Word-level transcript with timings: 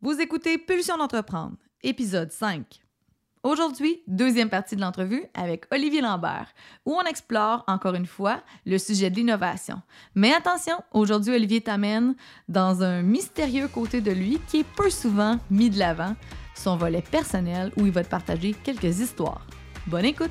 Vous 0.00 0.20
écoutez 0.20 0.58
Pulsion 0.58 0.96
d'entreprendre, 0.96 1.56
épisode 1.82 2.30
5. 2.30 2.64
Aujourd'hui, 3.42 4.00
deuxième 4.06 4.48
partie 4.48 4.76
de 4.76 4.80
l'entrevue 4.80 5.24
avec 5.34 5.64
Olivier 5.72 6.00
Lambert, 6.00 6.54
où 6.86 6.94
on 6.94 7.02
explore 7.02 7.64
encore 7.66 7.96
une 7.96 8.06
fois 8.06 8.40
le 8.64 8.78
sujet 8.78 9.10
de 9.10 9.16
l'innovation. 9.16 9.82
Mais 10.14 10.32
attention, 10.32 10.76
aujourd'hui, 10.92 11.34
Olivier 11.34 11.62
t'amène 11.62 12.14
dans 12.48 12.84
un 12.84 13.02
mystérieux 13.02 13.66
côté 13.66 14.00
de 14.00 14.12
lui 14.12 14.38
qui 14.46 14.60
est 14.60 14.74
peu 14.76 14.88
souvent 14.88 15.40
mis 15.50 15.68
de 15.68 15.80
l'avant, 15.80 16.14
son 16.54 16.76
volet 16.76 17.02
personnel 17.02 17.72
où 17.76 17.84
il 17.84 17.90
va 17.90 18.04
te 18.04 18.08
partager 18.08 18.54
quelques 18.54 19.00
histoires. 19.00 19.48
Bonne 19.88 20.04
écoute! 20.04 20.30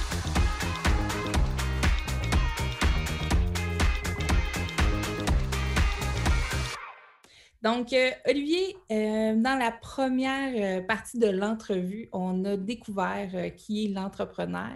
Donc, 7.61 7.93
euh, 7.93 8.09
Olivier, 8.27 8.75
euh, 8.91 9.35
dans 9.35 9.57
la 9.57 9.71
première 9.71 10.79
euh, 10.79 10.81
partie 10.81 11.19
de 11.19 11.27
l'entrevue, 11.27 12.09
on 12.11 12.43
a 12.43 12.57
découvert 12.57 13.55
qui 13.55 13.85
est 13.85 13.89
l'entrepreneur. 13.89 14.71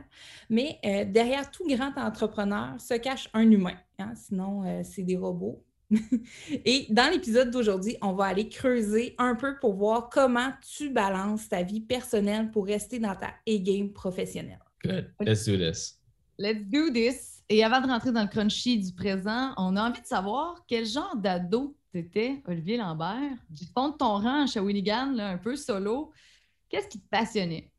Mais 0.50 0.80
derrière 1.08 1.50
tout 1.50 1.66
grand 1.68 1.98
entrepreneur 1.98 2.80
se 2.80 2.94
cache 2.94 3.28
un 3.34 3.50
humain. 3.50 3.78
Hein, 3.98 4.14
sinon, 4.16 4.84
c'est 4.84 5.04
des 5.04 5.18
robots. 5.18 5.64
Et 6.66 6.88
dans 6.90 7.12
l'épisode 7.12 7.52
d'aujourd'hui, 7.52 7.98
on 8.02 8.14
va 8.14 8.26
aller 8.26 8.50
creuser 8.50 9.16
un 9.18 9.36
peu 9.36 9.58
pour 9.60 9.74
voir 9.74 10.10
comment 10.10 10.52
tu 10.62 10.90
balances 10.90 11.50
ta 11.50 11.64
vie 11.64 11.82
personnelle 11.82 12.52
pour 12.52 12.66
rester 12.66 13.00
dans 13.00 13.16
ta 13.16 13.34
A-game 13.48 13.92
professionnelle. 13.92 14.60
Good. 14.84 15.12
Let's 15.22 15.46
do 15.46 15.58
this. 15.58 16.00
Let's 16.38 16.66
do 16.66 16.92
this. 16.92 17.44
Et 17.50 17.64
avant 17.64 17.82
de 17.82 17.88
rentrer 17.88 18.12
dans 18.12 18.24
le 18.24 18.28
crunchy 18.28 18.80
du 18.80 18.94
présent, 18.94 19.54
on 19.58 19.76
a 19.76 19.90
envie 19.90 20.02
de 20.02 20.08
savoir 20.08 20.64
quel 20.68 20.86
genre 20.86 21.16
d'ado 21.16 21.76
c'était 21.96 22.42
Olivier 22.46 22.76
Lambert, 22.76 23.38
du 23.50 23.66
fond 23.68 23.92
de 23.92 23.96
ton 23.96 24.18
rang 24.18 24.44
à 24.44 24.48
Shawinigan, 24.48 25.18
un 25.18 25.38
peu 25.38 25.56
solo. 25.56 26.12
Qu'est-ce 26.68 26.90
qui 26.90 27.00
te 27.00 27.08
passionnait? 27.08 27.72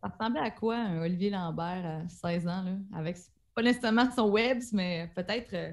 Ça 0.00 0.08
ressemblait 0.08 0.42
à 0.42 0.52
quoi 0.52 0.76
un 0.76 1.00
Olivier 1.00 1.30
Lambert 1.30 1.84
à 1.84 2.08
16 2.08 2.46
ans, 2.46 2.62
là, 2.62 2.76
avec 2.94 3.16
pas 3.52 3.62
nécessairement 3.62 4.08
son 4.12 4.30
webs, 4.30 4.62
mais 4.72 5.10
peut-être 5.16 5.54
euh, 5.54 5.72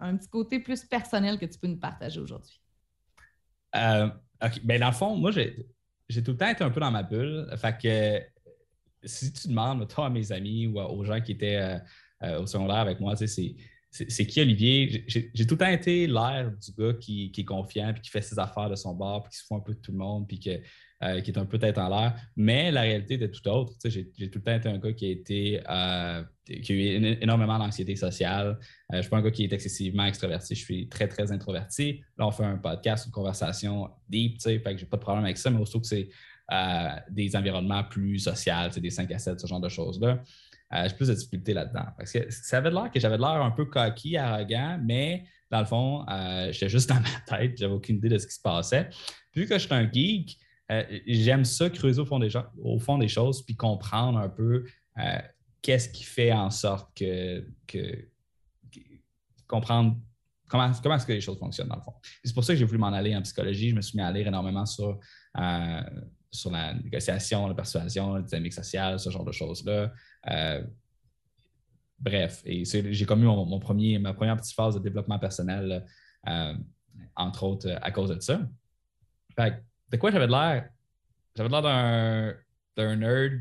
un 0.00 0.18
petit 0.18 0.28
côté 0.28 0.58
plus 0.58 0.84
personnel 0.84 1.38
que 1.38 1.46
tu 1.46 1.58
peux 1.58 1.66
nous 1.66 1.78
partager 1.78 2.20
aujourd'hui? 2.20 2.60
Euh, 3.74 4.08
OK. 4.44 4.60
Ben, 4.64 4.78
dans 4.78 4.88
le 4.88 4.92
fond, 4.92 5.16
moi, 5.16 5.30
j'ai, 5.30 5.64
tout 6.22 6.32
le 6.32 6.36
temps 6.36 6.48
été 6.48 6.62
un 6.62 6.70
peu 6.70 6.80
dans 6.80 6.90
ma 6.90 7.02
bulle. 7.02 7.48
Fait 7.56 7.78
que 7.78 9.06
si 9.08 9.32
tu 9.32 9.48
demandes, 9.48 9.88
toi, 9.88 10.06
à 10.06 10.10
mes 10.10 10.30
amis 10.30 10.66
ou 10.66 10.78
aux 10.78 11.04
gens 11.04 11.22
qui 11.22 11.32
étaient 11.32 11.80
euh, 12.22 12.42
au 12.42 12.46
secondaire 12.46 12.80
avec 12.80 13.00
moi, 13.00 13.16
tu 13.16 13.26
sais, 13.26 13.28
c'est 13.28 13.56
c'est 13.90 14.26
qui 14.26 14.40
Olivier? 14.40 15.04
J'ai 15.08 15.46
tout 15.46 15.54
le 15.54 15.58
temps 15.58 15.66
été 15.66 16.06
l'air 16.06 16.52
du 16.52 16.72
gars 16.78 16.94
qui, 16.94 17.32
est 17.36 17.44
confiant, 17.44 17.92
puis 17.92 18.02
qui 18.02 18.10
fait 18.10 18.22
ses 18.22 18.38
affaires 18.38 18.70
de 18.70 18.76
son 18.76 18.94
bar, 18.94 19.24
puis 19.24 19.32
qui 19.32 19.38
se 19.38 19.44
fout 19.46 19.58
un 19.58 19.60
peu 19.60 19.74
de 19.74 19.80
tout 19.80 19.90
le 19.90 19.98
monde, 19.98 20.28
puis 20.28 20.40
euh, 21.02 21.20
qui 21.20 21.32
est 21.32 21.38
un 21.38 21.44
peu 21.44 21.58
tête 21.58 21.76
en 21.76 21.88
l'air. 21.88 22.14
Mais 22.36 22.70
la 22.70 22.82
réalité 22.82 23.14
était 23.14 23.30
tout 23.30 23.48
autre. 23.48 23.72
J'ai 23.84 24.04
tout 24.06 24.38
le 24.38 24.42
temps 24.42 24.54
été 24.54 24.68
un 24.68 24.78
gars 24.78 24.92
qui 24.92 25.58
a, 25.66 26.18
euh, 26.18 26.24
eu 26.48 27.16
énormément 27.20 27.58
d'anxiété 27.58 27.96
sociale. 27.96 28.58
Euh, 28.60 28.92
je 28.92 28.96
ne 28.98 29.02
suis 29.02 29.10
pas 29.10 29.16
un 29.16 29.22
gars 29.22 29.30
qui 29.32 29.42
est 29.42 29.52
excessivement 29.52 30.04
extraverti. 30.04 30.54
Je 30.54 30.64
suis 30.64 30.88
très, 30.88 31.08
très 31.08 31.32
introverti. 31.32 32.00
Là, 32.16 32.28
on 32.28 32.30
fait 32.30 32.44
un 32.44 32.58
podcast, 32.58 33.06
une 33.06 33.12
conversation 33.12 33.90
deep, 34.08 34.40
fait 34.40 34.62
que 34.62 34.78
j'ai 34.78 34.86
pas 34.86 34.98
de 34.98 35.02
problème 35.02 35.24
avec 35.24 35.38
ça, 35.38 35.50
mais 35.50 35.58
aussi 35.58 35.80
que 35.80 35.86
c'est 35.86 36.08
des 37.10 37.34
environnements 37.34 37.84
plus 37.84 38.18
sociaux, 38.18 38.68
des 38.76 38.90
5 38.90 39.10
à 39.12 39.18
7, 39.18 39.40
ce 39.40 39.46
genre 39.46 39.60
de 39.60 39.68
choses-là. 39.68 40.22
Euh, 40.72 40.88
j'ai 40.88 40.94
plus 40.94 41.08
de 41.08 41.14
difficultés 41.14 41.52
là-dedans. 41.52 41.86
Parce 41.96 42.12
que 42.12 42.30
ça 42.30 42.58
avait 42.58 42.70
l'air 42.70 42.90
que 42.92 43.00
j'avais 43.00 43.18
l'air 43.18 43.42
un 43.42 43.50
peu 43.50 43.64
coquille, 43.64 44.16
arrogant, 44.16 44.78
mais 44.82 45.24
dans 45.50 45.60
le 45.60 45.66
fond, 45.66 46.06
euh, 46.08 46.52
j'étais 46.52 46.68
juste 46.68 46.88
dans 46.90 47.00
ma 47.00 47.38
tête, 47.38 47.58
j'avais 47.58 47.72
aucune 47.72 47.96
idée 47.96 48.08
de 48.08 48.18
ce 48.18 48.26
qui 48.26 48.34
se 48.34 48.40
passait. 48.40 48.88
Vu 49.34 49.46
que 49.46 49.54
je 49.54 49.66
suis 49.66 49.74
un 49.74 49.90
geek, 49.90 50.38
euh, 50.70 50.84
j'aime 51.06 51.44
ça 51.44 51.68
creuser 51.70 52.00
au 52.00 52.78
fond, 52.78 52.98
des 52.98 53.08
choses 53.08 53.44
puis 53.44 53.56
comprendre 53.56 54.18
un 54.18 54.28
peu 54.28 54.64
qu'est-ce 55.62 55.88
qui 55.88 56.04
fait 56.04 56.32
en 56.32 56.50
sorte 56.50 56.96
que, 56.96 57.44
comprendre 59.48 59.96
comment, 60.48 60.70
comment 60.80 60.94
est-ce 60.94 61.06
que 61.06 61.12
les 61.12 61.20
choses 61.20 61.38
fonctionnent 61.38 61.68
dans 61.68 61.76
le 61.76 61.82
fond. 61.82 61.94
C'est 62.22 62.34
pour 62.34 62.44
ça 62.44 62.52
que 62.52 62.58
j'ai 62.58 62.64
voulu 62.64 62.78
m'en 62.78 62.92
aller 62.92 63.16
en 63.16 63.22
psychologie. 63.22 63.70
Je 63.70 63.74
me 63.74 63.82
suis 63.82 63.96
mis 63.96 64.02
à 64.02 64.12
lire 64.12 64.28
énormément 64.28 64.66
sur, 64.66 65.00
sur 66.30 66.50
la 66.52 66.74
négociation, 66.74 67.48
la 67.48 67.54
persuasion, 67.54 68.14
la 68.14 68.22
dynamique 68.22 68.52
sociale, 68.52 69.00
ce 69.00 69.10
genre 69.10 69.24
de 69.24 69.32
choses-là. 69.32 69.92
Euh, 70.28 70.62
bref, 71.98 72.42
et 72.44 72.64
j'ai 72.64 73.06
commis 73.06 73.24
mon, 73.24 73.58
premier, 73.58 73.98
ma 73.98 74.14
première 74.14 74.36
petite 74.36 74.54
phase 74.54 74.74
de 74.74 74.80
développement 74.80 75.18
personnel, 75.18 75.86
euh, 76.28 76.54
entre 77.16 77.44
autres, 77.44 77.68
euh, 77.68 77.78
à 77.80 77.90
cause 77.90 78.10
de 78.10 78.20
ça. 78.20 78.40
de 79.38 79.96
quoi 79.96 80.10
j'avais 80.10 80.26
l'air? 80.26 80.68
J'avais 81.36 81.48
l'air 81.48 81.62
d'un 82.76 82.96
nerd 82.96 83.40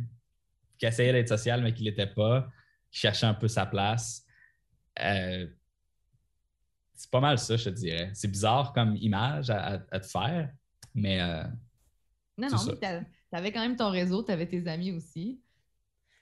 qui 0.78 0.86
essayait 0.86 1.12
d'être 1.12 1.28
social, 1.28 1.62
mais 1.62 1.74
qui 1.74 1.84
ne 1.84 1.90
l'était 1.90 2.08
pas, 2.08 2.48
qui 2.92 3.00
cherchait 3.00 3.26
un 3.26 3.34
peu 3.34 3.48
sa 3.48 3.66
place. 3.66 4.26
c'est 4.96 5.52
pas 7.12 7.20
mal 7.20 7.38
ça, 7.38 7.58
je 7.58 7.66
te 7.66 7.70
dirais. 7.70 8.12
C'est 8.14 8.30
bizarre 8.30 8.72
comme 8.74 8.96
image 8.96 9.50
à, 9.50 9.80
te 9.80 10.06
faire, 10.06 10.52
mais. 10.94 11.18
non, 12.38 12.48
non, 12.50 12.58
tu 12.58 13.36
avais 13.36 13.52
quand 13.52 13.62
même 13.62 13.76
ton 13.76 13.90
réseau, 13.90 14.24
tu 14.24 14.32
avais 14.32 14.48
tes 14.48 14.68
amis 14.68 14.92
aussi. 14.92 15.42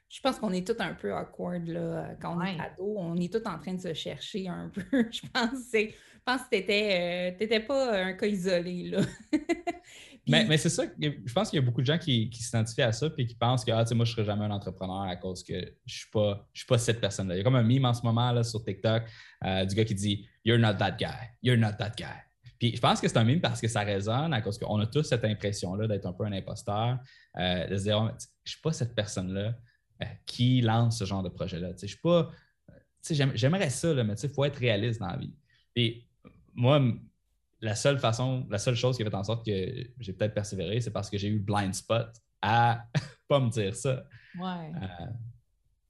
Je 0.10 0.22
pense 0.22 0.40
qu'on 0.40 0.54
est 0.54 0.66
tous 0.66 0.82
un 0.82 0.94
peu 0.94 1.14
awkward 1.14 1.68
là, 1.68 2.16
quand 2.22 2.38
on 2.38 2.42
est 2.42 2.58
ado. 2.60 2.96
On 2.98 3.16
est 3.18 3.32
tous 3.32 3.48
en 3.48 3.60
train 3.60 3.74
de 3.74 3.82
se 3.82 3.94
chercher 3.94 4.48
un 4.48 4.70
peu. 4.74 4.84
je 5.12 5.22
pense, 5.34 5.60
je 5.74 5.90
pense 6.26 6.42
que 6.44 6.50
tu 6.50 6.56
n'étais 6.56 7.60
euh, 7.60 7.60
pas 7.66 8.06
un 8.06 8.14
cas 8.14 8.26
isolé. 8.26 8.90
Là. 8.92 9.02
mais, 10.28 10.58
c'est 10.58 10.70
ça, 10.70 10.84
je 10.98 11.34
pense 11.34 11.50
qu'il 11.50 11.60
y 11.60 11.62
a 11.62 11.66
beaucoup 11.66 11.82
de 11.82 11.86
gens 11.86 11.98
qui, 11.98 12.30
s'identifient 12.32 12.84
à 12.84 12.94
ça 12.94 13.10
et 13.18 13.26
qui 13.26 13.36
pensent 13.36 13.66
que 13.66 13.72
ah, 13.72 13.84
moi, 13.94 14.06
je 14.06 14.12
ne 14.12 14.16
serai 14.16 14.26
jamais 14.26 14.46
un 14.46 14.52
entrepreneur 14.52 15.02
à 15.02 15.16
cause 15.18 15.44
que 15.44 15.54
je 15.54 15.60
ne 15.60 15.72
suis, 15.86 16.10
pas, 16.10 16.48
suis 16.54 16.66
pas 16.66 16.78
cette 16.78 17.02
personne-là. 17.02 17.36
Il 17.36 17.40
y 17.40 17.42
a 17.42 17.44
comme 17.44 17.56
un 17.56 17.64
meme 17.64 17.86
en 17.86 17.94
ce 17.94 18.04
moment 18.04 18.32
là, 18.32 18.44
sur 18.44 18.64
TikTok 18.64 19.04
euh, 19.46 19.66
du 19.66 19.76
gars 19.76 19.86
qui 19.86 19.96
dit 19.96 20.28
You're 20.46 20.60
not 20.60 20.76
that 20.76 20.92
guy. 20.92 21.32
You're 21.44 21.58
not 21.58 21.74
that 21.80 21.92
guy. 21.98 22.06
Puis 22.60 22.76
je 22.76 22.82
pense 22.82 23.02
que 23.02 23.08
c'est 23.08 23.18
un 23.18 23.24
meme 23.24 23.42
parce 23.42 23.62
que 23.62 23.68
ça 23.68 23.82
résonne 23.82 24.34
à 24.34 24.42
cause 24.42 24.58
qu'on 24.58 24.80
a 24.80 24.88
tous 24.88 25.04
cette 25.04 25.26
impression-là 25.26 25.88
d'être 25.88 26.06
un 26.06 26.14
peu 26.14 26.24
un 26.26 26.32
imposteur, 26.32 26.98
euh, 27.38 27.68
de 27.68 27.78
se 27.78 27.84
dire 27.84 28.00
oh, 28.02 28.08
Je 28.08 28.26
ne 28.26 28.50
suis 28.50 28.62
pas 28.62 28.72
cette 28.72 28.96
personne-là. 28.96 29.54
Euh, 30.04 30.06
qui 30.26 30.62
lance 30.62 31.00
ce 31.00 31.06
genre 31.06 31.24
de 31.24 31.30
projet-là. 31.30 31.72
Je 31.82 31.88
suis 31.88 31.98
pas. 31.98 32.30
J'aimerais 33.10 33.70
ça, 33.70 33.94
là, 33.94 34.04
mais 34.04 34.14
il 34.14 34.30
faut 34.30 34.46
être 34.46 34.58
réaliste 34.58 35.00
dans 35.00 35.08
la 35.08 35.18
vie. 35.18 35.34
Et 35.76 36.06
moi, 36.54 36.82
la 37.62 37.76
seule 37.76 37.98
façon, 37.98 38.46
la 38.50 38.60
seule 38.60 38.76
chose 38.76 38.98
qui 38.98 39.04
a 39.04 39.10
fait 39.10 39.16
en 39.16 39.24
sorte 39.24 39.46
que 39.46 39.52
j'ai 40.00 40.14
peut-être 40.14 40.34
persévéré, 40.34 40.82
c'est 40.82 40.92
parce 40.92 41.10
que 41.10 41.18
j'ai 41.18 41.30
eu 41.30 41.40
blind 41.40 41.74
spot 41.74 42.10
à 42.42 42.86
pas 43.28 43.40
me 43.40 43.50
dire 43.50 43.76
ça. 43.76 44.04
Ouais. 44.38 44.72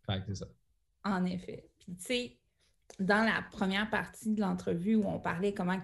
Euh, 0.10 0.16
c'est 0.28 0.36
ça. 0.36 0.48
En 1.04 1.26
effet. 1.26 1.70
Puis, 1.80 1.96
tu 1.96 2.06
sais, 2.06 2.38
dans 3.00 3.26
la 3.26 3.42
première 3.52 3.90
partie 3.90 4.34
de 4.34 4.40
l'entrevue 4.40 4.96
où 4.96 5.06
on 5.06 5.20
parlait 5.20 5.54
comment 5.54 5.82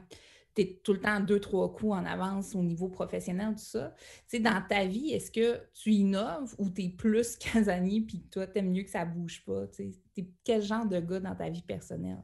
tu 0.55 0.61
es 0.61 0.79
tout 0.83 0.93
le 0.93 0.99
temps 0.99 1.19
deux, 1.19 1.39
trois 1.39 1.73
coups 1.73 1.93
en 1.93 2.05
avance 2.05 2.55
au 2.55 2.63
niveau 2.63 2.89
professionnel, 2.89 3.55
tout 3.55 3.63
ça. 3.63 3.93
Tu 4.29 4.37
sais, 4.37 4.39
dans 4.39 4.61
ta 4.67 4.85
vie, 4.85 5.11
est-ce 5.11 5.31
que 5.31 5.61
tu 5.73 5.91
innoves 5.91 6.53
ou 6.57 6.69
tu 6.69 6.83
es 6.83 6.89
plus 6.89 7.37
casanier 7.53 8.01
puis 8.01 8.23
toi, 8.31 8.47
tu 8.47 8.59
aimes 8.59 8.71
mieux 8.71 8.83
que 8.83 8.89
ça 8.89 9.05
bouge 9.05 9.43
pas? 9.45 9.67
Tu 9.67 9.91
es 10.17 10.27
quel 10.43 10.61
genre 10.61 10.85
de 10.85 10.99
gars 10.99 11.19
dans 11.19 11.35
ta 11.35 11.49
vie 11.49 11.63
personnelle? 11.63 12.23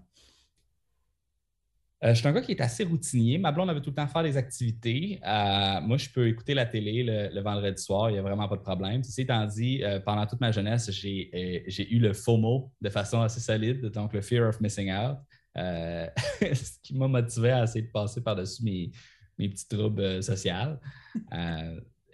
Euh, 2.02 2.14
je 2.14 2.20
suis 2.20 2.28
un 2.28 2.31
gars 2.31 2.42
qui 2.42 2.54
est 2.54 2.62
assez 2.62 2.86
routinier. 2.86 3.38
Ma 3.38 3.52
blonde 3.52 3.70
avait 3.70 3.81
tout 3.81 3.90
le 3.90 3.96
temps 3.96 4.08
faire 4.08 4.24
des 4.24 4.38
activités. 4.38 5.20
Euh, 5.26 5.81
moi, 5.81 5.98
je 5.98 6.10
peux 6.10 6.28
écouter 6.28 6.54
la 6.54 6.66
télé 6.66 7.04
le, 7.04 7.42
vendredi 7.42 7.81
soir, 7.81 8.10
il 8.10 8.14
n'y 8.14 8.20
a 8.20 8.22
vraiment 8.22 8.48
pas 8.48 8.56
de 8.56 8.62
problème. 8.62 9.04
Ceci 9.04 9.22
étant 9.22 9.46
dit, 9.46 9.84
euh, 9.84 10.00
pendant 10.00 10.26
toute 10.26 10.40
ma 10.40 10.52
jeunesse, 10.52 10.90
j'ai 10.92 11.94
eu 11.94 12.00
le 12.00 12.14
FOMO 12.14 12.72
de 12.80 12.90
façon 12.90 13.22
assez 13.22 13.42
solide, 13.42 13.88
donc 13.88 14.14
le 14.14 14.22
Fear 14.22 14.48
of 14.48 14.62
Missing 14.62 14.92
Out, 14.92 15.18
ce 15.56 16.80
qui 16.81 16.96
m'a 16.96 17.07
motivé 17.07 17.51
à 17.51 17.63
essayer 17.63 17.81
de 17.81 17.92
passer 17.92 18.22
par-dessus 18.22 18.63
mes, 18.63 18.92
mes, 19.38 19.50
petits 19.50 19.68
troubles 19.68 20.24
sociaux 20.24 20.78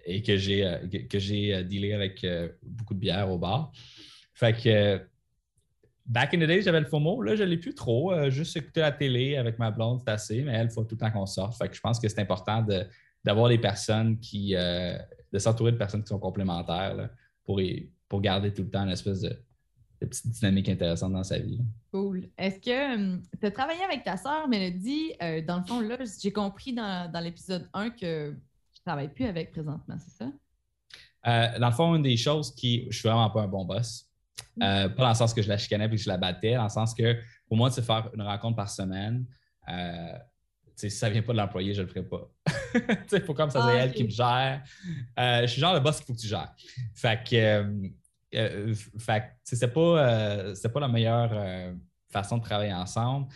et 0.05 0.21
que 0.21 0.37
j'ai 0.37 1.07
que, 1.09 1.19
j'ai 1.19 1.63
dealé 1.63 1.93
avec 1.93 2.25
beaucoup 2.63 2.93
de 2.93 2.99
bière 2.99 3.29
au 3.29 3.37
bar. 3.37 3.71
Fait 4.33 4.53
que 4.53 5.01
Back 6.05 6.35
in 6.35 6.39
the 6.39 6.43
days, 6.43 6.61
j'avais 6.61 6.81
le 6.81 6.85
FOMO. 6.85 7.21
Là, 7.23 7.35
je 7.35 7.43
ne 7.43 7.49
l'ai 7.49 7.57
plus 7.57 7.73
trop. 7.73 8.13
Euh, 8.13 8.29
juste 8.29 8.55
écouter 8.55 8.81
la 8.81 8.91
télé 8.91 9.37
avec 9.37 9.57
ma 9.57 9.71
blonde, 9.71 10.01
c'est 10.05 10.11
assez, 10.11 10.43
mais 10.43 10.53
elle, 10.53 10.67
il 10.67 10.71
faut 10.71 10.83
tout 10.83 10.95
le 10.95 10.99
temps 10.99 11.11
qu'on 11.11 11.25
sorte. 11.25 11.57
Fait 11.57 11.67
que 11.67 11.75
je 11.75 11.81
pense 11.81 11.99
que 11.99 12.07
c'est 12.07 12.21
important 12.21 12.65
d'avoir 13.23 13.49
des 13.49 13.57
personnes 13.57 14.19
qui. 14.19 14.55
Euh, 14.55 14.97
de 15.33 15.39
s'entourer 15.39 15.71
de 15.71 15.77
personnes 15.77 16.01
qui 16.01 16.07
sont 16.07 16.19
complémentaires 16.19 17.09
pour, 17.43 17.59
pour 18.07 18.21
garder 18.21 18.53
tout 18.53 18.61
le 18.61 18.69
temps 18.69 18.83
une 18.83 18.91
espèce 18.91 19.19
de, 19.21 19.37
petite 19.99 20.27
dynamique 20.27 20.69
intéressante 20.69 21.13
dans 21.13 21.23
sa 21.23 21.39
vie. 21.39 21.59
Cool. 21.91 22.29
Est-ce 22.37 22.59
que 22.59 23.17
tu 23.39 23.45
as 23.45 23.51
travaillé 23.51 23.83
avec 23.83 24.03
ta 24.03 24.17
sœur, 24.17 24.47
Mélodie? 24.47 25.13
Euh, 25.21 25.41
dans 25.41 25.57
le 25.57 25.63
fond, 25.63 25.79
là, 25.79 25.97
j'ai 26.21 26.31
compris 26.31 26.73
dans, 26.73 27.23
l'épisode 27.23 27.67
1 27.73 27.91
que 27.91 28.31
tu 28.31 28.81
ne 28.81 28.83
travailles 28.85 29.13
plus 29.13 29.25
avec 29.25 29.51
présentement, 29.51 29.97
c'est 29.99 30.23
ça? 30.23 30.31
dans 31.59 31.69
le 31.69 31.73
fond, 31.73 31.95
une 31.95 32.03
des 32.03 32.17
choses 32.17 32.53
qui. 32.53 32.85
Je 32.91 32.99
suis 32.99 33.07
vraiment 33.07 33.31
pas 33.31 33.41
un 33.41 33.47
bon 33.47 33.65
boss. 33.65 34.07
Euh, 34.61 34.89
pas 34.89 35.03
dans 35.03 35.09
le 35.09 35.15
sens 35.15 35.33
que 35.33 35.41
je 35.41 35.49
la 35.49 35.57
chicanais 35.57 35.85
et 35.85 35.89
que 35.89 35.97
je 35.97 36.07
la 36.07 36.17
battais, 36.17 36.55
dans 36.55 36.63
le 36.63 36.69
sens 36.69 36.93
que 36.93 37.17
pour 37.47 37.57
moi, 37.57 37.69
de 37.69 37.81
faire 37.81 38.09
une 38.13 38.21
rencontre 38.21 38.55
par 38.55 38.69
semaine, 38.69 39.25
euh, 39.67 40.13
si 40.75 40.89
ça 40.89 41.07
ne 41.07 41.13
vient 41.13 41.21
pas 41.21 41.33
de 41.33 41.37
l'employé, 41.37 41.73
je 41.73 41.81
ne 41.81 41.87
le 41.87 41.91
ferai 41.91 42.03
pas. 42.03 42.29
Il 43.11 43.21
faut 43.21 43.33
comme 43.33 43.49
ça 43.49 43.61
soit 43.61 43.71
ah, 43.71 43.77
elle 43.77 43.93
qui 43.93 44.03
me 44.03 44.09
gère. 44.09 44.63
Euh, 45.19 45.41
je 45.41 45.47
suis 45.47 45.61
genre 45.61 45.73
le 45.73 45.79
boss 45.79 45.97
qu'il 45.97 46.05
faut 46.05 46.13
que 46.13 46.19
tu 46.19 46.27
gères. 46.27 46.53
Fait 46.93 47.21
que, 47.23 47.89
c'est 49.43 49.73
pas, 49.73 50.53
pas 50.73 50.79
la 50.79 50.87
meilleure 50.87 51.73
façon 52.11 52.37
de 52.37 52.43
travailler 52.43 52.73
ensemble. 52.73 53.27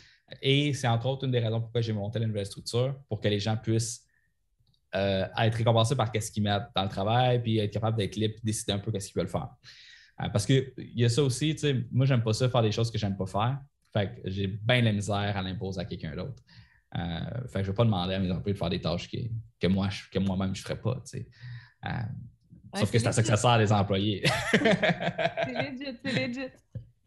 Et 0.41 0.73
c'est 0.73 0.87
entre 0.87 1.07
autres 1.07 1.25
une 1.25 1.31
des 1.31 1.39
raisons 1.39 1.61
pourquoi 1.61 1.81
j'ai 1.81 1.93
monté 1.93 2.19
la 2.19 2.27
nouvelle 2.27 2.45
structure, 2.45 2.99
pour 3.07 3.19
que 3.19 3.27
les 3.27 3.39
gens 3.39 3.57
puissent 3.57 4.05
être 4.93 5.55
récompensés 5.55 5.95
par 5.95 6.11
ce 6.13 6.31
qu'ils 6.31 6.43
mettent 6.43 6.69
dans 6.75 6.83
le 6.83 6.89
travail, 6.89 7.41
puis 7.41 7.57
être 7.59 7.71
capable 7.71 7.97
d'être 7.97 8.15
libre 8.15 8.35
décider 8.43 8.73
un 8.73 8.79
peu 8.79 8.91
ce 8.99 9.07
qu'ils 9.07 9.15
veulent 9.15 9.27
faire. 9.27 9.49
Euh, 10.21 10.29
parce 10.29 10.45
qu'il 10.45 10.73
y 10.77 11.05
a 11.05 11.09
ça 11.09 11.23
aussi, 11.23 11.55
tu 11.55 11.61
sais, 11.61 11.85
moi, 11.91 12.05
j'aime 12.05 12.21
pas 12.21 12.33
ça, 12.33 12.49
faire 12.49 12.61
des 12.61 12.71
choses 12.71 12.91
que 12.91 12.97
j'aime 12.97 13.15
pas 13.15 13.25
faire. 13.25 13.59
Fait 13.91 14.15
que 14.15 14.29
j'ai 14.29 14.47
bien 14.47 14.81
la 14.81 14.91
misère 14.91 15.35
à 15.35 15.41
l'imposer 15.41 15.81
à 15.81 15.85
quelqu'un 15.85 16.15
d'autre. 16.15 16.43
Euh, 16.95 17.47
fait 17.47 17.59
que 17.59 17.65
je 17.65 17.71
vais 17.71 17.75
pas 17.75 17.85
demander 17.85 18.15
à 18.15 18.19
mes 18.19 18.31
employés 18.31 18.53
de 18.53 18.57
faire 18.57 18.69
des 18.69 18.81
tâches 18.81 19.09
que, 19.09 19.67
moi, 19.67 19.89
que 20.11 20.19
moi-même, 20.19 20.55
je 20.55 20.61
ferais 20.61 20.79
pas, 20.79 20.95
tu 20.95 21.19
sais. 21.19 21.27
Euh, 22.75 22.79
sauf 22.79 22.91
que 22.91 22.99
c'est 22.99 23.07
à 23.07 23.11
ça 23.11 23.21
que 23.21 23.27
ça 23.27 23.37
sert 23.37 23.57
les 23.57 23.71
employés. 23.71 24.23
c'est 24.51 24.61
legit, 24.61 25.99
c'est 26.03 26.27
legit. 26.27 26.39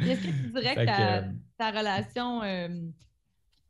Est-ce 0.00 0.20
que 0.20 0.26
tu 0.26 0.50
dirais 0.50 0.74
que, 0.74 1.22
ta, 1.56 1.70
relation 1.70 2.40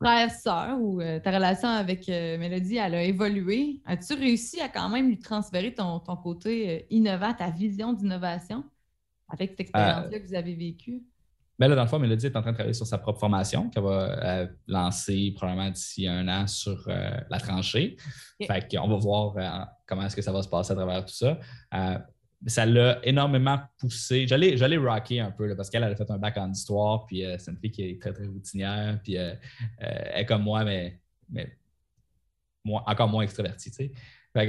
frère-sœur 0.01 0.81
ou 0.81 1.01
ta 1.23 1.31
relation 1.31 1.67
avec 1.69 2.07
Mélodie, 2.07 2.77
elle 2.77 2.95
a 2.95 3.03
évolué? 3.03 3.81
As-tu 3.85 4.15
réussi 4.15 4.59
à 4.59 4.69
quand 4.69 4.89
même 4.89 5.07
lui 5.07 5.19
transférer 5.19 5.73
ton, 5.73 5.99
ton 5.99 6.15
côté 6.15 6.87
innovant, 6.89 7.33
ta 7.33 7.51
vision 7.51 7.93
d'innovation? 7.93 8.63
avec 9.33 9.51
cette 9.51 9.61
expérience-là 9.61 10.19
que 10.19 10.27
vous 10.27 10.35
avez 10.35 10.55
vécue? 10.55 11.01
Ben 11.63 11.69
là, 11.69 11.75
dans 11.75 11.83
le 11.83 11.87
fond, 11.87 11.97
Mélodie 11.97 12.25
est 12.25 12.35
en 12.35 12.41
train 12.41 12.51
de 12.51 12.57
travailler 12.57 12.73
sur 12.73 12.85
sa 12.85 12.97
propre 12.97 13.21
formation 13.21 13.69
qu'elle 13.69 13.83
va 13.83 14.41
euh, 14.41 14.47
lancer 14.67 15.31
probablement 15.33 15.71
d'ici 15.71 16.05
un 16.09 16.27
an 16.27 16.45
sur 16.45 16.83
euh, 16.89 17.17
la 17.29 17.39
tranchée. 17.39 17.95
Fait 18.45 18.67
qu'on 18.69 18.85
va 18.85 18.97
voir 18.97 19.37
euh, 19.37 19.65
comment 19.87 20.05
est-ce 20.05 20.17
que 20.17 20.21
ça 20.21 20.33
va 20.33 20.41
se 20.41 20.49
passer 20.49 20.73
à 20.73 20.75
travers 20.75 21.05
tout 21.05 21.13
ça. 21.13 21.39
ça 22.47 22.65
l'a 22.65 22.99
énormément 23.07 23.61
poussé. 23.77 24.27
J'allais, 24.27 24.57
j'allais 24.57 24.75
rocker 24.75 25.21
un 25.21 25.31
peu 25.31 25.55
parce 25.55 25.69
qu'elle 25.69 25.85
a 25.85 25.95
fait 25.95 26.11
un 26.11 26.17
bac 26.17 26.35
en 26.35 26.51
histoire, 26.51 27.05
puis 27.05 27.23
c'est 27.39 27.51
une 27.51 27.57
fille 27.57 27.71
qui 27.71 27.83
est 27.83 28.01
très, 28.01 28.11
très 28.11 28.25
routinière, 28.25 28.99
puis 29.01 29.13
elle 29.15 29.39
est 30.13 30.25
comme 30.25 30.43
moi, 30.43 30.65
mais, 30.65 30.99
mais 31.29 31.57
encore 32.65 33.07
moins 33.07 33.23
extravertie. 33.23 33.71
Tu 33.71 33.75
sais. 33.77 33.91
Fait 34.35 34.47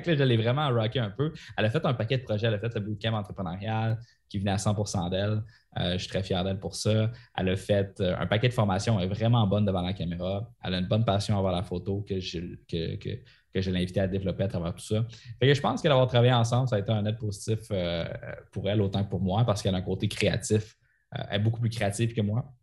que, 0.00 0.10
là, 0.10 0.16
je 0.16 0.22
l'ai 0.22 0.36
vraiment 0.36 0.68
rocké 0.68 1.00
un 1.00 1.10
peu. 1.10 1.32
Elle 1.56 1.64
a 1.64 1.70
fait 1.70 1.84
un 1.84 1.94
paquet 1.94 2.18
de 2.18 2.22
projets. 2.22 2.46
Elle 2.46 2.54
a 2.54 2.58
fait 2.58 2.72
le 2.74 2.80
bootcamp 2.80 3.14
entrepreneurial 3.14 3.98
qui 4.28 4.38
venait 4.38 4.52
à 4.52 4.56
100% 4.56 5.10
d'elle. 5.10 5.42
Euh, 5.78 5.94
je 5.94 5.98
suis 5.98 6.08
très 6.08 6.22
fier 6.22 6.42
d'elle 6.44 6.60
pour 6.60 6.76
ça. 6.76 7.10
Elle 7.36 7.48
a 7.48 7.56
fait 7.56 8.00
euh, 8.00 8.16
un 8.16 8.26
paquet 8.26 8.48
de 8.48 8.52
formations. 8.52 9.00
Elle 9.00 9.06
est 9.10 9.14
vraiment 9.14 9.44
bonne 9.46 9.64
devant 9.64 9.82
la 9.82 9.92
caméra. 9.92 10.48
Elle 10.62 10.74
a 10.74 10.78
une 10.78 10.86
bonne 10.86 11.04
passion 11.04 11.36
avoir 11.36 11.52
la 11.52 11.64
photo 11.64 12.04
que 12.08 12.20
je, 12.20 12.38
que, 12.68 12.94
que, 12.96 13.10
que 13.52 13.60
je 13.60 13.70
l'ai 13.72 13.82
invitée 13.82 14.00
à 14.00 14.06
développer 14.06 14.44
à 14.44 14.48
travers 14.48 14.72
tout 14.72 14.84
ça. 14.84 15.04
Fait 15.40 15.48
que 15.48 15.54
je 15.54 15.60
pense 15.60 15.82
qu'elle 15.82 15.92
avoir 15.92 16.06
travaillé 16.06 16.32
ensemble, 16.32 16.68
ça 16.68 16.76
a 16.76 16.78
été 16.78 16.92
un 16.92 17.02
net 17.02 17.18
positif 17.18 17.58
euh, 17.72 18.04
pour 18.52 18.70
elle 18.70 18.80
autant 18.80 19.02
que 19.02 19.10
pour 19.10 19.20
moi 19.20 19.44
parce 19.44 19.62
qu'elle 19.62 19.74
a 19.74 19.78
un 19.78 19.82
côté 19.82 20.06
créatif. 20.06 20.76
elle 21.10 21.40
est 21.40 21.42
beaucoup 21.42 21.60
plus 21.60 21.70
créative 21.70 22.14
que 22.14 22.20
moi. 22.20 22.54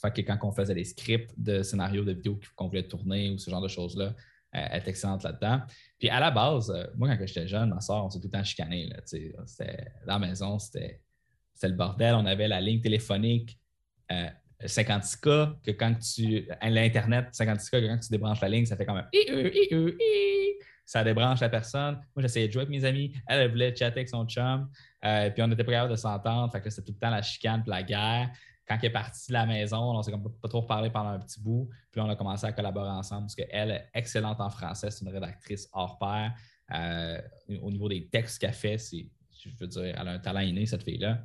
Fait 0.00 0.10
que 0.10 0.22
quand 0.22 0.38
on 0.48 0.52
faisait 0.52 0.74
des 0.74 0.84
scripts 0.84 1.32
de 1.36 1.62
scénarios 1.62 2.04
de 2.04 2.12
vidéos 2.12 2.40
qu'on 2.56 2.68
voulait 2.68 2.88
tourner 2.88 3.30
ou 3.30 3.38
ce 3.38 3.50
genre 3.50 3.60
de 3.60 3.68
choses-là, 3.68 4.14
elle 4.52 4.82
est 4.82 4.88
excellente 4.88 5.22
là-dedans. 5.22 5.60
Puis 5.98 6.08
à 6.08 6.20
la 6.20 6.30
base, 6.30 6.70
euh, 6.70 6.86
moi, 6.96 7.16
quand 7.16 7.26
j'étais 7.26 7.46
jeune, 7.46 7.70
ma 7.70 7.80
soeur, 7.80 8.04
on 8.04 8.10
s'est 8.10 8.20
tout 8.20 8.28
le 8.32 8.38
temps 8.38 8.44
chicané. 8.44 8.86
Là, 8.86 8.96
la 10.06 10.18
maison, 10.18 10.58
c'était 10.58 11.00
le 11.62 11.72
bordel. 11.72 12.14
On 12.14 12.26
avait 12.26 12.48
la 12.48 12.60
ligne 12.60 12.80
téléphonique 12.80 13.58
56K, 14.10 15.28
euh, 15.28 15.46
que 15.64 15.70
quand 15.70 15.94
tu. 15.98 16.46
L'Internet, 16.62 17.28
56K, 17.32 17.70
que 17.70 17.86
quand 17.86 17.98
tu 17.98 18.10
débranches 18.10 18.40
la 18.40 18.48
ligne, 18.48 18.66
ça 18.66 18.76
fait 18.76 18.86
comme 18.86 18.96
un 18.96 19.08
ça 20.90 21.04
débranche 21.04 21.38
la 21.38 21.48
personne. 21.48 21.94
Moi, 22.16 22.22
j'essayais 22.22 22.48
de 22.48 22.52
jouer 22.52 22.62
avec 22.62 22.70
mes 22.70 22.84
amis. 22.84 23.14
Elle, 23.28 23.42
elle 23.42 23.50
voulait 23.52 23.70
chatter 23.70 24.00
avec 24.00 24.08
son 24.08 24.26
chum. 24.26 24.68
Euh, 25.04 25.30
puis 25.30 25.40
on 25.40 25.46
n'était 25.46 25.62
pas 25.62 25.70
capable 25.70 25.92
de 25.92 25.96
s'entendre. 25.96 26.50
Fait 26.50 26.60
que 26.60 26.68
c'était 26.68 26.86
tout 26.86 26.94
le 26.94 26.98
temps 26.98 27.10
la 27.10 27.22
chicane 27.22 27.62
et 27.64 27.70
la 27.70 27.84
guerre 27.84 28.30
quand 28.70 28.78
elle 28.80 28.90
est 28.90 28.92
partie 28.92 29.26
de 29.28 29.32
la 29.32 29.46
maison, 29.46 29.98
on 29.98 30.00
s'est 30.00 30.12
pas 30.12 30.48
trop 30.48 30.62
parlé 30.62 30.90
pendant 30.90 31.10
un 31.10 31.18
petit 31.18 31.40
bout. 31.40 31.68
Puis 31.90 32.00
on 32.00 32.08
a 32.08 32.14
commencé 32.14 32.46
à 32.46 32.52
collaborer 32.52 32.90
ensemble 32.90 33.22
parce 33.22 33.34
qu'elle 33.34 33.70
est 33.72 33.88
excellente 33.94 34.40
en 34.40 34.48
français. 34.48 34.92
C'est 34.92 35.04
une 35.04 35.10
rédactrice 35.10 35.68
hors 35.72 35.98
pair. 35.98 36.32
Euh, 36.72 37.20
au 37.62 37.72
niveau 37.72 37.88
des 37.88 38.06
textes 38.06 38.38
qu'elle 38.38 38.52
fait, 38.52 38.78
je 38.78 39.50
veux 39.58 39.66
dire, 39.66 39.96
elle 40.00 40.06
a 40.06 40.12
un 40.12 40.18
talent 40.20 40.38
inné, 40.38 40.66
cette 40.66 40.84
fille-là. 40.84 41.18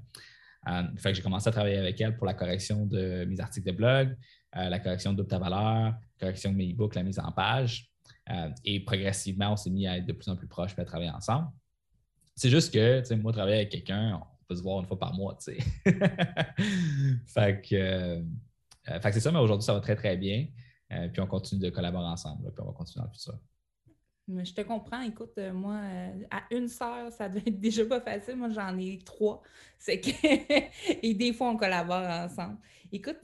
Euh, 0.68 0.84
que 1.04 1.14
j'ai 1.14 1.22
commencé 1.22 1.48
à 1.48 1.52
travailler 1.52 1.78
avec 1.78 2.02
elle 2.02 2.18
pour 2.18 2.26
la 2.26 2.34
correction 2.34 2.88
de 2.88 3.26
mes 3.26 3.40
articles 3.40 3.68
de 3.68 3.78
blog, 3.78 4.18
euh, 4.58 4.68
la 4.68 4.80
correction 4.80 5.14
de 5.14 5.22
ta 5.22 5.38
valeur, 5.38 5.92
la 5.92 6.00
correction 6.20 6.52
de 6.52 6.58
mes 6.58 6.72
e-books, 6.72 6.96
la 6.96 7.04
mise 7.04 7.20
en 7.20 7.32
page. 7.32 7.92
et 8.64 8.80
progressivement, 8.80 9.52
on 9.52 9.56
s'est 9.56 9.70
mis 9.70 9.86
à 9.86 9.98
être 9.98 10.08
de 10.08 10.14
plus 10.14 10.28
en 10.30 10.36
plus 10.36 10.48
proches 10.48 10.74
et 10.76 10.82
à 10.82 10.86
travailler 10.86 11.12
ensemble. 11.12 11.48
C'est 12.36 12.50
juste 12.50 12.74
que, 12.74 13.14
moi, 13.14 13.32
travailler 13.32 13.58
avec 13.58 13.70
quelqu'un, 13.70 14.20
peut 14.48 14.56
se 14.56 14.62
voir 14.62 14.80
une 14.80 14.86
fois 14.86 15.00
par 15.00 15.14
mois, 15.14 15.38
tu 15.44 15.56
sais. 15.56 15.58
que, 17.62 17.76
euh, 17.76 18.22
fait 18.84 19.02
que 19.02 19.12
c'est 19.12 19.20
ça, 19.20 19.32
mais 19.32 19.40
aujourd'hui, 19.40 19.66
ça 19.66 19.74
va 19.74 19.80
très, 19.80 19.96
très 19.96 20.18
bien. 20.18 20.48
Euh, 20.92 21.08
puis 21.10 21.22
on 21.22 21.28
continue 21.28 21.62
de 21.62 21.70
collaborer 21.70 22.06
ensemble, 22.06 22.52
puis 22.52 22.62
on 22.62 22.66
va 22.68 22.74
continuer 22.74 23.04
dans 23.04 23.12
le 23.12 23.18
futur. 23.18 23.40
Je 24.28 24.54
te 24.54 24.62
comprends. 24.62 25.02
Écoute, 25.02 25.38
euh, 25.38 25.54
moi, 25.54 25.80
à 26.32 26.44
une 26.52 26.68
sœur, 26.68 27.12
ça 27.12 27.30
devait 27.30 27.44
être 27.46 27.60
déjà 27.60 27.86
pas 27.86 28.02
facile. 28.02 28.36
Moi, 28.36 28.50
j'en 28.50 28.78
ai 28.78 29.00
trois. 29.00 29.42
C'est 29.78 30.00
que... 30.00 30.10
Et 31.04 31.14
des 31.14 31.32
fois, 31.34 31.50
on 31.50 31.58
collabore 31.58 32.08
ensemble. 32.10 32.58
Écoute, 32.92 33.18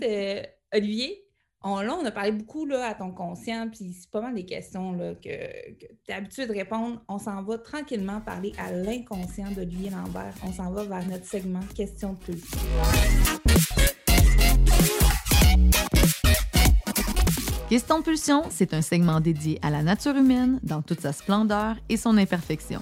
Olivier, 0.73 1.25
on, 1.63 1.81
là, 1.81 1.95
on 1.99 2.05
a 2.05 2.11
parlé 2.11 2.31
beaucoup 2.31 2.65
là, 2.65 2.87
à 2.87 2.93
ton 2.95 3.11
conscient, 3.11 3.69
puis 3.69 3.93
c'est 3.93 4.09
pas 4.09 4.21
mal 4.21 4.33
des 4.33 4.45
questions 4.45 4.93
là, 4.93 5.13
que, 5.13 5.19
tu 5.79 5.87
es 6.09 6.13
habitué 6.13 6.47
de 6.47 6.53
répondre. 6.53 7.01
On 7.07 7.19
s'en 7.19 7.43
va 7.43 7.57
tranquillement 7.59 8.19
parler 8.21 8.51
à 8.57 8.71
l'inconscient 8.71 9.51
d'Olivier 9.51 9.91
Lambert. 9.91 10.33
On 10.43 10.51
s'en 10.51 10.71
va 10.71 10.83
vers 10.83 11.07
notre 11.07 11.25
segment 11.25 11.59
Question 11.75 12.13
de 12.13 12.17
pulsion. 12.17 12.59
Question 17.69 17.99
de 17.99 18.03
pulsion, 18.03 18.43
c'est 18.49 18.73
un 18.73 18.81
segment 18.81 19.21
dédié 19.21 19.59
à 19.61 19.69
la 19.69 19.81
nature 19.81 20.15
humaine 20.15 20.59
dans 20.63 20.81
toute 20.81 20.99
sa 20.99 21.13
splendeur 21.13 21.77
et 21.87 21.95
son 21.95 22.17
imperfection. 22.17 22.81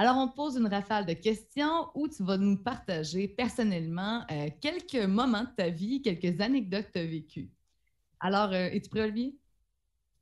Alors, 0.00 0.16
on 0.16 0.28
te 0.28 0.36
pose 0.36 0.56
une 0.56 0.68
rafale 0.68 1.06
de 1.06 1.12
questions 1.12 1.90
où 1.92 2.06
tu 2.06 2.22
vas 2.22 2.36
nous 2.36 2.56
partager 2.56 3.26
personnellement 3.26 4.24
euh, 4.30 4.48
quelques 4.60 5.04
moments 5.08 5.42
de 5.42 5.50
ta 5.56 5.70
vie, 5.70 6.00
quelques 6.00 6.40
anecdotes 6.40 6.86
que 6.86 6.92
tu 6.92 6.98
as 7.00 7.04
vécues. 7.04 7.50
Alors, 8.20 8.52
euh, 8.52 8.68
es-tu 8.70 8.88
prêt, 8.90 9.02
Olivier? 9.02 9.36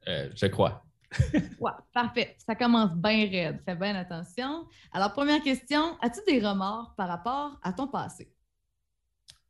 Euh, 0.09 0.31
je 0.35 0.47
crois. 0.47 0.83
ouais, 1.61 1.73
parfait. 1.93 2.39
Ça 2.39 2.55
commence 2.55 2.93
bien 2.95 3.29
raide. 3.29 3.61
Fais 3.67 3.77
bien 3.77 3.95
attention. 3.97 4.67
Alors, 4.93 5.13
première 5.13 5.43
question, 5.43 5.99
as-tu 6.01 6.21
des 6.27 6.41
remords 6.41 6.95
par 6.97 7.09
rapport 7.09 7.61
à 7.63 7.75
ton 7.75 7.87
passé? 7.87 8.33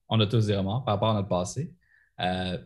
On 0.09 0.19
a 0.19 0.27
tous 0.27 0.47
des 0.47 0.57
remords 0.57 0.85
par 0.85 0.95
rapport 0.95 1.11
à 1.11 1.15
notre 1.15 1.29
passé. 1.29 1.73
Euh, 2.19 2.59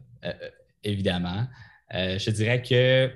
évidemment. 0.83 1.47
Je 1.93 2.31
dirais 2.31 2.63
que, 2.63 3.13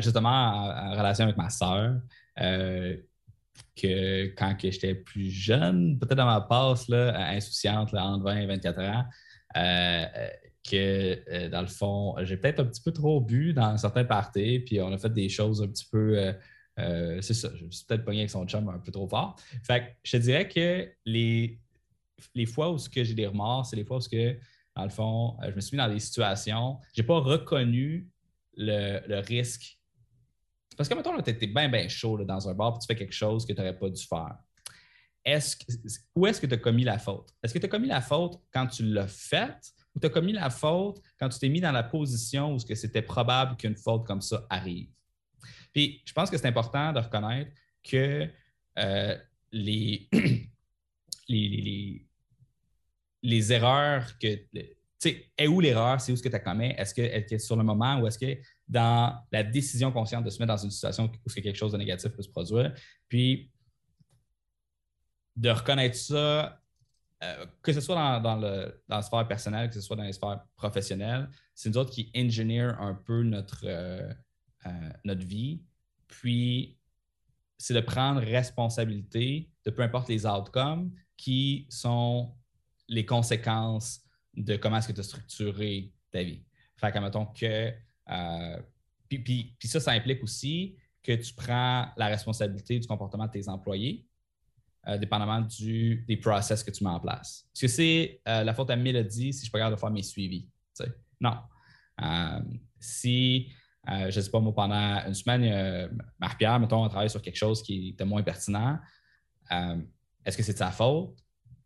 justement, 0.00 0.30
en, 0.30 0.90
relation 0.96 1.24
avec 1.26 1.36
ma 1.36 1.48
sœur, 1.50 2.00
que 2.38 4.26
quand 4.36 4.56
j'étais 4.60 4.94
plus 4.94 5.30
jeune, 5.30 5.98
peut-être 5.98 6.16
dans 6.16 6.26
ma 6.26 6.40
passe 6.40 6.88
là, 6.88 7.30
insouciante, 7.30 7.94
entre 7.94 8.24
20 8.24 8.36
et 8.36 8.46
24 8.46 8.80
ans, 8.80 9.04
que, 10.68 11.22
euh, 11.30 11.48
dans 11.48 11.60
le 11.60 11.66
fond, 11.66 12.14
j'ai 12.22 12.36
peut-être 12.36 12.60
un 12.60 12.64
petit 12.64 12.82
peu 12.82 12.92
trop 12.92 13.20
bu 13.20 13.52
dans 13.52 13.76
certains 13.76 14.04
parties, 14.04 14.60
puis 14.60 14.80
on 14.80 14.92
a 14.92 14.98
fait 14.98 15.12
des 15.12 15.28
choses 15.28 15.62
un 15.62 15.68
petit 15.68 15.86
peu. 15.90 16.18
Euh, 16.18 16.32
euh, 16.78 17.20
c'est 17.22 17.34
ça, 17.34 17.50
je 17.56 17.64
me 17.64 17.70
suis 17.70 17.84
peut-être 17.86 18.04
pogné 18.04 18.20
avec 18.20 18.30
son 18.30 18.46
chum 18.46 18.68
un 18.68 18.78
peu 18.78 18.92
trop 18.92 19.08
fort. 19.08 19.36
Fait 19.64 19.80
que 19.80 19.86
je 20.04 20.16
te 20.16 20.22
dirais 20.22 20.48
que 20.48 20.88
les, 21.04 21.58
les 22.34 22.46
fois 22.46 22.72
où 22.72 22.78
j'ai 22.78 23.14
des 23.14 23.26
remords, 23.26 23.66
c'est 23.66 23.76
les 23.76 23.84
fois 23.84 23.98
où, 23.98 24.08
que, 24.08 24.38
dans 24.76 24.84
le 24.84 24.90
fond, 24.90 25.36
je 25.42 25.54
me 25.54 25.60
suis 25.60 25.76
mis 25.76 25.82
dans 25.82 25.92
des 25.92 25.98
situations, 25.98 26.78
je 26.94 27.02
n'ai 27.02 27.06
pas 27.06 27.18
reconnu 27.18 28.08
le, 28.56 29.20
risque. 29.22 29.77
Parce 30.78 30.88
que, 30.88 30.94
mettons, 30.94 31.20
tu 31.20 31.30
étais 31.30 31.48
bien, 31.48 31.68
bien 31.68 31.88
chaud 31.88 32.24
dans 32.24 32.48
un 32.48 32.54
bar, 32.54 32.72
puis 32.74 32.80
tu 32.80 32.86
fais 32.86 32.96
quelque 32.96 33.12
chose 33.12 33.44
que 33.44 33.52
tu 33.52 33.58
n'aurais 33.58 33.76
pas 33.76 33.90
dû 33.90 34.00
faire. 34.00 34.38
Est-ce 35.24 35.56
où 36.14 36.24
est-ce 36.24 36.40
que 36.40 36.46
tu 36.46 36.54
as 36.54 36.58
commis 36.58 36.84
la 36.84 36.98
faute? 36.98 37.34
Est-ce 37.42 37.52
que 37.52 37.58
tu 37.58 37.66
as 37.66 37.68
commis 37.68 37.88
la 37.88 38.00
faute 38.00 38.40
quand 38.52 38.68
tu 38.68 38.84
l'as 38.84 39.08
faite 39.08 39.72
tu 40.00 40.06
as 40.06 40.10
commis 40.10 40.32
la 40.32 40.48
faute 40.48 41.02
quand 41.18 41.28
tu 41.28 41.40
t'es 41.40 41.48
mis 41.48 41.60
dans 41.60 41.72
la 41.72 41.82
position 41.82 42.54
où 42.54 42.58
c'était 42.60 43.02
probable 43.02 43.56
qu'une 43.56 43.74
faute 43.74 44.06
comme 44.06 44.20
ça 44.20 44.46
arrive? 44.48 44.88
Puis 45.72 46.00
je 46.04 46.12
pense 46.12 46.30
que 46.30 46.38
c'est 46.38 46.46
important 46.46 46.92
de 46.92 47.00
reconnaître 47.00 47.50
que 47.82 48.28
euh, 48.78 49.18
les, 49.50 50.08
les, 51.28 52.06
les, 53.24 53.52
erreurs 53.52 54.16
que. 54.18 54.36
Tu 54.54 54.76
sais, 55.00 55.30
est 55.36 55.48
où 55.48 55.60
l'erreur? 55.60 56.00
C'est 56.00 56.12
où 56.12 56.16
ce 56.16 56.22
que 56.22 56.28
tu 56.28 56.36
as 56.36 56.40
commis? 56.40 56.74
Est-ce 56.78 56.94
qu'elle 56.94 57.26
est 57.28 57.38
sur 57.38 57.56
le 57.56 57.64
moment 57.64 57.98
ou 58.00 58.06
est-ce 58.06 58.18
que 58.18 58.40
dans 58.68 59.18
la 59.32 59.42
décision 59.42 59.90
consciente 59.92 60.24
de 60.24 60.30
se 60.30 60.38
mettre 60.38 60.54
dans 60.54 60.62
une 60.62 60.70
situation 60.70 61.10
où 61.26 61.30
quelque 61.30 61.56
chose 61.56 61.72
de 61.72 61.78
négatif 61.78 62.10
peut 62.12 62.22
se 62.22 62.28
produire? 62.28 62.74
Puis 63.08 63.50
de 65.36 65.50
reconnaître 65.50 65.96
ça 65.96 66.60
euh, 67.24 67.46
que 67.62 67.72
ce 67.72 67.80
soit 67.80 68.20
dans, 68.20 68.36
le, 68.36 68.80
dans 68.86 68.96
la 68.96 69.02
sphère 69.02 69.26
personnelle, 69.26 69.68
que 69.68 69.74
ce 69.74 69.80
soit 69.80 69.96
dans 69.96 70.04
les 70.04 70.12
sphères 70.12 70.40
professionnelles, 70.54 71.28
c'est 71.52 71.68
nous 71.68 71.78
autres 71.78 71.90
qui 71.90 72.12
engineer 72.16 72.74
un 72.78 72.94
peu 72.94 73.24
notre, 73.24 73.64
euh, 73.64 74.12
euh, 74.66 74.90
notre 75.04 75.24
vie. 75.24 75.60
Puis, 76.06 76.78
c'est 77.56 77.74
de 77.74 77.80
prendre 77.80 78.20
responsabilité 78.20 79.50
de 79.64 79.70
peu 79.72 79.82
importe 79.82 80.08
les 80.08 80.26
outcomes 80.26 80.92
qui 81.16 81.66
sont 81.70 82.36
les 82.86 83.04
conséquences 83.04 84.00
de 84.34 84.54
comment 84.54 84.76
est-ce 84.76 84.86
que 84.86 84.92
tu 84.92 85.00
as 85.00 85.04
structuré 85.04 85.92
ta 86.12 86.22
vie. 86.22 86.44
Fait 86.76 86.92
que, 86.92 86.98
mettons 87.00 87.26
que. 87.26 87.72
Puis, 89.08 89.18
puis, 89.58 89.68
ça, 89.68 89.80
ça 89.80 89.92
implique 89.92 90.22
aussi 90.22 90.76
que 91.02 91.12
tu 91.12 91.32
prends 91.34 91.88
la 91.96 92.06
responsabilité 92.06 92.78
du 92.78 92.86
comportement 92.86 93.26
de 93.26 93.32
tes 93.32 93.48
employés, 93.48 94.06
euh, 94.86 94.98
dépendamment 94.98 95.40
des 95.40 96.18
process 96.20 96.62
que 96.62 96.70
tu 96.70 96.84
mets 96.84 96.90
en 96.90 97.00
place. 97.00 97.48
Est-ce 97.54 97.60
que 97.62 97.68
c'est 97.68 98.20
euh, 98.28 98.44
la 98.44 98.54
faute 98.54 98.70
à 98.70 98.76
Mélodie 98.76 99.32
si 99.32 99.46
je 99.46 99.50
pas 99.50 99.70
de 99.70 99.76
faire 99.76 99.90
mes 99.90 100.02
suivis? 100.02 100.48
Non. 101.20 101.36
Euh, 102.02 102.40
si, 102.78 103.50
je 103.86 104.04
ne 104.06 104.10
sais 104.10 104.30
pas, 104.30 104.40
moi, 104.40 104.54
pendant 104.54 105.02
une 105.06 105.14
semaine, 105.14 105.90
Marc-Pierre, 106.18 106.60
mettons, 106.60 106.84
on 106.84 106.88
travaille 106.88 107.10
sur 107.10 107.22
quelque 107.22 107.36
chose 107.36 107.62
qui 107.62 107.88
était 107.90 108.04
moins 108.04 108.22
pertinent, 108.22 108.78
est-ce 109.50 110.36
que 110.36 110.42
c'est 110.42 110.52
de 110.52 110.58
sa 110.58 110.70
faute 110.70 111.16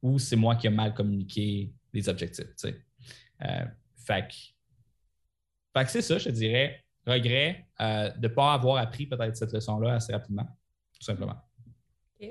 ou 0.00 0.18
c'est 0.18 0.36
moi 0.36 0.56
qui 0.56 0.68
ai 0.68 0.70
mal 0.70 0.94
communiqué 0.94 1.72
les 1.92 2.08
objectifs? 2.08 2.46
fait 3.96 4.28
que, 4.28 4.34
c'est 5.86 6.02
ça, 6.02 6.18
je 6.18 6.24
te 6.24 6.30
dirais. 6.30 6.84
Regret 7.06 7.66
de 7.80 8.20
ne 8.20 8.28
pas 8.28 8.54
avoir 8.54 8.76
appris 8.76 9.06
peut-être 9.06 9.36
cette 9.36 9.52
leçon-là 9.52 9.94
assez 9.94 10.12
rapidement, 10.12 10.46
tout 10.94 11.04
simplement. 11.04 11.36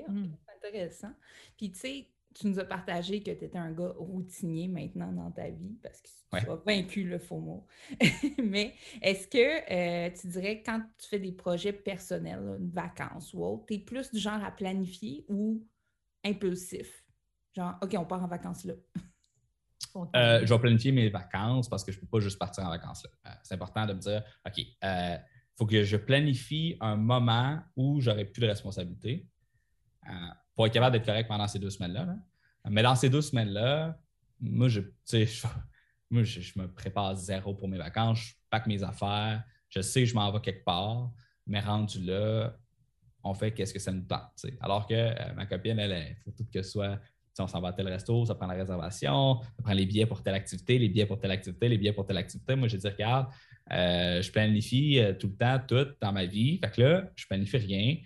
Hmm 0.08 0.28
intéressant. 0.64 1.12
Puis, 1.56 1.72
tu 1.72 1.78
sais, 1.78 2.08
tu 2.34 2.46
nous 2.46 2.58
as 2.58 2.64
partagé 2.64 3.22
que 3.22 3.30
tu 3.30 3.44
étais 3.44 3.58
un 3.58 3.72
gars 3.72 3.92
routinier 3.96 4.68
maintenant 4.68 5.12
dans 5.12 5.30
ta 5.30 5.50
vie 5.50 5.76
parce 5.82 6.00
que 6.00 6.08
tu 6.08 6.50
as 6.50 6.54
vaincu 6.66 7.04
le 7.04 7.18
faux 7.18 7.40
mot. 7.40 7.66
Mais 8.42 8.74
est-ce 9.02 9.28
que 9.28 10.06
euh, 10.08 10.10
tu 10.18 10.28
dirais 10.28 10.62
quand 10.64 10.82
tu 10.98 11.08
fais 11.08 11.18
des 11.18 11.32
projets 11.32 11.74
personnels, 11.74 12.56
une 12.58 12.70
vacance 12.70 13.34
ou 13.34 13.44
autre, 13.44 13.66
tu 13.66 13.74
es 13.74 13.78
plus 13.78 14.10
du 14.10 14.18
genre 14.18 14.42
à 14.42 14.50
planifier 14.50 15.26
ou 15.28 15.62
impulsif? 16.24 17.04
Genre, 17.54 17.76
OK, 17.82 17.94
on 17.98 18.06
part 18.06 18.24
en 18.24 18.28
vacances 18.28 18.64
là. 18.64 18.74
Euh, 20.16 20.40
je 20.44 20.52
vais 20.52 20.60
planifier 20.60 20.92
mes 20.92 21.08
vacances 21.08 21.68
parce 21.68 21.84
que 21.84 21.92
je 21.92 21.98
ne 21.98 22.02
peux 22.02 22.06
pas 22.06 22.20
juste 22.20 22.38
partir 22.38 22.64
en 22.64 22.70
vacances. 22.70 23.06
Euh, 23.26 23.30
c'est 23.42 23.54
important 23.54 23.86
de 23.86 23.92
me 23.92 23.98
dire, 23.98 24.22
OK, 24.46 24.58
il 24.58 25.20
faut 25.56 25.66
que 25.66 25.84
je 25.84 25.96
planifie 25.96 26.76
un 26.80 26.96
moment 26.96 27.60
où 27.76 28.00
j'aurai 28.00 28.24
plus 28.24 28.40
de 28.40 28.46
responsabilité 28.46 29.26
pour 30.54 30.66
être 30.66 30.72
capable 30.72 30.92
d'être 30.94 31.06
correct 31.06 31.28
pendant 31.28 31.46
ces 31.46 31.58
deux 31.58 31.70
semaines-là. 31.70 32.16
Mais 32.68 32.82
dans 32.82 32.94
ces 32.94 33.10
deux 33.10 33.22
semaines-là, 33.22 33.98
moi, 34.40 34.68
je, 34.68 34.80
je, 35.10 35.46
moi 36.10 36.22
je, 36.22 36.58
me 36.58 36.66
prépare 36.66 37.16
zéro 37.16 37.54
pour 37.54 37.68
mes 37.68 37.78
vacances, 37.78 38.18
je 38.18 38.34
pack 38.50 38.66
mes 38.66 38.82
affaires, 38.82 39.42
je 39.68 39.80
sais 39.80 40.00
que 40.00 40.06
je 40.06 40.14
m'en 40.14 40.30
vais 40.30 40.40
quelque 40.40 40.64
part, 40.64 41.10
mais 41.46 41.60
rendu 41.60 42.00
là, 42.02 42.56
on 43.24 43.34
fait 43.34 43.52
qu'est-ce 43.52 43.72
que 43.72 43.78
ça 43.78 43.92
nous 43.92 44.02
tente. 44.02 44.44
Alors 44.60 44.86
que 44.86 44.94
euh, 44.94 45.32
ma 45.34 45.46
copine, 45.46 45.78
elle, 45.78 46.08
il 46.10 46.16
faut 46.22 46.32
tout 46.32 46.44
que 46.52 46.62
ce 46.62 46.70
soit 46.70 47.00
on 47.38 47.46
s'en 47.46 47.60
va 47.60 47.68
à 47.68 47.72
tel 47.72 47.88
resto, 47.88 48.26
ça 48.26 48.34
prend 48.34 48.46
la 48.46 48.54
réservation, 48.54 49.40
ça 49.40 49.62
prend 49.62 49.72
les 49.72 49.86
billets 49.86 50.06
pour 50.06 50.22
telle 50.22 50.34
activité, 50.34 50.78
les 50.78 50.88
billets 50.88 51.06
pour 51.06 51.18
telle 51.18 51.30
activité, 51.30 51.68
les 51.68 51.78
billets 51.78 51.92
pour 51.92 52.06
telle 52.06 52.18
activité. 52.18 52.54
Moi, 52.54 52.68
je 52.68 52.76
dis, 52.76 52.88
regarde, 52.88 53.28
euh, 53.72 54.20
je 54.20 54.30
planifie 54.30 54.98
euh, 54.98 55.14
tout 55.14 55.28
le 55.28 55.36
temps, 55.36 55.60
tout 55.66 55.86
dans 56.00 56.12
ma 56.12 56.26
vie. 56.26 56.58
Fait 56.58 56.70
que 56.70 56.82
là, 56.82 57.04
je 57.14 57.26
planifie 57.26 57.56
rien 57.56 57.96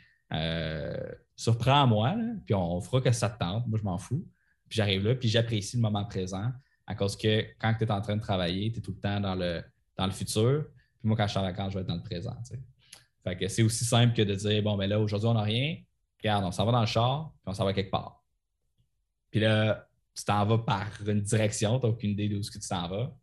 surprends-moi, 1.36 2.16
puis 2.44 2.54
on, 2.54 2.80
fera 2.80 3.00
que 3.00 3.12
ça 3.12 3.28
te 3.28 3.38
tente. 3.38 3.66
Moi, 3.68 3.78
je 3.78 3.84
m'en 3.84 3.98
fous. 3.98 4.26
Puis 4.68 4.78
j'arrive 4.78 5.06
là, 5.06 5.14
puis 5.14 5.28
j'apprécie 5.28 5.76
le 5.76 5.82
moment 5.82 6.04
présent 6.04 6.50
à 6.86 6.94
cause 6.94 7.16
que 7.16 7.44
quand 7.58 7.74
tu 7.74 7.84
es 7.84 7.90
en 7.90 8.00
train 8.00 8.16
de 8.16 8.20
travailler, 8.20 8.72
tu 8.72 8.78
es 8.78 8.82
tout 8.82 8.92
le 8.92 9.00
temps 9.00 9.20
dans 9.20 9.34
le, 9.34 9.62
dans 9.96 10.06
le 10.06 10.12
futur. 10.12 10.64
Puis 10.98 11.08
moi, 11.08 11.16
quand 11.16 11.26
je 11.26 11.32
suis 11.32 11.38
en 11.38 11.42
vacances, 11.42 11.72
je 11.72 11.78
vais 11.78 11.82
être 11.82 11.88
dans 11.88 11.96
le 11.96 12.02
présent. 12.02 12.36
Fait 13.22 13.36
que 13.36 13.48
c'est 13.48 13.62
aussi 13.62 13.84
simple 13.84 14.14
que 14.14 14.22
de 14.22 14.34
dire 14.34 14.62
bon, 14.62 14.76
ben 14.76 14.88
là, 14.88 14.98
aujourd'hui, 14.98 15.28
on 15.28 15.34
n'a 15.34 15.42
rien. 15.42 15.76
Regarde, 16.18 16.44
on 16.44 16.50
s'en 16.50 16.64
va 16.64 16.72
dans 16.72 16.80
le 16.80 16.86
char, 16.86 17.32
puis 17.42 17.50
on 17.50 17.52
s'en 17.52 17.64
va 17.64 17.72
quelque 17.72 17.90
part. 17.90 18.24
Puis 19.36 19.44
là, 19.44 19.86
tu 20.14 20.24
t'en 20.24 20.46
vas 20.46 20.56
par 20.56 20.88
une 21.06 21.20
direction, 21.20 21.78
tu 21.78 21.84
n'as 21.84 21.92
aucune 21.92 22.12
idée 22.12 22.26
d'où 22.30 22.40
tu 22.40 22.58
t'en 22.58 22.88
vas. 22.88 23.14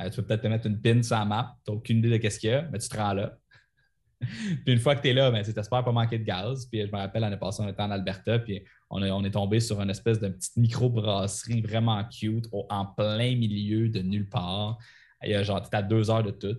Euh, 0.00 0.10
tu 0.10 0.16
peux 0.16 0.26
peut-être 0.26 0.42
te 0.42 0.48
mettre 0.48 0.66
une 0.66 0.80
pin 0.80 1.00
sur 1.04 1.14
la 1.14 1.24
map, 1.24 1.56
tu 1.64 1.70
n'as 1.70 1.76
aucune 1.76 1.98
idée 1.98 2.18
de 2.18 2.28
ce 2.28 2.36
qu'il 2.36 2.50
y 2.50 2.52
a, 2.52 2.62
mais 2.62 2.80
tu 2.80 2.88
te 2.88 2.96
rends 2.96 3.12
là. 3.12 3.38
puis 4.20 4.72
une 4.72 4.80
fois 4.80 4.96
que 4.96 5.02
tu 5.02 5.10
es 5.10 5.12
là, 5.12 5.30
ben, 5.30 5.44
tu 5.44 5.50
espères 5.56 5.84
pas 5.84 5.92
manquer 5.92 6.18
de 6.18 6.24
gaz. 6.24 6.66
Puis 6.66 6.84
je 6.84 6.90
me 6.90 6.96
rappelle, 6.96 7.20
l'année 7.20 7.36
passée, 7.36 7.62
on 7.62 7.68
était 7.68 7.80
en 7.80 7.92
Alberta, 7.92 8.40
puis 8.40 8.64
on, 8.90 9.24
est 9.24 9.30
tombé 9.30 9.60
sur 9.60 9.80
une 9.80 9.90
espèce 9.90 10.18
de 10.18 10.30
petite 10.30 10.56
micro-brasserie 10.56 11.62
vraiment 11.62 12.02
cute, 12.08 12.48
en 12.50 12.84
plein 12.84 13.36
milieu 13.36 13.88
de 13.88 14.00
nulle 14.00 14.28
part. 14.28 14.78
Il 15.22 15.30
y 15.30 15.34
a 15.36 15.44
genre, 15.44 15.62
à 15.70 15.82
deux 15.82 16.10
heures 16.10 16.24
de 16.24 16.32
tout. 16.32 16.58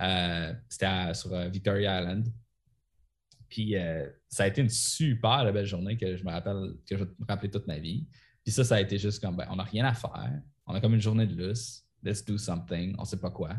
Euh, 0.00 0.52
c'était 0.68 1.14
sur 1.14 1.34
euh, 1.34 1.48
Victoria 1.48 2.00
Island. 2.00 2.28
Puis 3.50 3.76
euh, 3.76 4.08
ça 4.28 4.44
a 4.44 4.46
été 4.46 4.62
une 4.62 4.70
super 4.70 5.52
belle 5.52 5.66
journée 5.66 5.98
que 5.98 6.16
je 6.16 6.24
me 6.24 6.30
rappelle, 6.30 6.76
que 6.88 6.96
je 6.96 7.04
vais 7.04 7.10
me 7.18 7.26
rappeler 7.26 7.50
toute 7.50 7.66
ma 7.66 7.78
vie. 7.78 8.06
Puis 8.44 8.52
ça, 8.52 8.64
ça 8.64 8.76
a 8.76 8.80
été 8.80 8.96
juste 8.96 9.22
comme, 9.22 9.36
ben, 9.36 9.46
on 9.50 9.56
n'a 9.56 9.64
rien 9.64 9.84
à 9.84 9.92
faire. 9.92 10.40
On 10.66 10.74
a 10.74 10.80
comme 10.80 10.94
une 10.94 11.00
journée 11.00 11.26
de 11.26 11.34
luce. 11.34 11.84
Let's 12.02 12.24
do 12.24 12.38
something. 12.38 12.94
On 12.96 13.02
ne 13.02 13.06
sait 13.06 13.18
pas 13.18 13.30
quoi. 13.30 13.56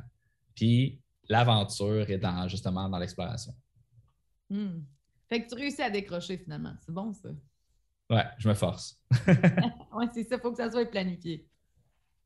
Puis 0.56 1.02
l'aventure 1.30 2.10
est 2.10 2.18
dans, 2.18 2.48
justement 2.48 2.90
dans 2.90 2.98
l'exploration. 2.98 3.54
Hmm. 4.50 4.80
Fait 5.28 5.44
que 5.44 5.50
tu 5.50 5.56
réussis 5.56 5.82
à 5.82 5.90
décrocher 5.90 6.38
finalement. 6.38 6.74
C'est 6.80 6.94
bon 6.94 7.14
ça. 7.14 7.30
Ouais, 8.10 8.26
je 8.38 8.50
me 8.50 8.54
force. 8.54 9.00
ouais, 9.28 10.08
c'est 10.14 10.24
ça, 10.24 10.36
il 10.36 10.42
faut 10.42 10.52
que 10.52 10.58
ça 10.58 10.72
soit 10.72 10.90
planifié. 10.90 11.48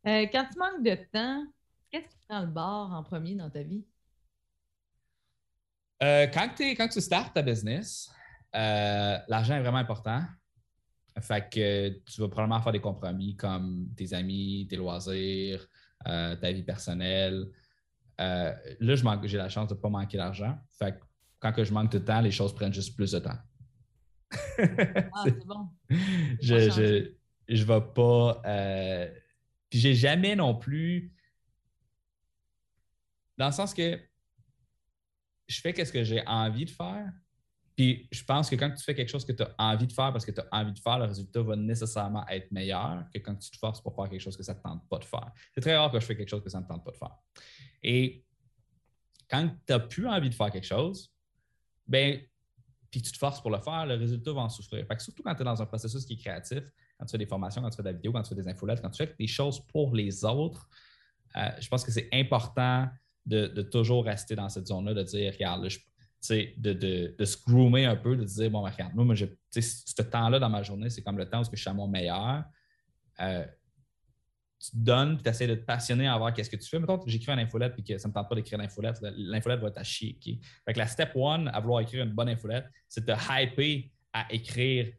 Euh, 0.08 0.28
quand 0.32 0.48
tu 0.52 0.60
manques 0.60 0.84
de 0.84 0.96
temps, 1.12 1.46
qu'est-ce 1.92 2.08
qui 2.10 2.18
prend 2.28 2.42
le 2.42 2.48
bord 2.48 2.92
en 2.94 3.04
premier 3.04 3.36
dans 3.36 3.50
ta 3.50 3.64
vie? 3.64 3.86
Euh, 6.04 6.28
quand, 6.28 6.50
quand 6.60 6.88
tu 6.88 7.02
startes 7.02 7.34
ta 7.34 7.42
business, 7.42 8.10
euh, 8.56 9.18
l'argent 9.28 9.56
est 9.56 9.62
vraiment 9.62 9.78
important. 9.78 10.22
Fait 11.22 11.50
que 11.50 11.90
tu 12.06 12.22
vas 12.22 12.28
probablement 12.28 12.62
faire 12.62 12.74
des 12.74 12.82
compromis 12.82 13.36
comme 13.38 13.88
tes 13.96 14.14
amis, 14.14 14.68
tes 14.70 14.76
loisirs, 14.76 15.66
ta 16.04 16.52
vie 16.52 16.64
personnelle. 16.64 17.48
Euh, 18.22 18.54
là, 18.80 18.96
j'ai 19.24 19.38
la 19.38 19.50
chance 19.50 19.70
de 19.70 19.74
ne 19.74 19.80
pas 19.80 19.90
manquer 19.90 20.18
d'argent. 20.18 20.58
Fait 20.72 20.98
quand 21.40 21.52
que 21.52 21.64
je 21.64 21.74
manque 21.74 21.92
de 21.92 22.00
temps, 22.00 22.22
les 22.22 22.32
choses 22.32 22.54
prennent 22.54 22.74
juste 22.74 22.96
plus 22.96 23.12
de 23.12 23.20
temps. 23.20 23.38
ah, 24.32 24.58
c'est 25.24 25.46
bon. 25.46 25.70
je, 26.42 27.10
je, 27.48 27.64
vais 27.64 27.82
pas. 27.94 28.42
Euh, 28.46 29.14
puis 29.70 29.80
j'ai 29.80 29.94
jamais 29.94 30.36
non 30.36 30.56
plus. 30.56 31.12
Dans 33.38 33.48
le 33.48 33.52
sens 33.52 33.74
que 33.74 34.00
je 35.48 35.62
fais 35.62 35.86
ce 35.86 35.92
que 35.92 36.04
j'ai 36.04 36.26
envie 36.26 36.66
de 36.66 36.70
faire. 36.70 37.12
Puis 37.76 38.08
je 38.12 38.24
pense 38.24 38.50
que 38.50 38.56
quand 38.56 38.72
tu 38.72 38.84
fais 38.84 38.96
quelque 38.96 39.10
chose 39.10 39.26
que 39.26 39.34
tu 39.34 39.44
as 39.44 39.54
envie 39.58 39.86
de 39.86 39.92
faire 39.92 40.12
parce 40.12 40.26
que 40.26 40.32
tu 40.32 40.40
as 40.40 40.48
envie 40.52 40.72
de 40.72 40.80
faire, 40.80 40.98
le 40.98 41.06
résultat 41.06 41.42
va 41.42 41.56
nécessairement 41.56 42.26
être 42.30 42.50
meilleur 42.52 43.04
que 43.14 43.20
quand 43.20 43.36
tu 43.36 43.52
te 43.52 43.58
forces 43.58 43.82
pour 43.82 43.94
faire 43.96 44.10
quelque 44.10 44.22
chose 44.22 44.38
que 44.38 44.44
ça 44.44 44.54
ne 44.54 44.60
te 44.60 44.64
tente 44.64 44.88
pas 44.88 44.98
de 44.98 45.04
faire. 45.04 45.32
C'est 45.54 45.62
très 45.62 45.76
rare 45.76 45.92
que 45.92 46.00
je 46.00 46.06
fais 46.06 46.16
quelque 46.16 46.30
chose 46.30 46.44
que 46.44 46.50
ça 46.50 46.60
ne 46.60 46.64
me 46.64 46.70
tente 46.70 46.86
pas 46.86 46.92
de 46.92 46.98
faire. 46.98 47.18
Et 47.84 48.24
quand 49.30 49.50
tu 49.50 49.74
n'as 49.74 49.80
plus 49.80 50.08
envie 50.08 50.30
de 50.30 50.36
faire 50.36 50.52
quelque 50.52 50.66
chose, 50.68 51.14
ben, 51.86 52.22
puis 52.90 53.02
tu 53.02 53.12
te 53.12 53.18
forces 53.18 53.42
pour 53.42 53.52
le 53.52 53.60
faire, 53.60 53.86
le 53.86 53.96
résultat 53.96 54.32
va 54.32 54.42
en 54.42 54.50
souffrir. 54.50 54.86
surtout 55.00 55.22
quand 55.22 55.36
tu 55.36 55.42
es 55.42 55.46
dans 55.46 55.62
un 55.62 55.66
processus 55.66 56.06
qui 56.06 56.14
est 56.14 56.18
créatif, 56.18 56.64
quand 56.98 57.06
tu 57.06 57.12
fais 57.12 57.18
des 57.18 57.26
formations, 57.26 57.62
quand 57.62 57.70
tu 57.70 57.76
fais 57.76 57.84
de 57.84 57.90
la 57.90 57.94
vidéo, 57.94 58.14
quand 58.14 58.22
tu 58.22 58.30
fais 58.30 58.42
des 58.42 58.48
infolettes, 58.48 58.82
quand 58.82 58.90
tu 58.90 59.06
fais 59.06 59.14
des 59.20 59.28
choses 59.28 59.60
pour 59.68 59.94
les 59.94 60.24
autres, 60.24 60.70
euh, 61.36 61.50
je 61.60 61.68
pense 61.68 61.84
que 61.84 61.92
c'est 61.92 62.08
important 62.14 62.88
de, 63.26 63.62
toujours 63.62 64.06
rester 64.06 64.36
dans 64.36 64.50
cette 64.50 64.68
zone-là, 64.68 64.94
de 64.94 65.04
dire, 65.04 65.34
regarde, 65.34 65.68
je, 65.70 65.80
de, 66.58 66.74
de, 67.18 67.26
se 67.26 67.38
groomer 67.46 67.86
un 67.86 67.96
peu, 67.96 68.16
de 68.16 68.24
dire, 68.24 68.50
bon, 68.50 68.62
regarde, 68.62 68.94
moi, 68.94 69.06
moi 69.06 69.16
ce 69.16 70.02
temps-là 70.02 70.40
dans 70.40 70.50
ma 70.50 70.64
journée, 70.64 70.90
c'est 70.90 71.02
comme 71.02 71.18
le 71.18 71.30
temps 71.30 71.42
où 71.42 71.46
je 71.52 71.56
suis 71.56 71.70
à 71.70 71.74
mon 71.74 71.88
meilleur. 71.88 72.44
Euh, 73.20 73.46
tu 74.60 74.72
te 74.72 74.78
donnes, 74.78 75.22
tu 75.22 75.30
essaies 75.30 75.48
de 75.48 75.56
te 75.56 75.66
passionner 75.66 76.08
voir 76.18 76.34
qu'est-ce 76.34 76.50
que 76.50 76.56
tu 76.56 76.68
fais. 76.68 76.80
Mettons, 76.80 77.00
j'écris 77.06 77.32
une 77.32 77.40
infolette 77.40 77.74
puis 77.74 77.84
que 77.84 77.98
ça 77.98 78.08
ne 78.08 78.12
me 78.12 78.16
tente 78.16 78.30
pas 78.30 78.36
d'écrire 78.36 78.58
l'infolette, 78.58 78.98
l'infolette 79.16 79.60
va 79.60 79.68
être 79.68 79.78
à 79.78 79.84
chier. 79.84 80.18
Fait 80.66 80.74
que 80.74 80.80
la 80.80 80.88
step 80.88 81.12
one 81.16 81.50
à 81.50 81.60
vouloir 81.60 81.82
écrire 81.82 82.04
une 82.04 82.14
bonne 82.14 82.30
infolette, 82.30 82.66
c'est 82.88 83.06
de 83.06 83.14
te 83.14 83.20
hyper 83.30 83.90
à 84.14 84.26
écrire 84.32 84.92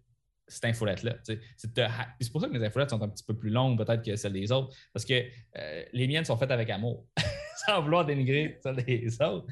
cette 0.46 0.66
infolette-là. 0.66 1.16
C'est, 1.24 1.40
c'est 1.56 2.32
pour 2.32 2.40
ça 2.40 2.48
que 2.48 2.52
mes 2.52 2.64
infolettes 2.64 2.90
sont 2.90 3.02
un 3.02 3.08
petit 3.08 3.24
peu 3.24 3.36
plus 3.36 3.50
longues 3.50 3.76
peut-être 3.76 4.02
que 4.04 4.14
celles 4.16 4.32
des 4.32 4.52
autres, 4.52 4.76
parce 4.92 5.04
que 5.04 5.24
euh, 5.58 5.84
les 5.92 6.06
miennes 6.06 6.24
sont 6.24 6.36
faites 6.36 6.50
avec 6.50 6.70
amour, 6.70 7.06
sans 7.66 7.82
vouloir 7.82 8.04
dénigrer 8.04 8.58
celles 8.62 8.76
des 8.76 9.20
autres. 9.22 9.46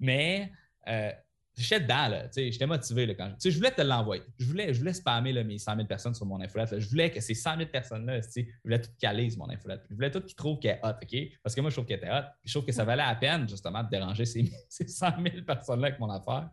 Mais 0.00 0.50
euh, 0.88 1.10
j'étais 1.56 1.80
dedans, 1.80 2.08
là. 2.08 2.26
J'étais 2.34 2.66
motivé 2.66 3.14
quand 3.14 3.32
je, 3.42 3.50
je 3.50 3.56
voulais 3.56 3.70
te 3.70 3.82
l'envoyer. 3.82 4.22
Je 4.38 4.46
voulais, 4.46 4.74
je 4.74 4.78
voulais 4.78 4.92
spammer 4.92 5.44
mes 5.44 5.58
100 5.58 5.76
000 5.76 5.86
personnes 5.86 6.14
sur 6.14 6.26
mon 6.26 6.40
infolette. 6.40 6.78
Je 6.78 6.88
voulais 6.88 7.10
que 7.10 7.20
ces 7.20 7.34
100 7.34 7.56
000 7.58 7.70
personnes-là, 7.70 8.20
je 8.20 8.42
voulais 8.64 8.80
tout 8.80 8.90
caler 8.98 9.30
sur 9.30 9.40
mon 9.40 9.50
infolette. 9.50 9.82
Je 9.88 9.94
voulais 9.94 10.10
tout 10.10 10.20
qu'ils 10.20 10.36
trouvent 10.36 10.58
qu'elle 10.58 10.78
est 10.78 10.86
hot, 10.86 10.96
OK? 11.02 11.38
Parce 11.42 11.54
que 11.54 11.60
moi, 11.60 11.70
je 11.70 11.76
trouve 11.76 11.86
qu'elle 11.86 11.98
était 11.98 12.10
hot. 12.10 12.24
je 12.44 12.52
trouve 12.52 12.66
que 12.66 12.72
ça 12.72 12.84
valait 12.84 13.04
la 13.04 13.14
peine, 13.14 13.48
justement, 13.48 13.82
de 13.82 13.90
déranger 13.90 14.24
ces, 14.24 14.50
ces 14.68 14.86
100 14.86 15.22
000 15.22 15.44
personnes-là 15.46 15.88
avec 15.88 16.00
mon 16.00 16.10
affaire. 16.10 16.50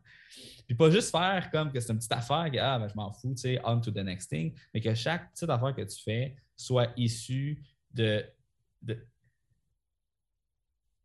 Puis 0.66 0.76
pas 0.76 0.90
juste 0.90 1.12
faire 1.12 1.50
comme 1.52 1.72
que 1.72 1.80
c'est 1.80 1.92
une 1.92 1.98
petite 1.98 2.14
affaire, 2.14 2.50
que 2.52 2.58
ah, 2.58 2.80
ben, 2.80 2.88
je 2.88 2.96
m'en 2.96 3.12
fous, 3.12 3.34
tu 3.34 3.42
sais, 3.42 3.60
on 3.66 3.82
to 3.82 3.92
the 3.92 3.98
next 3.98 4.30
thing, 4.30 4.54
mais 4.74 4.80
que 4.80 4.94
chaque 4.94 5.32
petite 5.34 5.50
affaire 5.50 5.76
que 5.76 5.82
tu 5.82 6.02
fais 6.02 6.36
soit 6.56 6.90
issue 6.96 7.62
de, 7.94 8.26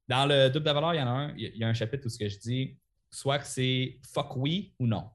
Dans 0.09 0.27
le 0.27 0.49
double 0.49 0.67
de 0.67 0.71
valeur, 0.71 0.95
il 0.95 0.99
y 0.99 1.03
en 1.03 1.09
a 1.09 1.11
un, 1.11 1.35
il 1.37 1.57
y 1.57 1.65
a 1.65 1.69
un 1.69 1.75
chapitre 1.75 2.07
où 2.07 2.09
ce 2.09 2.19
que 2.19 2.29
je 2.29 2.39
dis 2.39 2.79
soit 3.11 3.39
que 3.39 3.47
c'est 3.47 3.99
fuck 4.13 4.37
oui 4.37 4.75
ou 4.79 4.87
non. 4.87 5.11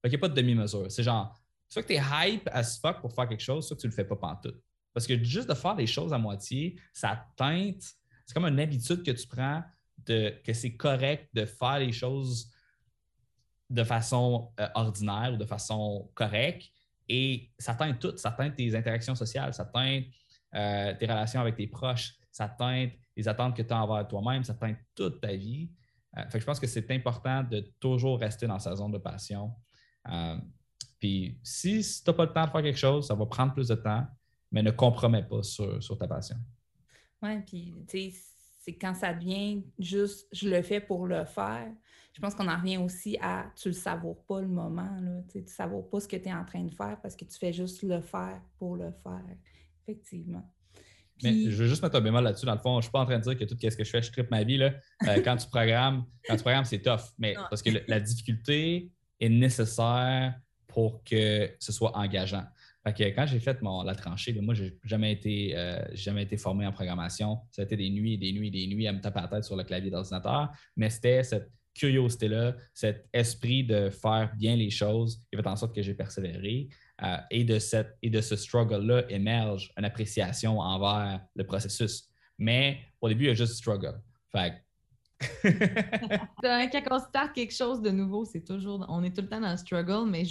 Fait 0.00 0.08
qu'il 0.08 0.18
n'y 0.18 0.24
a 0.24 0.28
pas 0.28 0.28
de 0.28 0.34
demi-mesure. 0.34 0.90
C'est 0.90 1.02
genre, 1.02 1.38
soit 1.68 1.82
que 1.82 1.88
tu 1.88 1.94
es 1.94 2.02
hype 2.02 2.48
as 2.52 2.78
fuck 2.78 3.00
pour 3.00 3.12
faire 3.12 3.28
quelque 3.28 3.42
chose, 3.42 3.66
soit 3.66 3.76
que 3.76 3.82
tu 3.82 3.86
ne 3.86 3.92
le 3.92 3.94
fais 3.94 4.04
pas 4.04 4.16
pantoute. 4.16 4.60
Parce 4.92 5.06
que 5.06 5.22
juste 5.22 5.48
de 5.48 5.54
faire 5.54 5.74
des 5.74 5.86
choses 5.86 6.12
à 6.12 6.18
moitié, 6.18 6.78
ça 6.92 7.26
teinte. 7.36 7.82
C'est 8.26 8.34
comme 8.34 8.44
une 8.44 8.60
habitude 8.60 9.02
que 9.02 9.10
tu 9.10 9.26
prends 9.26 9.62
de 9.98 10.34
que 10.44 10.52
c'est 10.52 10.76
correct 10.76 11.28
de 11.32 11.44
faire 11.44 11.78
les 11.78 11.92
choses 11.92 12.50
de 13.70 13.84
façon 13.84 14.52
euh, 14.60 14.68
ordinaire 14.74 15.32
ou 15.34 15.36
de 15.36 15.46
façon 15.46 16.10
correcte. 16.14 16.70
Et 17.08 17.50
ça 17.58 17.74
teinte 17.74 17.98
tout. 18.00 18.16
Ça 18.16 18.32
teinte 18.32 18.56
tes 18.56 18.74
interactions 18.74 19.14
sociales, 19.14 19.54
ça 19.54 19.64
teinte 19.64 20.04
euh, 20.54 20.94
tes 20.94 21.06
relations 21.06 21.40
avec 21.40 21.56
tes 21.56 21.66
proches, 21.66 22.14
ça 22.30 22.48
teinte 22.48 22.92
les 23.16 23.28
attentes 23.28 23.56
que 23.56 23.62
tu 23.62 23.72
as 23.72 23.82
envers 23.82 24.06
toi-même, 24.06 24.44
ça 24.44 24.54
teinte 24.54 24.78
toute 24.94 25.20
ta 25.20 25.34
vie. 25.34 25.70
Euh, 26.16 26.22
je 26.32 26.44
pense 26.44 26.60
que 26.60 26.66
c'est 26.66 26.90
important 26.90 27.42
de 27.42 27.60
toujours 27.80 28.18
rester 28.18 28.46
dans 28.46 28.58
sa 28.58 28.74
zone 28.74 28.92
de 28.92 28.98
passion. 28.98 29.52
Euh, 30.08 30.36
puis 30.98 31.38
si, 31.42 31.80
tu 31.80 32.10
n'as 32.10 32.14
pas 32.14 32.26
le 32.26 32.32
temps 32.32 32.46
de 32.46 32.50
faire 32.50 32.62
quelque 32.62 32.78
chose, 32.78 33.06
ça 33.06 33.14
va 33.14 33.26
prendre 33.26 33.54
plus 33.54 33.68
de 33.68 33.74
temps, 33.74 34.06
mais 34.50 34.62
ne 34.62 34.70
compromets 34.70 35.22
pas 35.22 35.42
sur, 35.42 35.98
ta 35.98 36.06
passion. 36.06 36.36
Oui, 37.22 37.40
puis 37.40 37.74
tu 37.88 38.10
sais, 38.10 38.18
c'est 38.60 38.76
quand 38.76 38.94
ça 38.94 39.12
devient 39.12 39.64
juste 39.78 40.28
je 40.32 40.48
le 40.48 40.62
fais 40.62 40.80
pour 40.80 41.06
le 41.06 41.24
faire. 41.24 41.72
Je 42.12 42.20
pense 42.20 42.34
qu'on 42.34 42.48
en 42.48 42.56
revient 42.56 42.76
aussi 42.76 43.16
à 43.20 43.46
tu 43.56 43.68
ne 43.68 43.72
savoures 43.72 44.22
pas 44.24 44.40
le 44.40 44.48
moment. 44.48 45.00
Là, 45.00 45.22
tu 45.30 45.40
ne 45.40 45.46
savoures 45.46 45.88
pas 45.88 46.00
ce 46.00 46.08
que 46.08 46.16
tu 46.16 46.28
es 46.28 46.32
en 46.32 46.44
train 46.44 46.62
de 46.62 46.74
faire 46.74 47.00
parce 47.00 47.16
que 47.16 47.24
tu 47.24 47.38
fais 47.38 47.52
juste 47.52 47.82
le 47.82 48.00
faire 48.02 48.40
pour 48.58 48.76
le 48.76 48.92
faire. 49.02 49.24
Effectivement. 49.82 50.46
Mais 51.22 51.50
je 51.50 51.62
veux 51.62 51.68
juste 51.68 51.82
mettre 51.82 51.96
un 51.96 52.00
bémol 52.00 52.24
là-dessus. 52.24 52.46
Dans 52.46 52.54
le 52.54 52.60
fond, 52.60 52.74
je 52.74 52.76
ne 52.78 52.82
suis 52.82 52.90
pas 52.90 53.00
en 53.00 53.06
train 53.06 53.18
de 53.18 53.22
dire 53.22 53.36
que 53.36 53.44
tout 53.44 53.56
ce 53.60 53.76
que 53.76 53.84
je 53.84 53.90
fais, 53.90 54.02
je 54.02 54.10
tripe 54.10 54.30
ma 54.30 54.42
vie. 54.42 54.56
Là. 54.56 54.72
Euh, 55.06 55.20
quand 55.24 55.36
tu 55.36 55.48
programmes, 55.48 56.04
quand 56.26 56.36
tu 56.36 56.42
programmes, 56.42 56.64
c'est 56.64 56.80
tough. 56.80 57.12
Mais 57.18 57.34
parce 57.50 57.62
que 57.62 57.70
la 57.88 58.00
difficulté 58.00 58.90
est 59.20 59.28
nécessaire 59.28 60.34
pour 60.66 61.02
que 61.04 61.50
ce 61.58 61.72
soit 61.72 61.96
engageant. 61.96 62.44
Fait 62.84 62.92
que 62.92 63.04
quand 63.14 63.26
j'ai 63.26 63.38
fait 63.38 63.62
mon, 63.62 63.82
la 63.82 63.94
tranchée, 63.94 64.32
moi, 64.40 64.54
je 64.54 64.64
n'ai 64.64 64.78
jamais, 64.84 65.12
été, 65.12 65.56
euh, 65.56 65.84
jamais 65.92 66.24
été 66.24 66.36
formé 66.36 66.66
en 66.66 66.72
programmation. 66.72 67.38
Ça 67.52 67.62
a 67.62 67.64
été 67.64 67.76
des 67.76 67.90
nuits 67.90 68.14
et 68.14 68.18
des 68.18 68.32
nuits 68.32 68.48
et 68.48 68.50
des 68.50 68.66
nuits 68.66 68.88
à 68.88 68.92
me 68.92 69.00
taper 69.00 69.20
la 69.20 69.28
tête 69.28 69.44
sur 69.44 69.56
le 69.56 69.62
clavier 69.62 69.90
d'ordinateur. 69.90 70.50
Mais 70.76 70.90
c'était 70.90 71.22
cette 71.22 71.48
curiosité-là, 71.74 72.56
cet 72.74 73.08
esprit 73.12 73.64
de 73.64 73.90
faire 73.90 74.32
bien 74.36 74.56
les 74.56 74.70
choses 74.70 75.22
qui 75.30 75.36
fait 75.36 75.46
en 75.46 75.56
sorte 75.56 75.74
que 75.74 75.82
j'ai 75.82 75.94
persévéré. 75.94 76.68
Euh, 77.02 77.16
et, 77.30 77.44
de 77.44 77.58
cette, 77.58 77.96
et 78.02 78.10
de 78.10 78.20
ce 78.20 78.36
struggle-là 78.36 79.04
émerge 79.08 79.72
une 79.76 79.84
appréciation 79.84 80.60
envers 80.60 81.20
le 81.34 81.44
processus. 81.44 82.08
Mais 82.38 82.80
au 83.00 83.08
début, 83.08 83.24
il 83.24 83.28
y 83.28 83.30
a 83.30 83.34
juste 83.34 83.54
struggle. 83.54 84.00
Quand 85.42 86.82
on 86.90 86.98
start 86.98 87.32
quelque 87.34 87.54
chose 87.54 87.80
de 87.80 87.90
nouveau, 87.90 88.24
c'est 88.24 88.44
toujours, 88.44 88.84
on 88.88 89.02
est 89.02 89.14
tout 89.14 89.22
le 89.22 89.28
temps 89.28 89.40
dans 89.40 89.50
le 89.50 89.56
struggle, 89.56 90.08
mais 90.08 90.24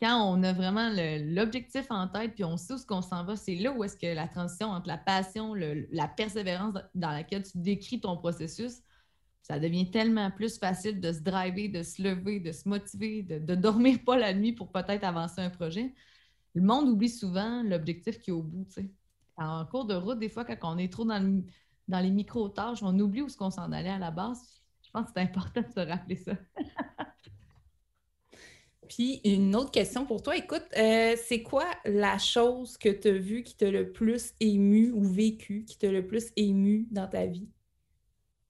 quand 0.00 0.22
on 0.22 0.42
a 0.42 0.52
vraiment 0.52 0.90
l'objectif 0.94 1.86
en 1.90 2.08
tête, 2.08 2.34
puis 2.34 2.44
on 2.44 2.56
sait 2.56 2.74
où 2.74 2.78
ce 2.78 2.86
qu'on 2.86 3.00
s'en 3.02 3.24
va, 3.24 3.36
c'est 3.36 3.54
là 3.54 3.72
où 3.72 3.84
est-ce 3.84 3.96
que 3.96 4.14
la 4.14 4.28
transition 4.28 4.68
entre 4.68 4.88
la 4.88 4.98
passion, 4.98 5.54
la 5.54 6.08
persévérance 6.08 6.74
dans 6.94 7.10
laquelle 7.10 7.42
tu 7.42 7.58
décris 7.58 8.00
ton 8.00 8.16
processus, 8.16 8.80
ça 9.44 9.60
devient 9.60 9.90
tellement 9.90 10.30
plus 10.32 10.58
facile 10.58 11.00
de 11.00 11.12
se 11.12 11.20
driver, 11.20 11.68
de 11.68 11.82
se 11.84 12.02
lever, 12.02 12.40
de 12.40 12.50
se 12.50 12.68
motiver, 12.68 13.22
de, 13.22 13.38
de 13.38 13.54
dormir 13.54 13.98
pas 14.04 14.18
la 14.18 14.34
nuit 14.34 14.52
pour 14.52 14.72
peut-être 14.72 15.04
avancer 15.04 15.40
un 15.40 15.50
projet 15.50 15.94
le 16.54 16.62
monde 16.62 16.88
oublie 16.88 17.10
souvent 17.10 17.62
l'objectif 17.62 18.20
qui 18.20 18.30
est 18.30 18.32
au 18.32 18.42
bout. 18.42 18.66
En 19.36 19.66
cours 19.66 19.84
de 19.84 19.94
route, 19.94 20.18
des 20.18 20.28
fois, 20.28 20.44
quand 20.44 20.56
on 20.62 20.78
est 20.78 20.92
trop 20.92 21.04
dans, 21.04 21.42
dans 21.88 22.00
les 22.00 22.10
micro-tâches, 22.10 22.82
on 22.82 22.98
oublie 22.98 23.22
où 23.22 23.26
est-ce 23.26 23.36
qu'on 23.36 23.50
s'en 23.50 23.72
allait 23.72 23.90
à 23.90 23.98
la 23.98 24.12
base. 24.12 24.62
Je 24.82 24.90
pense 24.90 25.06
que 25.06 25.12
c'est 25.16 25.22
important 25.22 25.62
de 25.62 25.72
se 25.72 25.80
rappeler 25.80 26.16
ça. 26.16 26.32
Puis 28.88 29.20
une 29.24 29.56
autre 29.56 29.72
question 29.72 30.06
pour 30.06 30.22
toi. 30.22 30.36
Écoute, 30.36 30.66
euh, 30.76 31.16
c'est 31.26 31.42
quoi 31.42 31.64
la 31.84 32.18
chose 32.18 32.76
que 32.76 32.90
tu 32.90 33.08
as 33.08 33.12
vue 33.12 33.42
qui 33.42 33.56
t'a 33.56 33.70
le 33.70 33.90
plus 33.92 34.34
ému 34.38 34.92
ou 34.92 35.02
vécu, 35.02 35.64
qui 35.64 35.78
t'a 35.78 35.90
le 35.90 36.06
plus 36.06 36.30
ému 36.36 36.86
dans 36.90 37.08
ta 37.08 37.26
vie? 37.26 37.48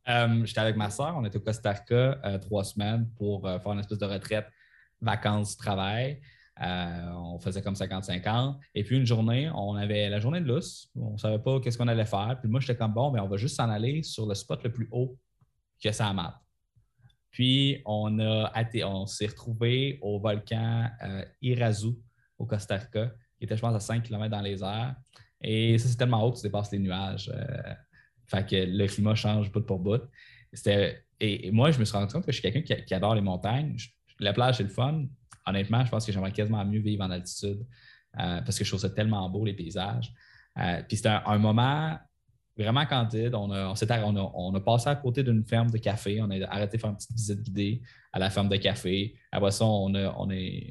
Euh, 0.09 0.45
j'étais 0.45 0.61
avec 0.61 0.77
ma 0.77 0.91
soeur, 0.91 1.15
on 1.17 1.25
était 1.25 1.39
au 1.39 1.41
Costa 1.41 1.73
Rica 1.73 2.19
euh, 2.25 2.39
trois 2.39 2.65
semaines 2.65 3.09
pour 3.17 3.43
faire 3.43 3.73
une 3.73 3.81
espèce 3.81 3.99
de 3.99 4.07
retraite 4.07 4.47
vacances-travail. 5.01 6.21
Euh, 6.63 7.11
on 7.15 7.39
faisait 7.39 7.63
comme 7.63 7.75
50-50. 7.75 8.59
Et 8.75 8.85
puis 8.85 8.97
une 8.97 9.07
journée, 9.07 9.51
on 9.55 9.75
avait 9.75 10.09
la 10.09 10.21
journée 10.21 10.41
de 10.41 10.47
lousse. 10.47 10.91
On 10.95 11.13
ne 11.13 11.19
savait 11.19 11.39
pas 11.39 11.61
qu'est-ce 11.61 11.77
qu'on 11.77 11.89
allait 11.89 12.07
faire. 12.07 12.39
Puis 12.41 12.49
moi, 12.49 12.61
j'étais 12.61 12.77
comme 12.77 12.93
bon, 12.93 13.11
mais 13.11 13.21
on 13.21 13.29
va 13.29 13.37
juste 13.37 13.57
s'en 13.57 13.69
aller 13.69 14.03
sur 14.03 14.27
le 14.27 14.35
spot 14.35 14.63
le 14.63 14.73
plus 14.73 14.89
haut 14.93 15.19
que 15.83 15.91
ça 15.93 16.13
map. 16.13 16.41
Puis 17.31 17.83
on, 17.85 18.21
a 18.21 18.53
on 18.85 19.07
s'est 19.07 19.27
retrouvé 19.27 19.99
au 20.01 20.21
volcan 20.21 20.89
euh, 21.03 21.25
Irazu 21.43 21.95
au 22.39 22.47
Costa 22.47 22.77
Rica, 22.77 23.13
qui 23.37 23.45
était, 23.45 23.57
je 23.57 23.61
pense, 23.61 23.75
à 23.75 23.81
5 23.81 24.03
km 24.05 24.31
dans 24.31 24.41
les 24.41 24.63
airs. 24.63 24.95
Et 25.41 25.77
ça, 25.79 25.89
c'est 25.89 25.97
tellement 25.97 26.23
haut 26.23 26.31
que 26.31 26.37
tu 26.37 26.43
dépasses 26.45 26.71
les 26.71 26.79
nuages. 26.79 27.31
Fait 28.27 28.49
que 28.49 28.57
le 28.57 28.87
climat 28.87 29.15
change 29.15 29.51
bout 29.53 29.65
pour 29.65 29.79
bout. 29.79 30.03
Et, 31.21 31.51
moi, 31.51 31.71
je 31.71 31.79
me 31.79 31.85
suis 31.85 31.97
rendu 31.97 32.13
compte 32.13 32.27
que 32.27 32.33
je 32.33 32.41
suis 32.41 32.51
quelqu'un 32.51 32.77
qui, 32.85 32.95
adore 32.95 33.15
les 33.15 33.21
montagnes. 33.21 33.77
la 34.21 34.33
plage, 34.33 34.57
c'est 34.57 34.65
le 34.65 34.69
fun 34.69 35.05
honnêtement, 35.47 35.85
je 35.85 35.91
pense 35.91 36.07
que 36.07 36.13
j'aimerais 36.13 36.33
quasiment 36.33 36.65
mieux 36.65 36.81
vivre 36.81 37.05
en 37.05 37.11
altitude 37.11 37.65
euh, 38.19 38.41
parce 38.43 38.59
que 38.59 38.65
je 38.65 38.71
trouve 38.71 38.81
ça 38.81 38.91
tellement 38.91 39.29
beau, 39.29 39.45
les 39.45 39.55
paysages. 39.55 40.13
Euh, 40.59 40.83
puis 40.87 40.97
c'était 40.97 41.17
un, 41.25 41.39
moment 41.39 41.99
vraiment 42.57 42.87
candide. 42.87 43.35
On 43.35 43.51
a, 43.51 43.75
on, 44.35 44.55
a, 44.55 44.61
passé 44.61 44.89
à 44.89 44.95
côté 44.95 45.23
d'une 45.23 45.45
ferme 45.45 45.71
de 45.71 45.79
café. 45.79 46.23
On 46.23 46.31
a 46.31 46.45
arrêté 46.49 46.77
de 46.77 46.81
faire 46.81 46.91
une 46.91 46.97
petite 46.97 47.13
visite 47.13 47.43
guidée 47.43 47.83
à 48.13 48.19
la 48.19 48.31
ferme 48.31 48.49
de 48.49 48.57
café. 48.57 49.15
Après 49.33 49.51
ça, 49.51 49.65
on, 49.65 49.93
on, 49.95 50.29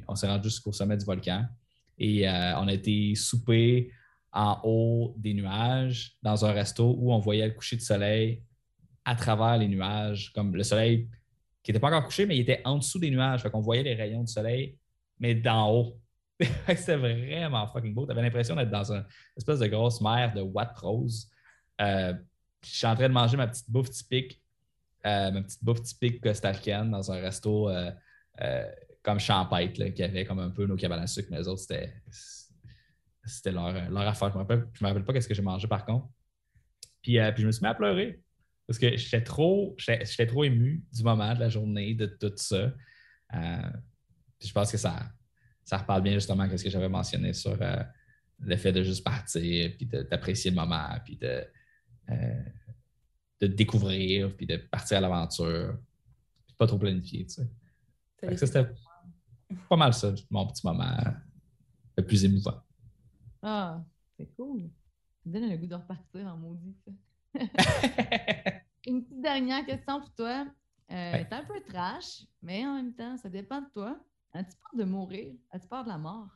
on 0.08 0.16
s'est 0.16 0.28
rendu 0.28 0.50
jusqu'au 0.50 0.72
sommet 0.72 0.98
du 0.98 1.06
volcan 1.06 1.46
et 1.98 2.28
euh, 2.28 2.58
on 2.60 2.68
a 2.68 2.74
été 2.74 3.14
souper 3.16 3.92
en 4.34 4.60
haut 4.64 5.14
des 5.18 5.34
nuages 5.34 6.18
dans 6.22 6.46
un 6.46 6.52
resto 6.52 6.96
où 6.98 7.14
on 7.14 7.20
voyait 7.20 7.48
le 7.48 7.54
coucher 7.54 7.76
de 7.76 7.82
soleil 7.82 8.44
à 9.06 9.16
travers 9.16 9.58
les 9.58 9.68
nuages, 9.68 10.32
comme 10.34 10.56
le 10.56 10.64
soleil 10.64 11.10
qui 11.62 11.72
n'était 11.72 11.80
pas 11.80 11.88
encore 11.88 12.06
couché, 12.06 12.26
mais 12.26 12.38
il 12.38 12.42
était 12.42 12.62
en 12.66 12.78
dessous 12.78 13.00
des 13.00 13.12
nuages. 13.12 13.42
Fait 13.42 13.52
qu'on 13.52 13.62
voyait 13.62 13.84
les 13.84 13.96
rayons 13.96 14.24
du 14.24 14.32
soleil, 14.32 14.78
mais 15.20 15.36
d'en 15.36 15.72
haut. 15.72 16.00
C'était 16.68 16.98
vraiment 16.98 17.68
fucking 17.68 17.94
beau. 17.94 18.06
Tu 18.06 18.12
avais 18.12 18.22
l'impression 18.22 18.56
d'être 18.56 18.72
dans 18.72 18.92
une 18.92 19.06
espèce 19.38 19.60
de 19.60 19.68
grosse 19.68 20.02
mer 20.02 20.34
de 20.34 20.42
Watt 20.42 20.78
Rose. 20.78 21.30
Euh, 21.80 22.14
je 22.64 22.70
suis 22.70 22.88
en 22.88 22.96
train 22.96 23.08
de 23.08 23.14
manger 23.14 23.38
ma 23.38 23.48
petite 23.48 23.70
bouffe 23.70 23.90
typique 23.90 24.40
ma 25.04 25.42
petite 25.42 25.62
bouffe 25.62 25.82
typique 25.82 26.22
costaricaine 26.22 26.90
dans 26.90 27.12
un 27.12 27.20
resto 27.20 27.70
comme 29.04 29.20
Champêtre, 29.20 29.94
qui 29.94 30.02
avait 30.02 30.26
comme 30.26 30.40
un 30.40 30.50
peu 30.50 30.66
nos 30.66 30.78
cabanes 30.78 31.04
à 31.04 31.08
sucre, 31.08 31.28
mais 31.30 31.38
les 31.38 31.48
autres, 31.48 31.62
c'était, 31.62 31.94
c'était 33.26 33.52
leur, 33.52 33.72
leur, 33.90 34.08
affaire. 34.08 34.32
Je 34.32 34.38
ne 34.38 34.44
me, 34.44 34.88
rappelle 34.88 35.06
pas 35.06 35.22
ce 35.22 35.28
que 35.28 35.34
j'ai 35.34 35.42
mangé 35.42 35.68
par 35.68 35.86
contre. 35.86 36.08
Puis, 37.02 37.18
puis 37.34 37.42
je 37.42 37.48
me 37.48 37.52
suis 37.52 37.62
mis 37.62 37.70
à 37.70 37.74
pleurer. 37.74 38.22
Parce 38.68 38.80
que 38.80 38.96
j'étais 38.96 39.22
trop, 39.22 39.76
j'étais 39.78 40.26
trop 40.26 40.44
ému 40.44 40.84
du 40.92 41.04
moment, 41.04 41.34
de 41.34 41.40
la 41.40 41.50
journée, 41.50 41.94
de 41.96 42.06
tout 42.06 42.32
ça. 42.38 42.72
Euh, 43.34 43.72
je 44.40 44.52
pense 44.52 44.72
que 44.72 44.78
ça, 44.78 45.12
ça 45.64 45.78
reparle 45.78 46.02
bien 46.02 46.14
justement 46.14 46.44
à 46.44 46.58
ce 46.58 46.64
que 46.64 46.70
j'avais 46.70 46.90
mentionné 46.90 47.34
sur 47.34 47.58
euh, 47.62 47.84
le 48.40 48.56
fait 48.56 48.72
de 48.72 48.84
juste 48.84 49.04
partir, 49.04 49.72
puis 49.78 49.86
d'apprécier 49.86 50.52
le 50.52 50.56
moment, 50.56 50.90
puis 51.04 51.18
de, 51.18 51.46
euh, 52.10 52.44
de 53.42 53.48
découvrir, 53.48 54.34
puis 54.36 54.46
de 54.46 54.58
partir 54.58 54.98
à 54.98 55.02
l'aventure, 55.02 55.78
puis 56.46 56.56
pas 56.58 56.68
trop 56.68 56.78
planifier. 56.78 57.26
Tu 57.26 57.34
sais. 57.34 58.38
C'était 58.38 58.66
pas 59.70 59.76
mal 59.76 59.94
ça, 59.94 60.14
mon 60.30 60.48
petit 60.48 60.66
moment 60.66 60.98
le 61.98 62.06
plus 62.06 62.24
émouvant. 62.24 62.62
Ah, 63.44 63.84
c'est 64.18 64.34
cool. 64.36 64.70
Ça 65.24 65.30
donne 65.30 65.50
le 65.50 65.58
goût 65.58 65.68
de 65.68 65.76
repartir 65.76 66.26
en 66.28 66.38
maudit, 66.38 66.76
ça. 66.86 66.92
Une 68.88 69.04
petite 69.04 69.22
dernière 69.22 69.66
question 69.66 70.00
pour 70.00 70.14
toi. 70.14 70.46
Euh, 70.92 71.24
T'es 71.30 71.36
un 71.36 71.44
peu 71.44 71.62
trash, 71.68 72.24
mais 72.42 72.66
en 72.66 72.76
même 72.76 72.94
temps, 72.94 73.18
ça 73.18 73.30
dépend 73.30 73.62
de 73.62 73.70
toi. 73.74 74.00
As-tu 74.34 74.56
peur 74.58 74.80
de 74.80 74.84
mourir? 74.84 75.34
As-tu 75.52 75.68
peur 75.68 75.84
de 75.84 75.90
la 75.90 75.98
mort? 75.98 76.28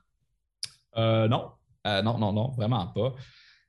Euh, 0.98 1.28
non. 1.28 1.52
Euh, 1.86 2.02
non, 2.02 2.18
non, 2.18 2.34
non, 2.34 2.50
vraiment 2.52 2.88
pas. 2.88 3.16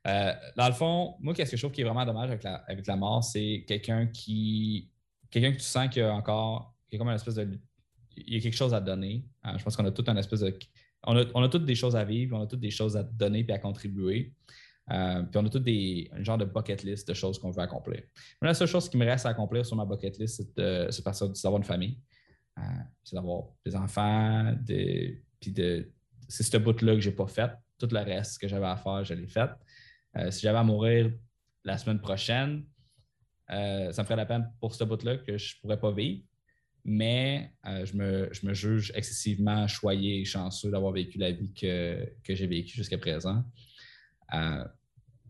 Euh, 0.07 0.33
dans 0.57 0.67
le 0.67 0.73
fond, 0.73 1.15
moi, 1.19 1.33
qu'est-ce 1.33 1.51
que 1.51 1.57
je 1.57 1.61
trouve 1.61 1.73
qui 1.73 1.81
est 1.81 1.85
vraiment 1.85 2.05
dommage 2.05 2.29
avec 2.29 2.43
la, 2.43 2.55
avec 2.67 2.85
la 2.87 2.95
mort, 2.95 3.23
c'est 3.23 3.63
quelqu'un 3.67 4.07
qui. 4.07 4.91
Quelqu'un 5.29 5.51
que 5.51 5.57
tu 5.57 5.63
sens 5.63 5.89
qu'il 5.89 6.01
y 6.01 6.05
a 6.05 6.13
encore. 6.13 6.75
Qu'il 6.89 6.97
y 6.97 6.97
a 6.97 6.99
comme 6.99 7.09
une 7.09 7.15
espèce 7.15 7.35
de. 7.35 7.59
Il 8.17 8.33
y 8.33 8.37
a 8.37 8.41
quelque 8.41 8.55
chose 8.55 8.73
à 8.73 8.81
donner. 8.81 9.25
je 9.57 9.63
pense 9.63 9.77
qu'on 9.77 9.85
a 9.85 9.91
tout 9.91 10.03
un 10.07 10.17
espèce 10.17 10.41
de. 10.41 10.57
On 11.03 11.15
a, 11.15 11.49
toutes 11.49 11.65
des 11.65 11.75
choses 11.75 11.95
à 11.95 12.03
vivre, 12.03 12.37
on 12.37 12.41
a 12.41 12.47
toutes 12.47 12.59
des 12.59 12.71
choses 12.71 12.97
à 12.97 13.03
donner 13.03 13.45
et 13.47 13.51
à 13.53 13.57
contribuer. 13.57 14.33
Euh, 14.91 15.21
puis 15.23 15.39
on 15.39 15.45
a 15.45 15.49
tous 15.49 15.59
des 15.59 16.09
un 16.11 16.23
genre 16.23 16.37
de 16.37 16.45
bucket 16.45 16.83
list 16.83 17.07
de 17.07 17.13
choses 17.13 17.37
qu'on 17.37 17.51
veut 17.51 17.61
accomplir. 17.61 18.01
la 18.41 18.53
seule 18.53 18.67
chose 18.67 18.89
qui 18.89 18.97
me 18.97 19.05
reste 19.05 19.25
à 19.25 19.29
accomplir 19.29 19.65
sur 19.65 19.75
ma 19.75 19.85
bucket 19.85 20.17
list, 20.17 20.43
c'est 20.55 20.55
d'avoir 20.55 21.57
une 21.57 21.63
famille. 21.63 21.99
Euh, 22.57 22.61
c'est 23.03 23.15
d'avoir 23.15 23.43
des 23.65 23.75
enfants, 23.75 24.53
puis 24.65 25.51
de. 25.51 25.91
C'est 26.27 26.43
ce 26.43 26.57
bout-là 26.57 26.95
que 26.95 27.01
je 27.01 27.09
n'ai 27.09 27.15
pas 27.15 27.27
fait. 27.27 27.51
Tout 27.77 27.87
le 27.91 27.99
reste 27.99 28.39
que 28.41 28.47
j'avais 28.47 28.65
à 28.65 28.75
faire, 28.75 29.03
je 29.03 29.13
l'ai 29.13 29.27
fait. 29.27 29.49
Euh, 30.17 30.31
si 30.31 30.41
j'avais 30.41 30.57
à 30.57 30.63
mourir 30.63 31.11
la 31.63 31.77
semaine 31.77 31.99
prochaine, 31.99 32.65
ça 33.47 33.93
me 33.97 34.03
ferait 34.03 34.15
la 34.15 34.25
peine 34.25 34.51
pour 34.59 34.75
ce 34.75 34.83
bout-là 34.83 35.17
que 35.17 35.37
je 35.37 35.55
ne 35.55 35.61
pourrais 35.61 35.79
pas 35.79 35.91
vivre. 35.91 36.23
Mais 36.85 37.51
je, 37.63 37.95
me, 37.95 38.29
je, 38.31 38.45
me, 38.45 38.53
juge 38.53 38.91
excessivement 38.95 39.67
choyé 39.67 40.21
et 40.21 40.25
chanceux 40.25 40.71
d'avoir 40.71 40.93
vécu 40.93 41.17
la 41.17 41.31
vie 41.31 41.53
que, 41.53 42.05
que 42.23 42.33
j'ai 42.33 42.47
vécue 42.47 42.75
jusqu'à 42.75 42.97
présent. 42.97 43.43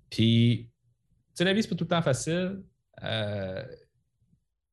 Puis, 0.10 0.70
tu 0.70 1.32
sais, 1.34 1.44
la 1.44 1.54
vie, 1.54 1.62
c'est 1.62 1.70
pas 1.70 1.76
tout 1.76 1.84
le 1.84 1.90
temps 1.90 2.02
facile. 2.02 2.64
Euh, 3.04 3.66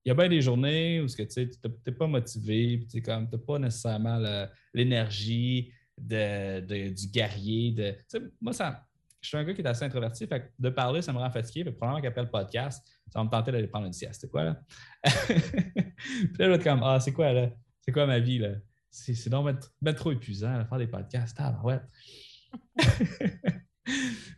il 0.04 0.08
y 0.08 0.12
a 0.12 0.14
bien 0.14 0.28
des 0.28 0.40
journées 0.40 1.00
où 1.00 1.06
tu 1.06 1.22
n'es 1.22 1.92
pas 1.92 2.06
motivé, 2.06 2.86
tu 2.90 3.02
n'as 3.02 3.26
pas 3.26 3.58
nécessairement 3.58 4.46
l'énergie 4.72 5.72
de, 5.98 6.90
du 6.90 7.08
guerrier. 7.08 7.72
De, 7.72 8.32
moi, 8.40 8.52
ça, 8.52 8.86
je 9.26 9.30
suis 9.30 9.38
un 9.38 9.44
gars 9.44 9.54
qui 9.54 9.60
est 9.60 9.66
assez 9.66 9.84
introverti, 9.84 10.24
fait 10.28 10.52
de 10.56 10.70
parler, 10.70 11.02
ça 11.02 11.12
me 11.12 11.18
rend 11.18 11.30
fatigué. 11.30 11.64
Fait 11.64 11.72
probablement 11.72 12.00
qu'après 12.00 12.22
le 12.22 12.30
podcast, 12.30 12.86
ça 13.08 13.18
va 13.18 13.24
me 13.24 13.28
tenter 13.30 13.50
d'aller 13.50 13.66
prendre 13.66 13.86
une 13.86 13.92
sieste. 13.92 14.20
C'est 14.20 14.30
quoi, 14.30 14.44
là? 14.44 14.62
Puis 15.26 16.36
là, 16.38 16.48
être 16.48 16.62
comme, 16.62 16.80
ah, 16.84 17.00
c'est 17.00 17.12
quoi, 17.12 17.32
là? 17.32 17.50
C'est 17.80 17.90
quoi 17.90 18.06
ma 18.06 18.20
vie, 18.20 18.38
là? 18.38 18.50
C'est 18.88 19.28
donc 19.28 19.52
bien 19.82 19.94
trop 19.94 20.12
épuisant, 20.12 20.58
de 20.58 20.64
faire 20.64 20.78
des 20.78 20.86
podcasts. 20.86 21.36
Ah, 21.40 21.60
ouais. 21.64 21.80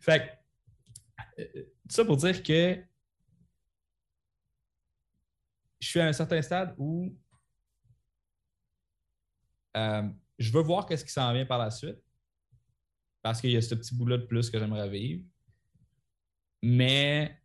fait 0.01 0.39
tout 1.37 1.95
ça 1.95 2.05
pour 2.05 2.17
dire 2.17 2.43
que 2.43 2.83
je 5.81 5.87
suis 5.87 6.01
à 6.01 6.07
un 6.07 6.13
certain 6.15 6.41
stade 6.41 6.75
où 6.79 7.15
euh, 9.77 10.09
je 10.39 10.51
veux 10.51 10.63
voir 10.63 10.87
qu'est-ce 10.87 11.05
qui 11.05 11.13
s'en 11.13 11.31
vient 11.35 11.45
par 11.45 11.59
la 11.59 11.71
suite 11.71 12.03
parce 13.23 13.41
qu'il 13.41 13.51
y 13.51 13.57
a 13.57 13.63
ce 13.63 13.75
petit 13.75 13.95
bout-là 13.95 14.19
de 14.19 14.25
plus 14.25 14.51
que 14.51 14.59
j'aimerais 14.59 14.89
vivre. 14.89 15.25
Mais, 16.63 17.37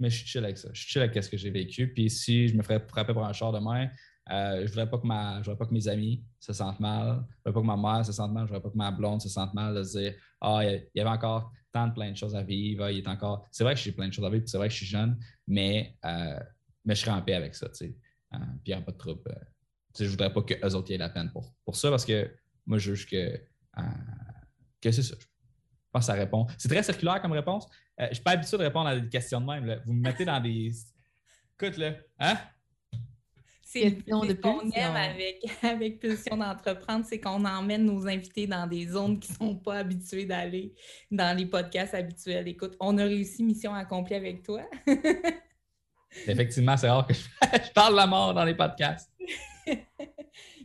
je 0.00 0.08
suis 0.08 0.26
chill 0.26 0.44
avec 0.44 0.58
ça. 0.58 0.68
Je 0.72 0.80
suis 0.80 0.90
chill 0.90 1.02
avec 1.02 1.22
ce 1.22 1.28
que 1.28 1.36
j'ai 1.36 1.50
vécu. 1.50 1.92
Puis 1.92 2.10
si 2.10 2.48
je 2.48 2.56
me 2.56 2.62
ferais 2.62 2.80
frapper 2.80 3.12
pour 3.12 3.24
un 3.24 3.32
char 3.32 3.52
demain, 3.52 3.88
euh, 4.30 4.58
je 4.58 4.62
ne 4.62 4.68
voudrais 4.68 4.90
pas, 4.90 4.98
que 4.98 5.38
voudrais 5.38 5.56
pas 5.56 5.66
que 5.66 5.74
mes 5.74 5.88
amis 5.88 6.24
se 6.38 6.52
sentent 6.52 6.80
mal. 6.80 7.06
Je 7.06 7.10
ne 7.10 7.14
voudrais 7.16 7.52
pas 7.52 7.60
que 7.60 7.66
ma 7.66 7.76
mère 7.76 8.06
se 8.06 8.12
sente 8.12 8.32
mal. 8.32 8.46
Je 8.46 8.52
ne 8.52 8.56
voudrais 8.56 8.62
pas 8.62 8.72
que 8.72 8.78
ma 8.78 8.90
blonde 8.90 9.20
se 9.20 9.28
sente 9.28 9.54
mal 9.54 9.74
de 9.74 9.82
se 9.82 9.98
dire 9.98 10.14
Ah, 10.40 10.60
il 10.64 10.88
y 10.94 11.00
avait 11.00 11.10
encore 11.10 11.52
tant 11.72 11.88
de 11.88 11.92
plein 11.92 12.10
de 12.10 12.16
choses 12.16 12.34
à 12.34 12.42
vivre. 12.42 12.88
Il 12.90 12.98
est 12.98 13.08
encore. 13.08 13.48
C'est 13.50 13.64
vrai 13.64 13.74
que 13.74 13.80
j'ai 13.80 13.92
plein 13.92 14.08
de 14.08 14.12
choses 14.12 14.24
à 14.24 14.30
vivre, 14.30 14.44
c'est 14.46 14.56
vrai 14.56 14.68
que 14.68 14.72
je 14.72 14.78
suis 14.78 14.86
jeune, 14.86 15.18
mais, 15.46 15.96
euh, 16.04 16.38
je 16.86 16.94
serais 16.94 17.12
en 17.12 17.22
paix 17.22 17.34
avec 17.34 17.54
ça. 17.54 17.66
Euh, 17.66 17.70
puis 18.30 18.38
il 18.66 18.68
n'y 18.68 18.72
a 18.74 18.80
pas 18.80 18.92
de 18.92 18.96
trouble. 18.96 19.22
Euh, 19.28 19.34
je 19.98 20.04
ne 20.04 20.08
voudrais 20.08 20.32
pas 20.32 20.42
qu'eux 20.42 20.74
autres 20.74 20.92
aient 20.92 20.98
la 20.98 21.08
peine 21.08 21.30
pour 21.32 21.76
ça 21.76 21.90
parce 21.90 22.04
que 22.04 22.30
moi, 22.66 22.78
je 22.78 22.94
juge 22.94 23.06
que, 23.06 23.40
que 24.80 24.90
c'est 24.90 25.02
ça. 25.02 25.14
Je 25.18 25.26
pense 25.92 26.06
que 26.06 26.12
ça 26.12 26.18
répond. 26.18 26.46
C'est 26.56 26.68
très 26.68 26.82
circulaire 26.82 27.20
comme 27.20 27.32
réponse. 27.32 27.66
je 27.98 28.06
ne 28.06 28.14
suis 28.14 28.22
pas 28.22 28.32
habitué 28.32 28.56
de 28.56 28.62
répondre 28.62 28.88
à 28.88 28.98
des 28.98 29.08
questions 29.08 29.40
de 29.40 29.46
même. 29.46 29.82
Vous 29.84 29.92
me 29.92 30.02
mettez 30.02 30.24
dans 30.24 30.40
des. 30.40 30.72
Écoute, 31.58 31.76
là. 31.76 31.94
Hein? 32.18 32.38
C'est 33.72 33.98
ce 34.04 34.32
qu'on 34.34 34.68
aime 34.70 34.96
avec, 34.96 35.44
avec 35.62 36.00
Pulsion 36.00 36.36
d'entreprendre, 36.36 37.04
c'est 37.08 37.20
qu'on 37.20 37.44
emmène 37.44 37.84
nos 37.84 38.04
invités 38.08 38.48
dans 38.48 38.66
des 38.66 38.88
zones 38.88 39.20
qui 39.20 39.30
ne 39.30 39.36
sont 39.36 39.54
pas 39.54 39.76
habitués 39.76 40.24
d'aller 40.24 40.74
dans 41.08 41.36
les 41.36 41.46
podcasts 41.46 41.94
habituels. 41.94 42.48
Écoute, 42.48 42.74
on 42.80 42.98
a 42.98 43.04
réussi 43.04 43.44
mission 43.44 43.72
accomplie 43.72 44.16
avec 44.16 44.42
toi. 44.42 44.62
Effectivement, 46.26 46.76
c'est 46.76 46.90
rare 46.90 47.06
que 47.06 47.14
je, 47.14 47.72
parle 47.72 47.92
de 47.92 47.98
la 47.98 48.08
mort 48.08 48.34
dans 48.34 48.44
les 48.44 48.56
podcasts. 48.56 49.08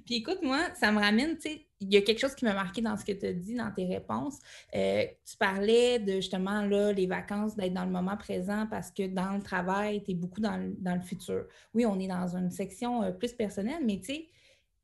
Puis 0.05 0.15
écoute, 0.15 0.39
moi, 0.43 0.59
ça 0.75 0.91
me 0.91 0.99
ramène, 0.99 1.35
tu 1.35 1.49
sais, 1.49 1.65
il 1.81 1.93
y 1.93 1.97
a 1.97 2.01
quelque 2.01 2.19
chose 2.19 2.35
qui 2.35 2.45
m'a 2.45 2.53
marqué 2.53 2.81
dans 2.81 2.95
ce 2.95 3.03
que 3.03 3.11
tu 3.11 3.25
as 3.25 3.33
dit, 3.33 3.55
dans 3.55 3.71
tes 3.71 3.85
réponses. 3.85 4.39
Euh, 4.75 5.05
tu 5.25 5.37
parlais 5.37 5.99
de 5.99 6.13
justement 6.13 6.61
là, 6.61 6.91
les 6.93 7.07
vacances, 7.07 7.55
d'être 7.55 7.73
dans 7.73 7.85
le 7.85 7.91
moment 7.91 8.15
présent 8.15 8.67
parce 8.69 8.91
que 8.91 9.07
dans 9.07 9.33
le 9.33 9.41
travail, 9.41 10.03
tu 10.03 10.11
es 10.11 10.13
beaucoup 10.13 10.41
dans 10.41 10.57
le, 10.57 11.01
futur. 11.01 11.47
Oui, 11.73 11.85
on 11.85 11.99
est 11.99 12.07
dans 12.07 12.35
une 12.35 12.51
section 12.51 13.03
euh, 13.03 13.11
plus 13.11 13.33
personnelle, 13.33 13.83
mais 13.85 13.99
tu 13.99 14.13
sais, 14.13 14.29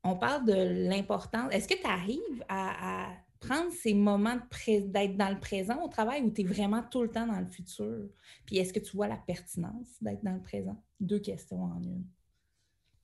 on 0.04 0.16
parle 0.16 0.44
de 0.44 0.88
l'importance. 0.88 1.52
Est-ce 1.52 1.68
que 1.68 1.80
tu 1.80 1.86
arrives 1.86 2.44
à, 2.48 3.08
prendre 3.40 3.72
ces 3.72 3.92
moments 3.92 4.38
d'être 4.68 5.16
dans 5.16 5.28
le 5.28 5.40
présent 5.40 5.82
au 5.82 5.88
travail 5.88 6.22
ou 6.22 6.30
tu 6.30 6.42
es 6.42 6.44
vraiment 6.44 6.80
tout 6.80 7.02
le 7.02 7.08
temps 7.08 7.26
dans 7.26 7.40
le 7.40 7.46
futur? 7.46 8.08
Puis 8.46 8.58
est-ce 8.58 8.72
que 8.72 8.78
tu 8.78 8.96
vois 8.96 9.08
la 9.08 9.16
pertinence 9.16 10.00
d'être 10.00 10.22
dans 10.22 10.34
le 10.34 10.42
présent? 10.42 10.80
Deux 11.00 11.18
questions 11.18 11.64
en 11.64 11.82
une. 11.82 12.04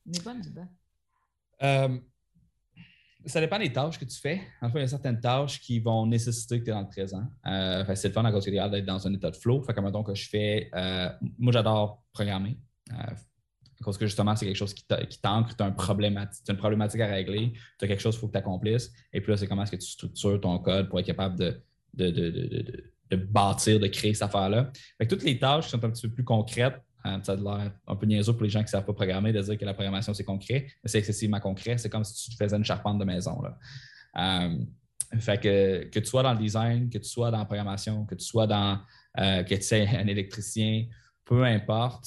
Mais 0.06 0.12
débat. 0.42 0.68
Euh, 1.62 1.98
ça 3.26 3.40
dépend 3.40 3.58
des 3.58 3.72
tâches 3.72 3.98
que 3.98 4.04
tu 4.04 4.18
fais. 4.18 4.40
En 4.62 4.70
fait, 4.70 4.78
il 4.78 4.82
y 4.82 4.84
a 4.84 4.88
certaines 4.88 5.20
tâches 5.20 5.60
qui 5.60 5.80
vont 5.80 6.06
nécessiter 6.06 6.60
que 6.60 6.64
tu 6.64 6.70
es 6.70 6.72
dans 6.72 6.80
le 6.80 6.88
présent. 6.88 7.24
Euh, 7.46 7.84
c'est 7.94 8.08
le 8.08 8.14
fun 8.14 8.24
à 8.24 8.32
cause 8.32 8.44
d'être 8.44 8.86
dans 8.86 9.06
un 9.06 9.12
état 9.12 9.30
de 9.30 9.36
flow. 9.36 9.60
Fait 9.62 9.74
que, 9.74 10.02
que 10.02 10.14
je 10.14 10.28
fais. 10.28 10.70
Euh, 10.74 11.10
moi, 11.38 11.52
j'adore 11.52 12.02
programmer. 12.12 12.58
Cause 13.82 13.96
que 13.96 14.06
justement, 14.06 14.34
c'est 14.34 14.46
quelque 14.46 14.56
chose 14.56 14.74
qui 14.74 14.84
t'ancre, 14.86 15.54
tu 15.56 15.62
as, 15.62 15.66
un 15.66 15.68
une 15.68 16.56
problématique 16.56 17.00
à 17.00 17.06
régler, 17.06 17.52
tu 17.78 17.84
as 17.84 17.88
quelque 17.88 18.00
chose 18.00 18.14
qu'il 18.14 18.20
faut 18.22 18.26
que 18.26 18.32
tu 18.32 18.38
accomplisses. 18.38 18.92
Et 19.12 19.20
puis 19.20 19.30
là, 19.30 19.36
c'est 19.36 19.46
comment 19.46 19.62
est-ce 19.62 19.70
que 19.70 19.76
tu 19.76 19.86
structures 19.86 20.40
ton 20.40 20.58
code 20.58 20.88
pour 20.88 20.98
être 20.98 21.06
capable 21.06 21.38
de, 21.38 21.62
de, 21.94 23.16
bâtir, 23.16 23.78
de 23.78 23.86
créer 23.86 24.14
cette 24.14 24.24
affaire-là. 24.24 24.70
toutes 25.08 25.22
les 25.22 25.38
tâches 25.38 25.66
qui 25.66 25.70
sont 25.70 25.84
un 25.84 25.90
petit 25.90 26.08
peu 26.08 26.14
plus 26.14 26.24
concrètes, 26.24 26.82
ça 27.22 27.32
a 27.32 27.36
l'air 27.36 27.72
un 27.86 27.96
peu 27.96 28.06
niaiseux 28.06 28.32
pour 28.32 28.42
les 28.42 28.50
gens 28.50 28.60
qui 28.60 28.66
ne 28.66 28.70
savent 28.70 28.84
pas 28.84 28.92
programmer 28.92 29.32
de 29.32 29.40
dire 29.40 29.58
que 29.58 29.64
la 29.64 29.74
programmation, 29.74 30.14
c'est 30.14 30.24
concret, 30.24 30.66
mais 30.82 30.88
c'est 30.88 30.98
excessivement 30.98 31.40
concret. 31.40 31.78
C'est 31.78 31.90
comme 31.90 32.04
si 32.04 32.30
tu 32.30 32.36
faisais 32.36 32.56
une 32.56 32.64
charpente 32.64 32.98
de 32.98 33.04
maison. 33.04 33.40
Là. 33.42 33.58
Euh, 34.18 34.58
fait 35.18 35.40
que, 35.40 35.84
que 35.84 36.00
tu 36.00 36.06
sois 36.06 36.22
dans 36.22 36.32
le 36.32 36.38
design, 36.38 36.90
que 36.90 36.98
tu 36.98 37.08
sois 37.08 37.30
dans 37.30 37.38
la 37.38 37.44
programmation, 37.44 38.04
que 38.04 38.14
tu 38.14 38.24
sois 38.24 38.46
dans 38.46 38.80
euh, 39.18 39.42
que 39.42 39.54
tu 39.54 39.62
sois 39.62 39.78
un 39.78 40.06
électricien, 40.06 40.86
peu 41.24 41.44
importe. 41.44 42.06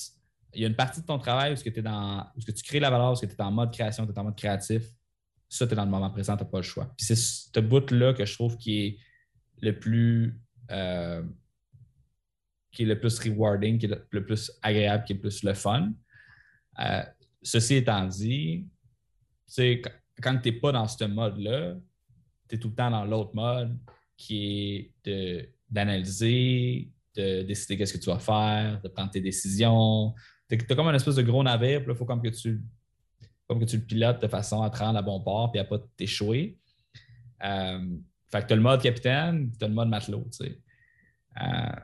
Il 0.54 0.62
y 0.62 0.66
a 0.66 0.68
une 0.68 0.76
partie 0.76 1.02
de 1.02 1.06
ton 1.06 1.18
travail 1.18 1.54
où, 1.54 1.56
que, 1.56 1.70
es 1.70 1.82
dans, 1.82 2.28
où 2.36 2.42
que 2.42 2.52
tu 2.52 2.64
crées 2.64 2.80
la 2.80 2.90
valeur, 2.90 3.14
où 3.14 3.16
tu 3.16 3.26
es 3.26 3.42
en 3.42 3.52
mode 3.52 3.72
création, 3.72 4.06
tu 4.06 4.14
es 4.14 4.20
en 4.20 4.24
mode 4.24 4.38
créatif. 4.38 4.84
Ça, 5.50 5.66
tu 5.66 5.74
es 5.74 5.76
dans 5.76 5.86
le 5.86 5.92
moment 5.92 6.10
présent, 6.10 6.38
tu 6.38 6.44
n'as 6.44 6.50
pas 6.50 6.60
le 6.60 6.64
choix. 6.64 6.94
C'est 6.98 7.16
ce 7.16 7.60
bout-là 7.60 8.14
que 8.14 8.26
je 8.26 8.34
trouve 8.34 8.58
qui 8.58 8.80
est 8.80 8.98
le 9.62 9.78
plus 9.78 10.40
euh, 10.72 11.24
qui 12.72 12.84
est 12.84 12.86
le 12.86 13.00
plus 13.00 13.20
rewarding, 13.20 13.78
qui 13.78 13.86
est 13.86 14.02
le, 14.12 14.26
plus 14.26 14.52
agréable, 14.62 15.04
qui 15.04 15.14
est 15.14 15.16
le 15.16 15.22
plus 15.22 15.44
le 15.44 15.54
fun. 15.54 15.92
Euh, 16.80 17.04
ceci 17.42 17.76
étant 17.76 18.06
dit, 18.08 18.68
quand 20.22 20.38
tu 20.38 20.52
n'es 20.52 20.60
pas 20.60 20.72
dans 20.72 20.88
ce 20.88 21.04
mode-là, 21.04 21.76
tu 22.48 22.56
es 22.56 22.60
tout 22.60 22.70
le 22.70 22.76
temps 22.76 22.92
dans 22.92 23.06
l'autre 23.06 23.36
mode 23.36 23.78
qui 24.16 24.92
est 25.06 25.50
d'analyser, 25.70 26.92
de, 27.16 27.42
décider 27.44 27.78
qu'est-ce 27.78 27.94
que 27.94 27.98
tu 28.04 28.10
vas 28.10 28.20
faire, 28.20 28.82
de 28.82 28.88
prendre 28.88 29.12
tes 29.12 29.22
décisions, 29.22 30.14
as 30.52 30.76
comme 30.76 30.88
un 30.88 30.94
espèce 30.94 31.16
de 31.16 31.24
gros 31.24 31.44
navire, 31.44 31.82
il 31.88 31.96
faut 31.96 32.06
comme 32.06 32.22
que 32.22 32.30
tu 32.30 32.62
comme 33.48 33.60
que 33.60 33.66
tu 33.66 33.78
le 33.78 33.84
pilotes 33.84 34.22
de 34.22 34.28
façon 34.28 34.62
à 34.62 34.70
te 34.70 34.78
rendre 34.78 34.98
à 34.98 35.02
bon 35.02 35.20
port 35.20 35.52
puis 35.52 35.60
à 35.60 35.66
pas 35.66 35.78
t'échouer. 35.98 36.58
Euh, 37.44 37.98
fait 38.32 38.42
que 38.44 38.48
tu 38.48 38.54
as 38.54 38.56
le 38.56 38.62
mode 38.62 38.82
capitaine, 38.82 39.52
tu 39.58 39.66
as 39.66 39.68
le 39.68 39.74
mode 39.74 39.90
matelot. 39.90 40.26
Tu. 40.32 40.46
Euh, 40.46 41.76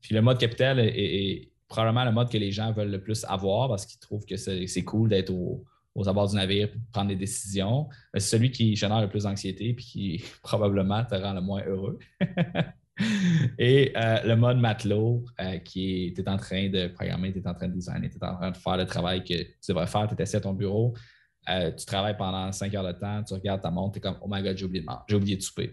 puis 0.00 0.14
le 0.14 0.22
mode 0.22 0.38
capitaine 0.38 0.78
est, 0.78 1.48
probablement 1.68 2.04
le 2.04 2.10
mode 2.10 2.28
que 2.30 2.38
les 2.38 2.50
gens 2.50 2.72
veulent 2.72 2.90
le 2.90 3.00
plus 3.00 3.24
avoir 3.28 3.68
parce 3.68 3.86
qu'ils 3.86 4.00
trouvent 4.00 4.24
que 4.24 4.36
c'est 4.36 4.84
cool 4.84 5.08
d'être 5.08 5.30
aux 5.30 6.08
abords 6.08 6.28
du 6.28 6.34
navire 6.34 6.68
de 6.68 6.80
prendre 6.92 7.08
des 7.08 7.16
décisions. 7.16 7.88
C'est 8.14 8.20
celui 8.20 8.50
qui 8.50 8.74
génère 8.74 9.00
le 9.00 9.08
plus 9.08 9.22
d'anxiété 9.22 9.72
puis 9.72 9.84
qui 9.84 10.24
probablement 10.42 11.04
te 11.04 11.14
rend 11.14 11.32
le 11.32 11.40
moins 11.40 11.62
heureux. 11.64 11.98
Et 13.58 13.92
euh, 13.96 14.22
le 14.24 14.36
mode 14.36 14.58
matelot, 14.58 15.24
euh, 15.40 15.58
qui 15.58 16.06
est, 16.06 16.16
tu 16.16 16.28
en 16.28 16.36
train 16.36 16.68
de 16.68 16.88
programmer, 16.88 17.32
tu 17.32 17.38
es 17.38 17.46
en 17.46 17.54
train 17.54 17.68
de 17.68 17.74
designer, 17.74 18.10
tu 18.10 18.18
es 18.18 18.24
en 18.24 18.36
train 18.36 18.50
de 18.50 18.56
faire 18.56 18.76
le 18.76 18.84
travail 18.84 19.24
que 19.24 19.34
tu 19.34 19.54
devrais 19.68 19.86
faire, 19.86 20.06
tu 20.08 20.14
es 20.14 20.22
assis 20.22 20.36
à 20.36 20.40
ton 20.40 20.52
bureau, 20.52 20.94
euh, 21.48 21.70
tu 21.72 21.86
travailles 21.86 22.16
pendant 22.16 22.52
cinq 22.52 22.74
heures 22.74 22.86
de 22.86 22.92
temps, 22.92 23.22
tu 23.22 23.34
regardes 23.34 23.62
ta 23.62 23.70
montre, 23.70 23.92
tu 23.92 23.98
es 23.98 24.00
comme, 24.00 24.18
oh 24.20 24.28
my 24.30 24.42
god, 24.42 24.56
j'ai 24.56 24.64
oublié 24.64 24.84
de 24.84 24.88
j'ai 25.08 25.16
oublié 25.16 25.36
de 25.36 25.42
souper. 25.42 25.72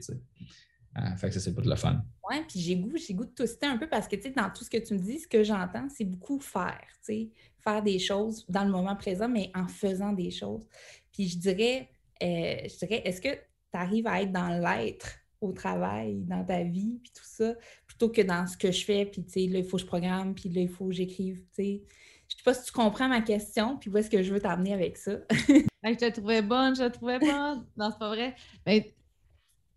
Sais. 0.98 1.18
fait 1.18 1.28
que 1.28 1.34
ça, 1.34 1.40
c'est 1.40 1.54
pas 1.54 1.62
de 1.62 1.70
le 1.70 1.76
fun. 1.76 2.02
Oui, 2.30 2.38
puis 2.48 2.60
j'ai 2.60 2.76
goût, 2.76 2.96
j'ai 2.96 3.14
goût 3.14 3.26
de 3.26 3.32
twister 3.32 3.68
un 3.68 3.78
peu 3.78 3.88
parce 3.88 4.08
que, 4.08 4.16
tu 4.16 4.24
sais, 4.24 4.30
dans 4.32 4.50
tout 4.50 4.64
ce 4.64 4.70
que 4.70 4.78
tu 4.78 4.94
me 4.94 5.00
dis, 5.00 5.20
ce 5.20 5.28
que 5.28 5.44
j'entends, 5.44 5.88
c'est 5.90 6.06
beaucoup 6.06 6.40
faire, 6.40 6.86
tu 7.06 7.14
sais, 7.14 7.30
faire 7.60 7.82
des 7.82 8.00
choses 8.00 8.46
dans 8.50 8.64
le 8.64 8.72
moment 8.72 8.96
présent, 8.96 9.28
mais 9.28 9.52
en 9.54 9.68
faisant 9.68 10.14
des 10.14 10.32
choses. 10.32 10.66
Puis 11.12 11.28
je 11.30 11.38
dirais, 11.38 11.90
je 12.22 12.78
dirais, 12.78 13.02
est-ce 13.06 13.22
que 13.22 13.34
tu 13.34 13.78
arrives 13.78 14.08
à 14.08 14.22
être 14.22 14.32
dans 14.32 14.50
l'être 14.50 15.20
au 15.42 15.52
travail, 15.52 16.24
dans 16.24 16.44
ta 16.44 16.64
vie, 16.64 17.00
puis 17.04 17.12
tout 17.14 17.24
ça, 17.24 17.54
plutôt 17.86 18.10
que 18.10 18.22
dans 18.22 18.48
ce 18.48 18.58
que 18.58 18.72
je 18.72 18.84
fais, 18.84 19.06
puis 19.06 19.24
tu 19.24 19.32
sais, 19.32 19.48
là, 19.48 19.60
il 19.60 19.66
faut 19.66 19.78
que 19.78 19.84
je 19.84 19.88
programme, 19.88 20.34
puis 20.34 20.50
là, 20.50 20.62
il 20.62 20.70
faut 20.70 20.88
que 20.88 20.94
j'écrive, 20.94 21.44
tu 21.54 21.64
sais? 21.64 21.84
Je 22.28 22.36
sais 22.36 22.44
pas 22.44 22.54
si 22.54 22.66
tu 22.66 22.72
comprends 22.72 23.08
ma 23.08 23.22
question, 23.22 23.78
puis 23.78 23.90
où 23.90 23.98
est-ce 23.98 24.10
que 24.10 24.22
je 24.22 24.34
veux 24.34 24.42
t'amener 24.42 24.74
avec 24.74 24.98
ça. 24.98 25.14
je 25.30 25.94
te 25.94 26.12
trouvais 26.12 26.42
bonne, 26.42 26.76
je 26.76 26.84
te 26.84 26.94
trouvais 26.94 27.20
bonne. 27.20 27.66
Non, 27.78 27.90
c'est 27.92 28.00
pas 28.00 28.10
vrai. 28.10 28.36
Mais 28.66 28.82
ben, 28.82 28.92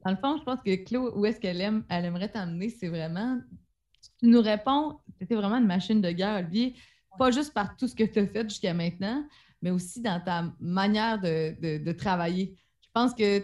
dans 0.04 0.10
le 0.10 0.16
fond, 0.16 0.36
je 0.38 0.44
pense 0.44 0.60
que 0.64 0.74
Claude, 0.84 1.12
où 1.16 1.26
est-ce 1.26 1.40
qu'elle 1.40 1.60
aime, 1.60 1.84
elle 1.88 2.04
aimerait 2.04 2.30
t'amener, 2.30 2.70
c'est 2.70 2.88
vraiment. 2.88 3.40
Tu 4.20 4.26
nous 4.26 4.40
réponds, 4.40 4.98
tu 5.18 5.24
étais 5.24 5.34
vraiment 5.34 5.56
une 5.56 5.66
machine 5.66 6.00
de 6.00 6.10
guerre, 6.10 6.38
Olivier, 6.38 6.74
pas 7.18 7.30
juste 7.30 7.52
par 7.52 7.76
tout 7.76 7.86
ce 7.86 7.94
que 7.94 8.04
tu 8.04 8.18
as 8.18 8.26
fait 8.26 8.48
jusqu'à 8.48 8.72
maintenant, 8.72 9.24
mais 9.60 9.70
aussi 9.70 10.00
dans 10.00 10.20
ta 10.20 10.52
manière 10.58 11.20
de, 11.20 11.78
de 11.78 11.92
travailler. 11.92 12.56
Je 12.82 12.88
pense 12.92 13.14
que 13.14 13.42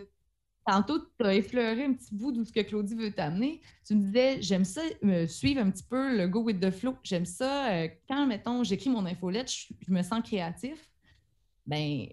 Tantôt, 0.67 0.99
tu 0.99 1.25
as 1.25 1.35
effleuré 1.35 1.85
un 1.85 1.93
petit 1.93 2.13
bout 2.13 2.33
d'où 2.33 2.45
ce 2.45 2.53
que 2.53 2.61
Claudie 2.61 2.97
veut 2.97 3.13
t'amener. 3.13 3.61
Tu 3.87 3.95
me 3.95 4.03
disais, 4.03 4.43
j'aime 4.43 4.65
ça 4.65 4.81
me 5.01 5.27
suivre 5.27 5.61
un 5.61 5.71
petit 5.71 5.85
peu 5.85 6.17
le 6.17 6.27
go 6.27 6.43
with 6.43 6.59
the 6.59 6.73
flow. 6.73 6.97
J'aime 7.05 7.25
ça 7.25 7.73
euh, 7.73 7.89
quand, 8.09 8.27
mettons, 8.27 8.65
j'écris 8.65 8.91
mon 8.91 9.07
infolette, 9.07 9.49
je, 9.49 9.93
me 9.93 10.03
sens 10.03 10.23
créatif. 10.25 10.91
Ben, 11.67 12.09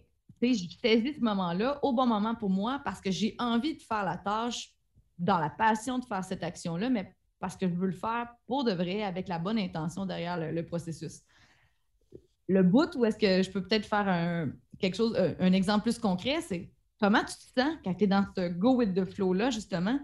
je 0.52 0.68
saisis 0.78 1.14
ce 1.14 1.22
moment-là 1.22 1.80
au 1.84 1.94
bon 1.94 2.06
moment 2.06 2.36
pour 2.36 2.50
moi 2.50 2.82
parce 2.84 3.00
que 3.00 3.12
j'ai 3.12 3.36
envie 3.40 3.78
de 3.78 3.82
faire 3.82 4.04
la 4.04 4.18
tâche 4.18 4.74
dans 5.18 5.38
la 5.38 5.50
passion 5.50 6.00
de 6.00 6.06
faire 6.06 6.24
cette 6.24 6.44
action-là, 6.44 6.90
mais 6.90 7.16
parce 7.40 7.56
que 7.56 7.68
je 7.68 7.74
veux 7.74 7.88
le 7.88 7.94
faire 7.94 8.28
pour 8.46 8.64
de 8.64 8.74
vrai 8.74 9.04
avec 9.04 9.28
la 9.28 9.40
bonne 9.40 9.58
intention 9.58 10.06
derrière 10.06 10.38
le, 10.38 10.66
processus. 10.66 11.22
Le 12.50 12.64
bout 12.64 12.94
où 12.96 13.06
est-ce 13.06 13.18
que 13.18 13.44
je 13.44 13.52
peux 13.52 13.62
peut-être 13.62 13.86
faire 13.86 14.08
un, 14.08 14.52
quelque 14.80 14.96
chose, 14.96 15.16
euh, 15.18 15.34
un 15.40 15.54
exemple 15.54 15.84
plus 15.84 16.00
concret, 16.00 16.42
c'est 16.42 16.74
Comment 17.04 17.20
tu 17.20 17.36
te 17.36 17.60
sens 17.60 17.76
quand 17.84 17.94
tu 17.96 18.06
es 18.06 18.08
dans 18.08 18.26
ce 18.34 18.48
go 18.48 18.76
with 18.76 18.94
the 18.94 19.04
flow-là, 19.04 19.50
justement? 19.50 20.00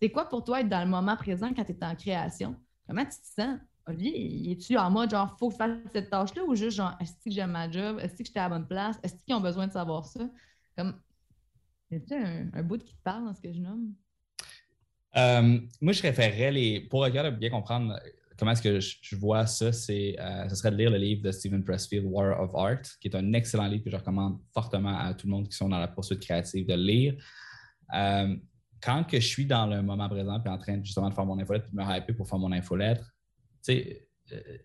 C'est 0.00 0.10
quoi 0.10 0.28
pour 0.28 0.44
toi 0.44 0.60
être 0.60 0.68
dans 0.68 0.84
le 0.84 0.88
moment 0.88 1.16
présent 1.16 1.52
quand 1.52 1.64
tu 1.64 1.72
es 1.72 1.84
en 1.84 1.96
création? 1.96 2.54
Comment 2.86 3.02
tu 3.02 3.18
te 3.18 3.42
sens? 3.42 3.58
Olivier, 3.86 4.52
es-tu 4.52 4.76
en 4.76 4.90
mode 4.90 5.10
genre, 5.10 5.36
faut 5.38 5.50
faire 5.50 5.76
cette 5.92 6.10
tâche-là 6.10 6.42
ou 6.44 6.54
juste 6.54 6.76
genre, 6.76 6.96
est-ce 7.00 7.12
que 7.24 7.30
j'aime 7.30 7.52
ma 7.52 7.70
job? 7.70 7.98
Est-ce 8.00 8.16
que 8.16 8.24
j'étais 8.24 8.40
à 8.40 8.48
la 8.48 8.58
bonne 8.58 8.66
place? 8.66 8.98
Est-ce 9.02 9.14
qu'ils 9.24 9.34
ont 9.34 9.40
besoin 9.40 9.68
de 9.68 9.72
savoir 9.72 10.04
ça? 10.04 10.28
Comme, 10.76 11.00
y 11.90 11.96
un, 12.12 12.50
un, 12.52 12.62
bout 12.62 12.82
qui 12.82 12.96
te 12.96 13.02
parle 13.02 13.24
dans 13.24 13.34
ce 13.34 13.40
que 13.40 13.52
je 13.52 13.60
nomme? 13.60 13.94
Euh, 15.16 15.60
moi, 15.80 15.92
je 15.92 16.00
préférerais 16.00 16.50
les. 16.50 16.80
Pour 16.80 17.02
regarder 17.02 17.30
bien 17.30 17.48
comprendre 17.48 17.98
comment 18.36 18.50
est-ce 18.50 18.62
que 18.62 18.80
je, 18.80 19.16
vois 19.16 19.46
ça, 19.46 19.72
c'est, 19.72 20.16
euh, 20.18 20.48
ce 20.48 20.56
serait 20.56 20.70
de 20.70 20.76
lire 20.76 20.90
le 20.90 20.98
livre 20.98 21.22
de 21.22 21.30
Stephen 21.30 21.64
Pressfield, 21.64 22.04
War 22.06 22.40
of 22.40 22.54
Art, 22.54 22.82
qui 23.00 23.08
est 23.08 23.16
un 23.16 23.32
excellent 23.32 23.66
livre 23.66 23.84
que 23.84 23.90
je 23.90 23.96
recommande 23.96 24.40
fortement 24.52 24.98
à 24.98 25.14
tout 25.14 25.26
le 25.26 25.32
monde 25.32 25.48
qui 25.48 25.56
sont 25.56 25.68
dans 25.68 25.78
la 25.78 25.88
poursuite 25.88 26.20
créative 26.20 26.66
de 26.66 26.74
lire. 26.74 27.14
Euh, 27.94 28.36
quand 28.82 29.04
que 29.04 29.18
je 29.18 29.26
suis 29.26 29.46
dans 29.46 29.66
le 29.66 29.80
moment 29.80 30.08
présent 30.08 30.42
et 30.44 30.48
en 30.48 30.58
train 30.58 30.82
justement 30.82 31.08
de 31.08 31.14
faire 31.14 31.24
mon 31.24 31.38
infolette 31.38 31.66
et 31.66 31.70
de 31.70 31.76
me 31.76 31.96
hyper 31.96 32.14
pour 32.14 32.28
faire 32.28 32.38
mon 32.38 32.52
infolettre, 32.52 33.15
euh, 33.68 34.58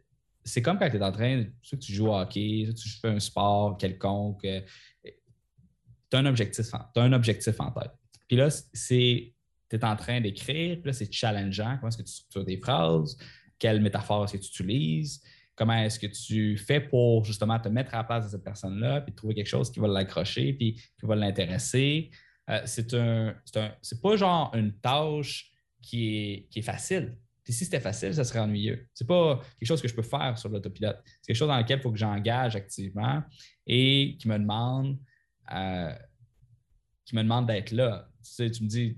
c'est 0.43 0.61
comme 0.61 0.79
quand 0.79 0.89
tu 0.89 0.97
es 0.97 1.03
en 1.03 1.11
train, 1.11 1.45
soit 1.61 1.77
tu 1.77 1.93
joues 1.93 2.07
au 2.07 2.15
hockey, 2.15 2.65
soit 2.65 2.73
tu 2.73 2.89
fais 2.99 3.09
un 3.09 3.19
sport 3.19 3.77
quelconque, 3.77 4.41
tu 4.41 6.17
as 6.17 6.17
un 6.17 6.25
objectif, 6.25 6.65
un 6.95 7.13
objectif 7.13 7.59
en 7.59 7.71
tête. 7.71 7.91
Puis 8.27 8.37
là, 8.37 8.49
c'est 8.49 9.33
tu 9.69 9.75
es 9.77 9.85
en 9.85 9.95
train 9.95 10.19
d'écrire, 10.19 10.77
puis 10.81 10.87
là, 10.87 10.93
c'est 10.93 11.11
challengeant. 11.11 11.77
Comment 11.77 11.87
est-ce 11.87 11.97
que 11.97 12.03
tu 12.03 12.11
structures 12.11 12.43
des 12.43 12.57
phrases? 12.57 13.17
quelle 13.61 13.79
métaphore 13.79 14.23
est-ce 14.23 14.33
que 14.33 14.37
tu 14.39 14.63
utilises, 14.63 15.21
comment 15.55 15.75
est-ce 15.75 15.99
que 15.99 16.07
tu 16.07 16.57
fais 16.57 16.81
pour 16.81 17.23
justement 17.23 17.59
te 17.59 17.69
mettre 17.69 17.93
à 17.93 17.97
la 17.97 18.03
place 18.03 18.25
de 18.25 18.31
cette 18.31 18.43
personne-là, 18.43 19.01
puis 19.01 19.13
trouver 19.13 19.35
quelque 19.35 19.47
chose 19.47 19.71
qui 19.71 19.79
va 19.79 19.87
l'accrocher, 19.87 20.53
puis 20.53 20.73
qui 20.73 21.05
va 21.05 21.15
l'intéresser? 21.15 22.09
Euh, 22.49 22.61
c'est 22.65 22.91
un, 22.95 23.35
c'est 23.81 24.01
pas 24.01 24.15
genre 24.15 24.51
une 24.55 24.73
tâche 24.79 25.51
qui 25.79 26.47
est 26.55 26.61
facile. 26.63 27.15
Si 27.43 27.65
c'était 27.65 27.79
facile, 27.79 28.13
ça 28.13 28.23
serait 28.23 28.39
ennuyeux. 28.39 28.87
C'est 28.93 29.07
pas 29.07 29.41
quelque 29.59 29.67
chose 29.67 29.81
que 29.81 29.87
je 29.87 29.95
peux 29.95 30.03
faire 30.03 30.37
sur 30.37 30.49
l'autopilote. 30.49 31.01
C'est 31.05 31.27
quelque 31.27 31.37
chose 31.37 31.47
dans 31.47 31.57
lequel 31.57 31.79
il 31.79 31.81
faut 31.81 31.91
que 31.91 31.97
j'engage 31.97 32.55
activement 32.55 33.23
et 33.65 34.15
qui 34.19 34.27
me 34.27 34.37
demande, 34.37 34.97
euh, 35.51 35.93
qui 37.03 37.15
me 37.15 37.23
demande 37.23 37.47
d'être 37.47 37.71
là. 37.71 38.07
Tu, 38.35 38.43
me 38.43 38.67
dis, 38.67 38.97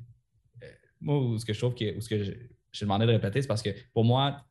euh, 0.62 0.68
moi, 1.00 1.40
ce 1.40 1.46
que 1.46 1.54
je 1.54 1.60
trouve 1.60 1.74
que, 1.74 2.00
ce 2.00 2.10
que 2.10 2.24
j'ai 2.24 2.86
demandé 2.86 3.06
de 3.06 3.12
répéter, 3.12 3.42
c'est 3.42 3.48
parce 3.48 3.62
que 3.62 3.70
pour 3.94 4.04
moi, 4.04 4.46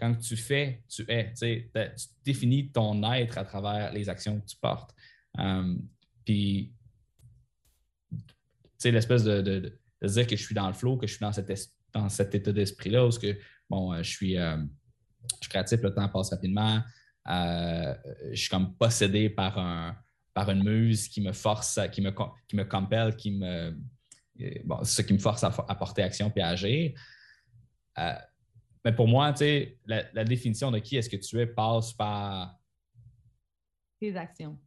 quand 0.00 0.14
tu 0.16 0.36
fais, 0.36 0.82
tu 0.88 1.04
es. 1.08 1.32
Tu 1.34 1.70
définis 2.24 2.72
ton 2.72 3.02
être 3.12 3.38
à 3.38 3.44
travers 3.44 3.92
les 3.92 4.08
actions 4.08 4.40
que 4.40 4.46
tu 4.46 4.56
portes. 4.56 4.94
Euh, 5.38 5.76
puis, 6.24 6.72
tu 8.10 8.18
sais, 8.78 8.90
l'espèce 8.90 9.24
de, 9.24 9.78
dire 10.02 10.26
que 10.26 10.36
je 10.36 10.42
suis 10.42 10.54
dans 10.54 10.66
le 10.66 10.72
flow, 10.72 10.96
que 10.96 11.06
je 11.06 11.12
suis 11.12 11.20
dans, 11.20 11.32
dans 11.92 12.08
cet 12.08 12.34
état 12.34 12.52
d'esprit-là, 12.52 13.06
où 13.06 13.10
que, 13.10 13.38
bon, 13.68 13.92
euh, 13.92 14.02
je 14.02 14.10
suis, 14.10 14.36
euh, 14.36 14.56
je 14.56 15.42
suis 15.42 15.50
créatif, 15.50 15.80
le 15.82 15.94
temps 15.94 16.08
passe 16.08 16.30
rapidement. 16.30 16.82
je 17.26 17.94
suis 18.34 18.48
comme 18.48 18.74
possédé 18.76 19.30
par, 19.30 19.58
un, 19.58 19.96
par 20.34 20.50
une 20.50 20.62
muse 20.62 21.08
qui 21.08 21.20
me 21.20 21.32
force, 21.32 21.78
qui 21.92 22.00
me, 22.02 22.12
qui 22.48 22.56
me 22.56 22.64
compelle, 22.64 23.16
qui 23.16 23.32
me. 23.32 23.76
Bon, 24.64 24.82
ce 24.84 25.02
qui 25.02 25.12
me 25.12 25.18
force 25.18 25.44
à, 25.44 25.50
porter 25.50 26.02
action 26.02 26.32
et 26.34 26.40
à 26.40 26.48
agir. 26.48 26.92
Mais 28.84 28.92
pour 28.92 29.08
moi, 29.08 29.32
tu 29.32 29.38
sais, 29.38 29.78
la, 29.86 30.24
définition 30.24 30.70
de 30.70 30.78
qui 30.78 30.96
est-ce 30.96 31.10
que 31.10 31.16
tu 31.16 31.38
es 31.38 31.46
passe 31.46 31.92
par. 31.92 32.58
Tes 34.00 34.16
actions. 34.16 34.58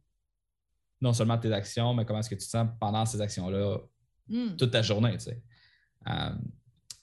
Non 1.00 1.12
seulement 1.12 1.36
tes 1.38 1.52
actions, 1.52 1.92
mais 1.94 2.04
comment 2.04 2.20
est-ce 2.20 2.30
que 2.30 2.36
tu 2.36 2.44
te 2.44 2.50
sens 2.50 2.68
pendant 2.78 3.04
ces 3.04 3.20
actions-là 3.20 3.78
hmm. 4.28 4.56
toute 4.56 4.70
ta 4.70 4.82
journée, 4.82 5.12
tu 5.14 5.24
sais. 5.24 5.42
Euh, 6.06 6.30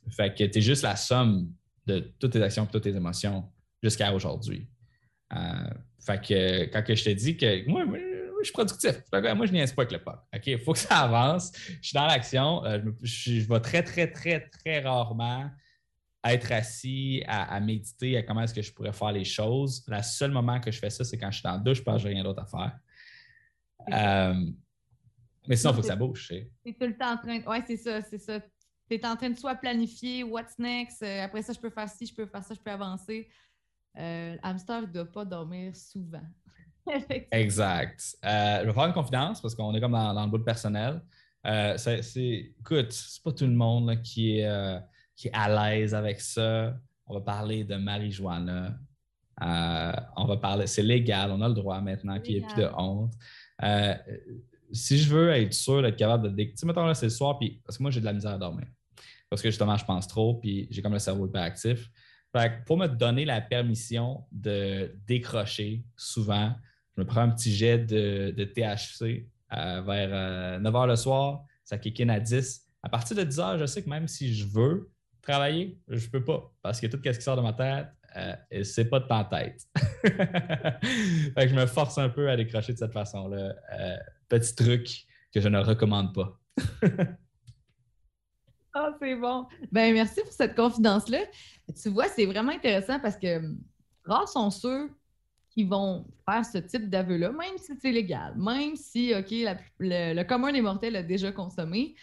fait 0.09 0.33
que 0.33 0.43
tu 0.43 0.59
es 0.59 0.61
juste 0.61 0.83
la 0.83 0.95
somme 0.95 1.51
de 1.85 1.99
toutes 2.19 2.33
tes 2.33 2.41
actions 2.41 2.65
et 2.65 2.67
toutes 2.67 2.83
tes 2.83 2.95
émotions 2.95 3.49
jusqu'à 3.81 4.13
aujourd'hui. 4.13 4.67
Euh, 5.33 5.69
fait 5.99 6.21
que 6.21 6.65
quand 6.65 6.83
que 6.83 6.95
je 6.95 7.03
te 7.03 7.09
dis 7.09 7.37
que 7.37 7.67
moi, 7.69 7.83
je 8.39 8.45
suis 8.45 8.53
productif, 8.53 9.03
moi, 9.11 9.45
je 9.45 9.51
n'y 9.51 9.65
pas 9.65 9.81
avec 9.81 9.91
le 9.91 9.99
POC. 9.99 10.19
OK, 10.35 10.47
il 10.47 10.59
faut 10.59 10.73
que 10.73 10.79
ça 10.79 10.99
avance. 10.99 11.51
Je 11.55 11.87
suis 11.87 11.93
dans 11.93 12.07
l'action. 12.07 12.65
Euh, 12.65 12.79
je, 13.01 13.39
je, 13.39 13.47
vais 13.47 13.59
très, 13.59 13.83
très, 13.83 14.11
très, 14.11 14.49
très 14.49 14.79
rarement 14.79 15.49
être 16.23 16.51
assis 16.51 17.23
à, 17.27 17.59
méditer 17.59 18.17
à 18.17 18.23
comment 18.23 18.43
est-ce 18.43 18.53
que 18.53 18.61
je 18.61 18.71
pourrais 18.71 18.93
faire 18.93 19.11
les 19.11 19.23
choses. 19.23 19.83
Le 19.87 20.01
seul 20.03 20.31
moment 20.31 20.59
que 20.59 20.71
je 20.71 20.79
fais 20.79 20.89
ça, 20.89 21.03
c'est 21.03 21.17
quand 21.17 21.31
je 21.31 21.37
suis 21.37 21.43
dans 21.43 21.53
la 21.53 21.57
douche 21.57 21.83
parce 21.83 21.97
que 21.97 22.03
j'ai 22.03 22.13
rien 22.13 22.23
d'autre 22.23 22.43
à 22.43 22.45
faire. 22.45 22.79
Euh, 23.91 24.45
mais 25.47 25.55
sinon, 25.55 25.71
il 25.71 25.75
faut 25.75 25.81
que 25.81 25.87
ça 25.87 25.95
bouge. 25.95 26.27
Tu 26.27 26.35
es 26.69 26.73
tout 26.73 26.85
le 26.85 26.95
temps 26.95 27.13
en 27.13 27.17
train. 27.17 27.39
De... 27.39 27.43
Oui, 27.47 27.57
c'est 27.65 27.77
ça, 27.77 28.01
c'est 28.03 28.19
ça. 28.19 28.39
Tu 28.97 29.01
es 29.01 29.05
en 29.05 29.15
train 29.15 29.29
de 29.29 29.37
soit 29.37 29.55
planifier 29.55 30.23
what's 30.23 30.57
next, 30.59 31.01
euh, 31.01 31.23
après 31.23 31.41
ça, 31.41 31.53
je 31.53 31.59
peux 31.59 31.69
faire 31.69 31.87
ci, 31.89 32.05
je 32.05 32.13
peux 32.13 32.25
faire 32.25 32.43
ça, 32.43 32.53
je 32.53 32.59
peux 32.59 32.71
avancer. 32.71 33.29
Euh, 33.97 34.35
hamster 34.43 34.81
ne 34.81 34.87
doit 34.87 35.05
pas 35.05 35.25
dormir 35.25 35.75
souvent. 35.75 36.23
exact. 37.31 38.17
je 38.23 38.65
vais 38.65 38.73
faire 38.73 38.85
une 38.85 38.93
confidence 38.93 39.41
parce 39.41 39.53
qu'on 39.53 39.73
est 39.75 39.79
comme 39.79 39.91
dans, 39.91 40.25
le 40.25 40.29
bout 40.29 40.43
personnel. 40.43 41.01
c'est, 41.77 42.53
écoute, 42.59 42.91
c'est 42.91 43.23
pas 43.23 43.31
tout 43.31 43.45
le 43.45 43.53
monde 43.53 44.01
qui 44.01 44.39
est 44.39 44.81
qui 45.15 45.27
est 45.27 45.33
à 45.33 45.69
l'aise 45.69 45.93
avec 45.93 46.19
ça. 46.19 46.75
On 47.05 47.13
va 47.13 47.21
parler 47.21 47.63
de 47.63 47.75
marijuana. 47.75 48.75
Euh, 49.41 49.91
on 50.17 50.25
va 50.25 50.37
parler, 50.37 50.67
c'est 50.67 50.83
légal, 50.83 51.31
on 51.31 51.41
a 51.41 51.47
le 51.47 51.53
droit 51.53 51.81
maintenant, 51.81 52.19
qu'il 52.19 52.35
n'y 52.35 52.41
ait 52.41 52.47
plus 52.47 52.61
de 52.61 52.69
honte. 52.77 53.13
Euh, 53.63 53.95
si 54.71 54.97
je 54.97 55.13
veux 55.13 55.29
être 55.31 55.53
sûr 55.53 55.81
d'être 55.81 55.95
capable 55.95 56.35
de. 56.35 56.43
Tu 56.43 56.51
sais, 56.55 56.65
mettons 56.65 56.85
là, 56.85 56.93
c'est 56.93 57.07
le 57.07 57.11
soir, 57.11 57.37
puis 57.39 57.61
parce 57.65 57.77
que 57.77 57.83
moi, 57.83 57.91
j'ai 57.91 57.99
de 57.99 58.05
la 58.05 58.13
misère 58.13 58.31
à 58.31 58.37
dormir. 58.37 58.67
Parce 59.31 59.41
que 59.41 59.49
justement, 59.49 59.77
je 59.77 59.85
pense 59.85 60.07
trop, 60.07 60.35
puis 60.35 60.67
j'ai 60.69 60.81
comme 60.81 60.91
le 60.91 60.99
cerveau 60.99 61.25
hyper 61.25 61.41
actif. 61.41 61.89
pour 62.65 62.77
me 62.77 62.87
donner 62.87 63.23
la 63.23 63.39
permission 63.39 64.25
de 64.33 64.93
décrocher 65.07 65.85
souvent, 65.95 66.53
je 66.97 67.01
me 67.01 67.07
prends 67.07 67.21
un 67.21 67.29
petit 67.29 67.55
jet 67.55 67.79
de, 67.79 68.43
THC 68.43 69.25
euh, 69.53 69.81
vers 69.83 70.59
9 70.59 70.73
h 70.73 70.87
le 70.87 70.95
soir, 70.97 71.45
ça 71.63 71.77
kick 71.77 72.01
in 72.01 72.09
à 72.09 72.19
10. 72.19 72.67
À 72.83 72.89
partir 72.89 73.15
de 73.15 73.23
10 73.23 73.37
h, 73.37 73.59
je 73.59 73.65
sais 73.65 73.81
que 73.81 73.89
même 73.89 74.09
si 74.09 74.35
je 74.35 74.45
veux 74.47 74.91
travailler, 75.21 75.79
je 75.87 76.05
ne 76.05 76.11
peux 76.11 76.23
pas 76.25 76.51
parce 76.61 76.81
que 76.81 76.87
tout 76.87 76.99
ce 77.01 77.09
qui 77.09 77.21
sort 77.21 77.37
de 77.37 77.41
ma 77.41 77.53
tête, 77.53 77.87
euh, 78.17 78.63
c'est 78.63 78.89
pas 78.89 78.99
de 78.99 79.07
ta 79.07 79.23
tête. 79.23 79.65
je 81.37 81.55
me 81.55 81.65
force 81.67 81.97
un 81.97 82.09
peu 82.09 82.29
à 82.29 82.35
décrocher 82.35 82.73
de 82.73 82.77
cette 82.77 82.91
façon-là. 82.91 83.55
Euh, 83.79 83.97
petit 84.27 84.53
truc 84.55 85.05
que 85.33 85.39
je 85.39 85.47
ne 85.47 85.59
recommande 85.59 86.13
pas. 86.13 86.37
Ah, 88.73 88.91
c'est 88.99 89.15
bon. 89.15 89.47
Ben, 89.71 89.93
merci 89.93 90.21
pour 90.21 90.31
cette 90.31 90.55
confidence-là. 90.55 91.19
Tu 91.81 91.89
vois, 91.89 92.07
c'est 92.07 92.25
vraiment 92.25 92.51
intéressant 92.51 92.99
parce 92.99 93.17
que 93.17 93.37
hum, 93.37 93.57
rares 94.05 94.29
sont 94.29 94.49
ceux 94.49 94.89
qui 95.49 95.65
vont 95.65 96.05
faire 96.29 96.45
ce 96.45 96.57
type 96.59 96.89
d'aveu-là, 96.89 97.31
même 97.31 97.57
si 97.57 97.73
c'est 97.81 97.91
légal, 97.91 98.33
même 98.37 98.75
si, 98.75 99.13
OK, 99.13 99.33
le, 99.79 100.23
commun 100.23 100.53
des 100.53 100.61
mortels 100.61 100.95
a 100.95 101.03
déjà 101.03 101.31
consommé. 101.31 101.95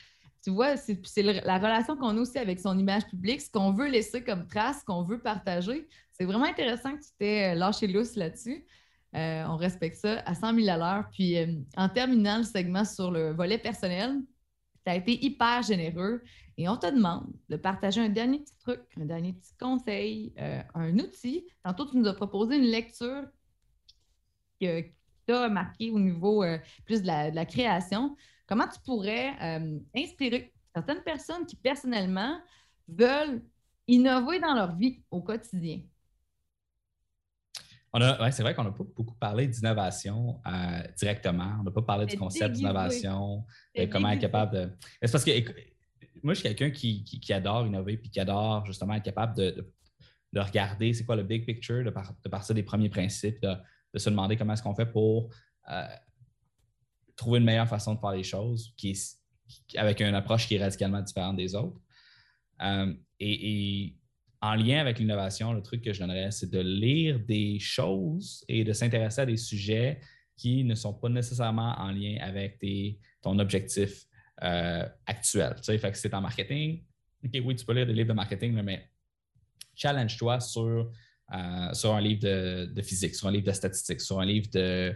Tu 0.44 0.50
vois, 0.50 0.76
c'est 0.76 1.22
la 1.22 1.59
relation 1.59 1.96
qu'on 1.96 2.16
a 2.16 2.20
aussi 2.20 2.38
avec 2.38 2.61
son 2.61 2.78
image 2.78 3.07
publique, 3.07 3.40
ce 3.40 3.50
qu'on 3.50 3.72
veut 3.72 3.88
laisser 3.88 4.22
comme 4.22 4.46
trace, 4.46 4.81
ce 4.81 4.85
qu'on 4.85 5.02
veut 5.02 5.18
partager. 5.18 5.88
C'est 6.12 6.24
vraiment 6.24 6.44
intéressant 6.44 6.94
que 6.94 7.02
tu 7.02 7.11
t'es 7.18 7.52
euh, 7.52 7.54
lâché 7.54 7.87
lousse 7.87 8.16
là-dessus. 8.16 8.64
Euh, 9.16 9.44
on 9.48 9.57
respecte 9.57 9.96
ça 9.96 10.20
à 10.26 10.35
100 10.35 10.54
000 10.54 10.68
à 10.68 10.76
l'heure. 10.76 11.09
Puis, 11.11 11.38
euh, 11.38 11.46
en 11.76 11.88
terminant 11.88 12.38
le 12.38 12.44
segment 12.44 12.85
sur 12.85 13.11
le 13.11 13.33
volet 13.33 13.59
personnel, 13.59 14.20
tu 14.88 14.92
as 14.92 14.96
été 14.96 15.24
hyper 15.24 15.62
généreux 15.62 16.22
et 16.57 16.66
on 16.68 16.77
te 16.77 16.87
demande 16.87 17.27
de 17.51 17.57
partager 17.57 18.01
un 18.01 18.09
dernier 18.09 18.38
petit 18.38 18.57
truc, 18.59 18.81
un 18.98 19.05
dernier 19.05 19.35
petit 19.35 19.55
conseil, 19.61 20.33
un 20.74 20.98
outil. 20.98 21.46
Tantôt, 21.62 21.87
tu 21.87 21.98
nous 21.98 22.07
as 22.07 22.14
proposé 22.14 22.57
une 22.57 22.64
lecture 22.64 23.24
qui 24.59 24.66
t'a 25.27 25.48
marqué 25.51 25.90
au 25.90 26.01
niveau 26.01 26.42
plus 26.87 27.03
de 27.03 27.07
la, 27.07 27.44
création. 27.44 28.16
Comment 28.46 28.66
tu 28.66 28.81
pourrais 28.81 29.35
inspirer 29.94 30.55
certaines 30.74 31.03
personnes 31.03 31.44
qui, 31.44 31.57
personnellement, 31.57 32.40
veulent 32.88 33.42
innover 33.87 34.40
dans 34.40 34.55
leur 34.55 34.74
vie 34.74 35.03
au 35.11 35.20
quotidien? 35.20 35.83
C'est 38.30 38.42
vrai 38.42 38.54
qu'on 38.54 38.64
n'a 38.64 38.70
pas 38.70 38.84
beaucoup 38.96 39.14
parlé 39.14 39.46
d'innovation 39.46 40.40
euh, 40.46 40.82
directement. 40.96 41.56
On 41.61 41.64
n'a 41.64 41.70
pas 41.70 41.82
parlé 41.82 42.06
du 42.06 42.16
concept 42.16 42.54
d'innovation, 42.56 43.44
de 43.76 43.84
comment 43.87 44.11
être 44.11 44.20
capable 44.20 44.54
de. 44.54 44.70
C'est 45.02 45.12
parce 45.12 45.24
que 45.24 45.30
moi, 46.22 46.34
je 46.34 46.40
suis 46.40 46.48
quelqu'un 46.48 46.70
qui, 46.70 47.32
adore 47.32 47.66
innover 47.66 47.96
puis 47.96 48.11
qui 48.11 48.20
adore 48.20 48.66
justement 48.66 48.94
être 48.94 49.04
capable 49.04 49.37
de, 49.37 49.72
regarder 50.37 50.92
c'est 50.92 51.04
quoi 51.04 51.16
le 51.16 51.22
big 51.22 51.44
picture, 51.44 51.84
de, 51.84 51.90
partir 52.28 52.54
des 52.54 52.62
premiers 52.62 52.88
principes, 52.88 53.40
de, 53.40 53.98
se 53.98 54.11
demander 54.11 54.37
comment 54.37 54.52
est-ce 54.52 54.62
qu'on 54.62 54.74
fait 54.74 54.87
pour 54.87 55.30
euh, 55.70 55.87
trouver 57.16 57.38
une 57.38 57.44
meilleure 57.44 57.68
façon 57.68 57.94
de 57.94 58.00
faire 58.00 58.12
les 58.12 58.22
choses 58.22 58.72
qui 58.76 58.96
avec 59.76 60.00
une 60.00 60.14
approche 60.14 60.46
qui 60.46 60.56
est 60.56 60.62
radicalement 60.62 61.00
différente 61.00 61.37
des 61.37 61.54
autres. 61.54 61.80
Euh, 62.61 62.92
et 63.20 63.97
en 64.40 64.55
lien 64.55 64.79
avec 64.79 64.98
l'innovation, 64.98 65.53
le 65.53 65.62
truc 65.62 65.83
que 65.83 65.92
je 65.92 66.01
donnerais, 66.01 66.31
c'est 66.31 66.51
de 66.51 66.61
lire 66.61 67.18
des 67.20 67.59
choses 67.59 68.44
et 68.48 68.64
de 68.64 68.72
s'intéresser 68.72 69.22
à 69.22 69.27
des 69.27 69.37
sujets 69.37 70.01
qui 70.37 70.62
ne 70.62 70.74
sont 70.77 70.94
pas 70.94 71.09
nécessairement 71.09 71.74
en 71.79 71.90
lien 71.90 72.18
avec 72.20 72.64
ton 73.20 73.38
objectif 73.40 74.05
euh, 74.44 74.88
actuel. 75.07 75.55
Tu 75.57 75.64
sais, 75.64 75.79
fait 75.79 75.90
que 75.90 75.98
c'est 75.98 76.14
en 76.14 76.20
marketing. 76.20 76.85
OK, 77.24 77.42
oui, 77.44 77.57
tu 77.57 77.64
peux 77.64 77.72
lire 77.72 77.87
des 77.87 77.92
livres 77.92 78.11
de 78.11 78.14
marketing, 78.14 78.62
mais 78.62 78.88
challenge-toi 79.74 80.38
sur, 80.38 80.92
euh, 81.35 81.72
sur 81.72 81.94
un 81.94 82.01
livre 82.01 82.20
de, 82.20 82.83
physique, 82.83 83.16
sur 83.16 83.27
un 83.27 83.33
livre 83.33 83.46
de 83.46 83.53
statistiques, 83.53 84.01
sur 84.01 84.20
un 84.20 84.24
livre 84.24 84.48
de, 84.53 84.94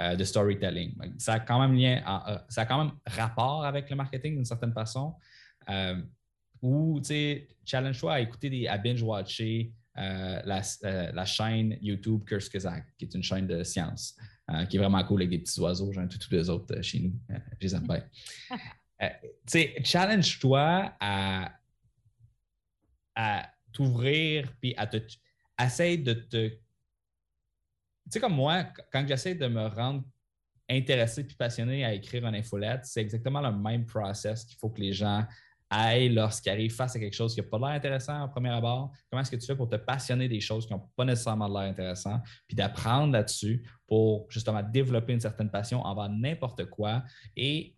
euh, 0.00 0.24
storytelling. 0.24 0.94
Ça 1.18 1.34
a 1.34 1.40
quand 1.40 1.58
même 1.58 1.74
lien, 1.74 2.00
ça 2.48 2.60
a 2.60 2.66
quand 2.66 2.84
même 2.84 2.92
rapport 3.04 3.64
avec 3.64 3.90
le 3.90 3.96
marketing 3.96 4.36
d'une 4.36 4.44
certaine 4.44 4.72
façon 4.72 5.14
ou, 6.62 7.00
challenge-toi 7.64 8.12
à 8.12 8.20
écouter, 8.20 8.50
des, 8.50 8.66
à 8.66 8.78
binge-watcher 8.78 9.72
euh, 9.98 10.42
euh, 10.84 11.12
la, 11.12 11.24
chaîne 11.24 11.78
YouTube 11.80 12.24
Kazak, 12.24 12.84
qui 12.98 13.06
est 13.06 13.14
une 13.14 13.22
chaîne 13.22 13.46
de 13.46 13.62
science, 13.62 14.14
euh, 14.50 14.66
qui 14.66 14.76
est 14.76 14.78
vraiment 14.78 15.02
cool 15.04 15.22
avec 15.22 15.30
des 15.30 15.38
petits 15.38 15.58
oiseaux. 15.60 15.90
Ai 15.92 16.08
tous 16.08 16.30
les 16.30 16.50
autres 16.50 16.82
chez 16.82 17.00
nous. 17.00 17.14
je 17.30 17.66
les 17.66 17.74
aime 17.74 17.86
bien. 17.86 18.02
tu 19.00 19.08
sais, 19.46 19.74
challenge-toi 19.82 20.92
à, 21.00 21.50
à 23.14 23.50
t'ouvrir, 23.72 24.52
puis 24.60 24.74
à 24.76 24.86
te. 24.86 24.98
Essaye 25.58 25.98
de 25.98 26.12
te. 26.12 26.48
Tu 26.48 26.58
sais, 28.10 28.20
comme 28.20 28.34
moi, 28.34 28.64
quand 28.92 29.06
j'essaie 29.08 29.34
de 29.34 29.46
me 29.46 29.66
rendre 29.66 30.04
intéressé 30.68 31.24
puis 31.24 31.36
passionné 31.36 31.84
à 31.86 31.94
écrire 31.94 32.26
une 32.26 32.34
infolette, 32.34 32.84
c'est 32.84 33.00
exactement 33.00 33.40
le 33.40 33.52
même 33.52 33.86
process 33.86 34.44
qu'il 34.44 34.58
faut 34.58 34.68
que 34.68 34.80
les 34.80 34.92
gens 34.92 35.24
aille 35.70 36.10
lorsqu'il 36.10 36.52
arrive 36.52 36.74
face 36.74 36.96
à 36.96 37.00
quelque 37.00 37.14
chose 37.14 37.34
qui 37.34 37.40
n'a 37.40 37.46
pas 37.46 37.58
l'air 37.58 37.68
intéressant 37.68 38.24
au 38.24 38.28
premier 38.28 38.50
abord? 38.50 38.92
Comment 39.10 39.22
est-ce 39.22 39.30
que 39.30 39.36
tu 39.36 39.46
fais 39.46 39.56
pour 39.56 39.68
te 39.68 39.76
passionner 39.76 40.28
des 40.28 40.40
choses 40.40 40.66
qui 40.66 40.72
n'ont 40.72 40.88
pas 40.96 41.04
nécessairement 41.04 41.48
l'air 41.48 41.70
intéressant, 41.70 42.20
puis 42.46 42.56
d'apprendre 42.56 43.12
là-dessus 43.12 43.66
pour 43.86 44.26
justement 44.30 44.62
développer 44.62 45.12
une 45.12 45.20
certaine 45.20 45.50
passion 45.50 45.82
envers 45.82 46.08
n'importe 46.08 46.66
quoi 46.66 47.02
et 47.36 47.76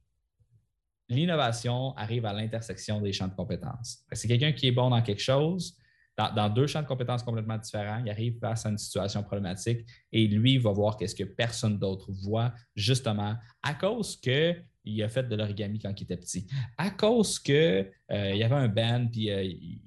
l'innovation 1.09 1.96
arrive 1.96 2.27
à 2.27 2.33
l'intersection 2.33 3.01
des 3.01 3.12
champs 3.12 3.29
de 3.29 3.35
compétences. 3.35 4.05
C'est 4.12 4.29
quelqu'un 4.29 4.53
qui 4.53 4.68
est 4.68 4.72
bon 4.72 4.90
dans 4.90 5.03
quelque 5.03 5.22
chose, 5.22 5.74
dans, 6.18 6.53
deux 6.53 6.66
champs 6.66 6.83
de 6.83 6.87
compétences 6.87 7.22
complètement 7.22 7.57
différents, 7.59 8.03
il 8.05 8.11
arrive 8.11 8.38
face 8.40 8.66
à 8.66 8.70
une 8.70 8.79
situation 8.79 9.22
problématique 9.22 9.87
et 10.11 10.27
lui 10.27 10.59
va 10.59 10.72
voir 10.72 10.96
qu'est-ce 10.96 11.14
que 11.14 11.24
personne 11.24 11.79
d'autre 11.79 12.11
voit, 12.24 12.53
justement 12.74 13.37
à 13.62 13.74
cause 13.74 14.16
que 14.20 14.55
il 14.88 15.03
a 15.03 15.09
fait 15.09 15.24
de 15.24 15.37
l'origami 15.37 15.79
quand 15.79 15.92
il 15.98 16.05
était 16.05 16.16
petit. 16.16 16.46
À 16.77 16.90
cause 16.90 17.38
que 17.38 17.90
euh, 18.11 18.35
y 18.35 18.42
avait 18.42 18.55
un 18.55 18.68
band, 18.68 19.09
puis 19.11 19.31
euh, 19.31 19.42
il 19.42 19.83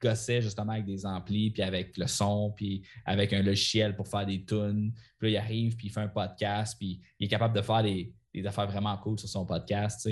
gossait 0.00 0.42
justement 0.42 0.72
avec 0.72 0.84
des 0.84 1.04
amplis, 1.06 1.50
puis 1.50 1.62
avec 1.62 1.96
le 1.96 2.06
son, 2.06 2.52
puis 2.56 2.82
avec 3.04 3.32
un 3.32 3.42
logiciel 3.42 3.96
pour 3.96 4.06
faire 4.06 4.26
des 4.26 4.44
tunes. 4.44 4.92
Puis 5.18 5.28
là, 5.32 5.40
il 5.40 5.42
arrive, 5.42 5.76
puis 5.76 5.88
il 5.88 5.90
fait 5.90 6.00
un 6.00 6.08
podcast, 6.08 6.76
puis 6.78 7.00
il 7.18 7.26
est 7.26 7.28
capable 7.28 7.56
de 7.56 7.62
faire 7.62 7.82
des, 7.82 8.14
affaires 8.44 8.66
vraiment 8.66 8.96
cool 8.98 9.18
sur 9.18 9.28
son 9.28 9.46
podcast. 9.46 10.08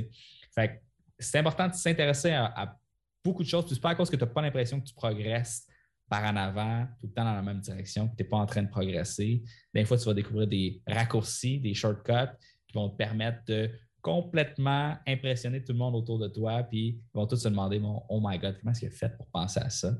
Fait 0.54 0.82
c'est 1.18 1.38
important 1.38 1.68
de 1.68 1.74
s'intéresser 1.74 2.30
à, 2.32 2.78
beaucoup 3.24 3.42
de 3.42 3.48
choses. 3.48 3.64
Puis 3.66 3.74
c'est 3.74 3.80
pas 3.80 3.90
à 3.90 3.94
cause 3.94 4.10
que 4.10 4.16
tu 4.16 4.24
n'as 4.24 4.30
pas 4.30 4.42
l'impression 4.42 4.80
que 4.80 4.86
tu 4.86 4.94
progresses 4.94 5.66
par 6.08 6.24
en 6.24 6.36
avant, 6.36 6.86
tout 7.00 7.06
le 7.06 7.12
temps 7.12 7.24
dans 7.24 7.34
la 7.34 7.42
même 7.42 7.60
direction, 7.60 8.08
que 8.08 8.16
tu 8.16 8.22
n'es 8.22 8.28
pas 8.28 8.36
en 8.36 8.46
train 8.46 8.62
de 8.62 8.68
progresser. 8.68 9.42
Des 9.72 9.84
fois, 9.84 9.96
tu 9.96 10.04
vas 10.04 10.14
découvrir 10.14 10.46
des 10.46 10.82
raccourcis, 10.86 11.60
des 11.60 11.74
shortcuts 11.74 12.36
qui 12.66 12.74
vont 12.74 12.90
te 12.90 12.96
permettre 12.96 13.44
de 13.46 13.70
complètement 14.02 14.96
impressionner 15.06 15.62
tout 15.62 15.72
le 15.72 15.78
monde 15.78 15.94
autour 15.94 16.18
de 16.18 16.26
toi, 16.26 16.64
puis 16.64 16.88
ils 16.88 17.00
vont 17.14 17.26
tous 17.26 17.36
se 17.36 17.48
demander 17.48 17.80
Oh 18.08 18.20
my 18.22 18.36
God, 18.36 18.58
comment 18.58 18.72
est-ce 18.72 18.80
qu'il 18.80 18.88
a 18.88 18.92
fait 18.92 19.16
pour 19.16 19.26
penser 19.28 19.60
à 19.60 19.70
ça? 19.70 19.96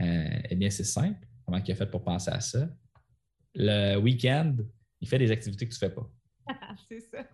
Euh, 0.00 0.40
eh 0.50 0.54
bien, 0.56 0.68
c'est 0.68 0.84
simple. 0.84 1.26
Comment 1.44 1.58
il 1.64 1.72
a 1.72 1.76
fait 1.76 1.86
pour 1.86 2.02
penser 2.02 2.30
à 2.30 2.40
ça? 2.40 2.68
Le 3.54 3.96
week-end, 3.96 4.56
il 5.00 5.08
fait 5.08 5.18
des 5.18 5.30
activités 5.30 5.66
que 5.66 5.74
tu 5.74 5.82
ne 5.82 5.88
fais 5.88 5.94
pas. 5.94 6.10
c'est 6.90 7.00
ça. 7.00 7.24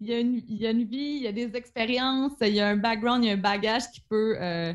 Il 0.00 0.08
y, 0.08 0.14
a 0.14 0.20
une, 0.20 0.42
il 0.48 0.56
y, 0.56 0.66
a 0.66 0.70
une, 0.70 0.84
vie, 0.84 1.16
il 1.16 1.22
y 1.22 1.26
a 1.26 1.32
des 1.32 1.54
expériences, 1.54 2.32
il 2.42 2.54
y 2.54 2.60
a 2.60 2.68
un 2.68 2.76
background, 2.76 3.24
il 3.24 3.28
y 3.28 3.30
a 3.30 3.34
un 3.34 3.38
bagage 3.38 3.90
qui 3.90 4.02
peut 4.02 4.36
euh, 4.38 4.74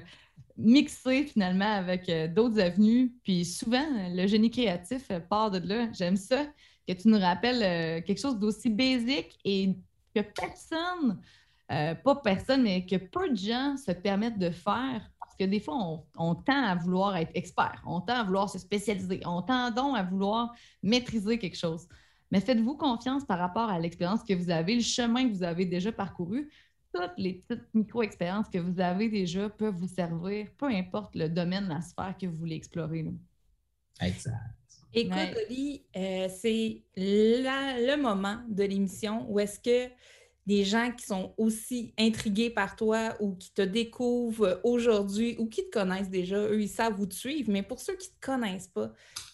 mixer 0.58 1.25
finalement 1.25 1.71
avec 1.71 2.10
euh, 2.10 2.27
d'autres 2.27 2.60
avenues. 2.60 3.13
Puis 3.23 3.45
souvent, 3.45 3.86
le 4.10 4.25
génie 4.27 4.49
créatif 4.49 5.12
part 5.29 5.51
de 5.51 5.60
là. 5.67 5.91
J'aime 5.91 6.17
ça, 6.17 6.45
que 6.88 6.93
tu 6.93 7.10
nous 7.10 7.19
rappelles 7.19 8.03
quelque 8.03 8.19
chose 8.19 8.39
d'aussi 8.39 8.69
basique 8.69 9.38
et 9.45 9.75
que 10.13 10.21
personne, 10.21 11.19
euh, 11.71 11.95
pas 11.95 12.15
personne, 12.15 12.63
mais 12.63 12.86
que 12.86 12.97
peu 12.97 13.30
de 13.30 13.36
gens 13.36 13.78
se 13.78 13.91
permettent 13.91 14.39
de 14.39 14.52
faire 14.52 15.10
parce 15.34 15.49
que 15.49 15.49
des 15.49 15.60
fois, 15.60 16.04
on, 16.15 16.36
tend 16.36 16.63
à 16.63 16.76
vouloir 16.76 17.17
être 17.17 17.32
expert, 17.34 17.82
on 17.88 18.02
tend 18.02 18.17
à 18.17 18.23
vouloir 18.23 18.49
se 18.52 18.60
spécialiser, 18.60 19.19
on 19.26 19.41
tend 19.41 19.71
donc 19.71 19.97
à 19.97 20.04
vouloir 20.04 20.54
maîtriser 20.84 21.39
quelque 21.39 21.58
chose. 21.58 21.88
Mais 22.30 22.39
faites-vous 22.39 22.78
confiance 22.78 23.26
par 23.26 23.39
rapport 23.39 23.67
à 23.69 23.80
l'expérience 23.80 24.23
que 24.23 24.34
vous 24.36 24.52
avez, 24.52 24.76
le 24.76 24.82
chemin 24.82 25.28
que 25.28 25.34
vous 25.34 25.41
avez 25.41 25.65
déjà 25.65 25.91
parcouru. 25.91 26.52
Toutes 26.93 27.13
les 27.17 27.43
petites 27.47 27.73
micro-expériences 27.73 28.47
que 28.47 28.60
vous 28.60 28.80
avez 28.80 29.10
déjà 29.10 29.49
peuvent 29.49 29.76
vous 29.76 29.88
servir, 29.88 30.48
peu 30.56 30.67
importe 30.67 31.15
le 31.15 31.27
domaine, 31.27 31.67
la 31.67 31.81
sphère 31.81 32.15
que 32.15 32.27
vous 32.27 32.35
voulez 32.35 32.56
explorer. 32.56 33.12
Exact. 34.02 34.35
Écoute, 34.94 35.37
Oli, 35.48 35.83
euh, 35.96 36.27
c'est 36.29 36.83
le 36.96 37.96
moment 37.96 38.37
de 38.48 38.63
l'émission 38.63 39.25
où 39.27 39.39
est-ce 39.39 39.60
que 39.60 39.91
des 40.46 40.63
gens 40.63 40.91
qui 40.91 41.06
sont 41.06 41.33
aussi 41.37 41.94
intrigués 41.98 42.50
par 42.50 42.75
toi 42.75 43.15
ou 43.19 43.35
qui 43.35 43.54
te 43.54 43.62
découvrent 43.62 44.60
aujourd'hui 44.63 45.35
ou 45.39 45.48
qui 45.48 45.65
te 45.65 45.71
connaissent 45.71 46.10
déjà, 46.10 46.37
eux, 46.37 46.62
ils 46.62 46.67
savent 46.69 47.00
où 47.00 47.06
te 47.06 47.13
suivre. 47.13 47.50
Mais 47.52 47.63
pour 47.63 47.79
ceux 47.79 47.96
qui 47.96 48.10
ne 48.10 48.13
te 48.13 48.25
connaissent 48.25 48.67
pas, 48.67 48.91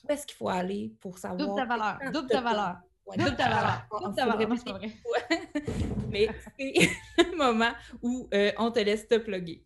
où 0.07 0.12
est-ce 0.12 0.26
qu'il 0.28 0.38
faut 0.38 0.49
aller 0.49 0.93
pour 0.99 1.18
savoir? 1.18 1.39
Double 1.39 1.55
ta 1.60 1.66
valeur. 1.66 1.99
Double 2.14 2.28
ta 2.28 2.41
valeur. 2.41 2.76
double 3.18 3.36
ta 3.36 3.49
valeur. 3.49 3.88
Double 4.01 4.16
ta 4.16 4.26
valeur. 4.28 4.49
Mais 6.10 6.30
c'est 6.57 6.74
le 7.18 7.38
moment 7.38 7.72
où 8.01 8.28
euh, 8.34 8.51
on 8.57 8.72
te 8.72 8.80
laisse 8.80 9.07
te 9.07 9.16
plugger. 9.16 9.66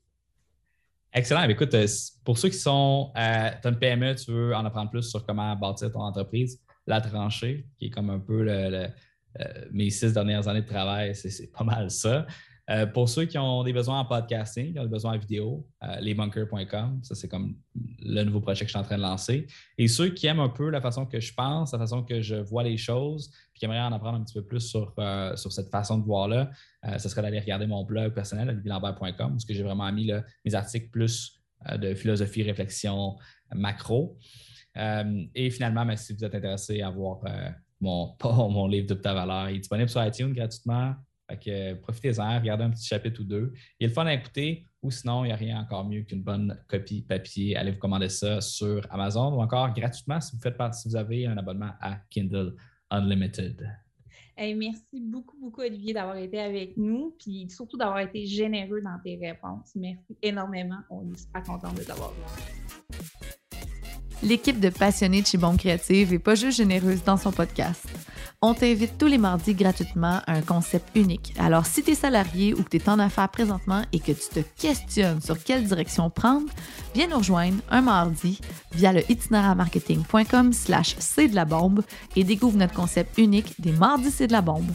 Excellent. 1.16 1.44
Écoute, 1.44 1.76
pour 2.24 2.38
ceux 2.38 2.50
qui 2.50 2.58
sont, 2.58 3.12
tu 3.14 3.20
as 3.20 3.60
une 3.66 3.78
PME, 3.78 4.16
tu 4.16 4.32
veux 4.32 4.56
en 4.56 4.66
apprendre 4.66 4.90
plus 4.90 5.04
sur 5.04 5.24
comment 5.26 5.56
bâtir 5.56 5.92
ton 5.92 6.02
entreprise, 6.02 6.60
la 6.88 7.02
tranchée, 7.02 7.68
qui 7.78 7.86
est 7.86 7.90
comme 7.90 8.10
un 8.10 8.20
peu 8.20 8.48
mes 9.72 9.90
six 9.92 10.14
dernières 10.14 10.48
années 10.48 10.62
de 10.62 10.68
travail, 10.68 11.16
c'est 11.16 11.52
pas 11.52 11.64
mal 11.64 11.92
ça. 11.92 12.26
Euh, 12.70 12.86
pour 12.86 13.10
ceux 13.10 13.26
qui 13.26 13.38
ont 13.38 13.64
des 13.64 13.74
besoins 13.74 14.00
en 14.00 14.06
podcasting, 14.06 14.72
qui 14.72 14.80
ont 14.80 14.84
des 14.84 14.90
besoins 14.90 15.16
en 15.16 15.18
vidéo, 15.18 15.68
euh, 15.84 16.00
lesbunkers.com, 16.00 17.00
ça 17.04 17.14
c'est 17.14 17.28
comme 17.28 17.58
le 18.00 18.24
nouveau 18.24 18.40
projet 18.40 18.62
que 18.62 18.68
je 18.68 18.72
suis 18.72 18.80
en 18.80 18.84
train 18.84 18.96
de 18.96 19.02
lancer. 19.02 19.48
Et 19.78 19.90
ceux 19.90 20.10
qui 20.10 20.28
aiment 20.28 20.40
un 20.40 20.50
peu 20.50 20.70
la 20.70 20.80
façon 20.80 21.06
que 21.06 21.20
je 21.20 21.34
pense, 21.34 21.74
la 21.74 21.80
façon 21.80 22.04
que 22.04 22.22
je 22.22 22.36
vois 22.36 22.64
les 22.64 22.78
choses, 22.78 23.32
puis 23.52 23.60
qui 23.60 23.66
aimeraient 23.66 23.82
en 23.82 23.92
apprendre 23.92 24.18
un 24.18 24.24
petit 24.24 24.36
peu 24.36 24.46
plus 24.46 24.62
sur, 24.62 24.94
euh, 24.98 25.36
sur 25.36 25.52
cette 25.52 25.70
façon 25.70 25.98
de 25.98 26.06
voir-là, 26.06 26.52
ce 26.98 27.08
serait 27.08 27.22
d'aller 27.22 27.40
regarder 27.40 27.66
mon 27.66 27.84
blog 27.86 28.14
personnel, 28.14 28.50
olivierlambert.com, 28.50 29.36
où 29.36 29.40
j'ai 29.48 29.64
vraiment 29.64 29.90
mis 29.92 30.12
mes 30.44 30.56
articles 30.56 30.90
plus 30.90 31.42
de 31.78 31.96
philosophie, 31.96 32.44
réflexion, 32.44 33.16
macro. 33.56 34.18
et 34.76 35.50
finalement, 35.50 35.86
ben, 35.86 35.96
si 35.96 36.14
vous 36.14 36.26
êtes 36.26 36.36
intéressé 36.36 36.82
à 36.82 36.90
voir 36.90 37.22
mon, 37.80 38.14
mon 38.24 38.68
livre 38.68 38.94
de 38.94 39.02
valeur, 39.02 39.50
il 39.50 39.56
est 39.56 39.60
disponible 39.60 39.90
sur 39.90 40.06
iTunes 40.06 40.34
gratuitement 40.34 40.94
euh, 41.48 41.76
profitez-en, 41.76 42.40
regardez 42.40 42.64
un 42.64 42.70
petit 42.70 42.86
chapitre 42.86 43.22
ou 43.22 43.24
deux. 43.24 43.54
Il 43.80 43.86
est 43.86 43.88
le 43.88 43.94
fun 43.94 44.06
à 44.06 44.14
écouter, 44.14 44.68
ou 44.82 44.92
sinon, 44.92 45.24
il 45.24 45.28
n'y 45.28 45.34
a 45.34 45.38
rien 45.38 45.60
encore 45.60 45.86
mieux 45.88 46.02
qu'une 46.02 46.24
bonne 46.24 46.58
copie 46.68 47.02
papier. 47.02 47.56
Allez 47.56 47.72
vous 47.72 47.80
commander 47.80 48.10
ça 48.10 48.42
sur 48.42 48.86
Amazon 48.92 49.34
ou 49.34 49.42
encore 49.42 49.74
gratuitement 49.74 50.20
si 50.20 50.36
vous, 50.36 50.42
faites 50.42 50.58
si 50.74 50.90
vous 50.90 50.96
avez 50.96 51.26
un 51.26 51.38
abonnement 51.38 51.72
à 51.80 51.96
Kindle 52.10 52.56
Unlimited. 52.90 53.68
merci 54.38 55.00
beaucoup, 55.00 55.38
beaucoup, 55.40 55.62
Olivier, 55.62 55.94
d'avoir 55.94 56.18
été 56.18 56.40
avec 56.40 56.78
nous, 56.78 57.16
puis 57.18 57.50
surtout 57.50 57.78
d'avoir 57.78 58.00
été 58.00 58.26
généreux 58.26 58.82
dans 58.82 59.00
tes 59.04 59.16
réponses. 59.16 59.72
Merci 59.76 60.18
énormément. 60.22 60.80
On 60.90 61.12
est 61.12 61.18
super 61.18 61.44
content 61.44 61.74
de 61.74 61.82
t'avoir. 61.82 62.14
L'équipe 64.24 64.62
de 64.62 64.70
passionnés 64.70 65.22
de 65.22 65.28
chez 65.28 65.38
Bombe 65.38 65.58
Créative 65.58 66.14
n'est 66.14 66.20
pas 66.20 66.36
juste 66.36 66.58
généreuse 66.58 67.04
dans 67.04 67.18
son 67.18 67.34
podcast. 67.34 67.86
On 68.42 68.54
t'invite 68.54 68.98
tous 68.98 69.08
les 69.08 69.18
mardis 69.18 69.54
gratuitement 69.54 70.22
à 70.26 70.34
un 70.34 70.42
concept 70.42 70.88
unique. 70.96 71.34
Alors, 71.38 71.66
si 71.66 71.84
tu 71.84 71.92
es 71.92 71.96
salarié 71.96 72.54
ou 72.54 72.64
que 72.64 72.70
tu 72.70 72.78
es 72.78 72.90
en 72.90 73.00
affaires 73.00 73.28
présentement 73.28 73.82
et 73.92 74.00
que 74.00 74.14
tu 74.14 74.30
te 74.34 74.40
questionnes 74.62 75.22
sur 75.22 75.44
quelle 75.44 75.66
direction 75.66 76.10
prendre, 76.10 76.48
viens 76.96 77.08
nous 77.08 77.18
rejoindre 77.18 77.58
un 77.70 77.82
mardi 77.82 78.40
via 78.74 78.94
le 78.94 79.10
itinéramarketing.com 79.12 80.54
slash 80.54 80.96
c'est 81.00 81.28
de 81.28 81.36
la 81.36 81.46
bombe 81.46 81.84
et 82.16 82.24
découvre 82.24 82.58
notre 82.58 82.74
concept 82.74 83.18
unique 83.18 83.60
des 83.60 83.74
mardis 83.74 84.12
c'est 84.12 84.28
de 84.28 84.34
la 84.34 84.42
bombe. 84.42 84.72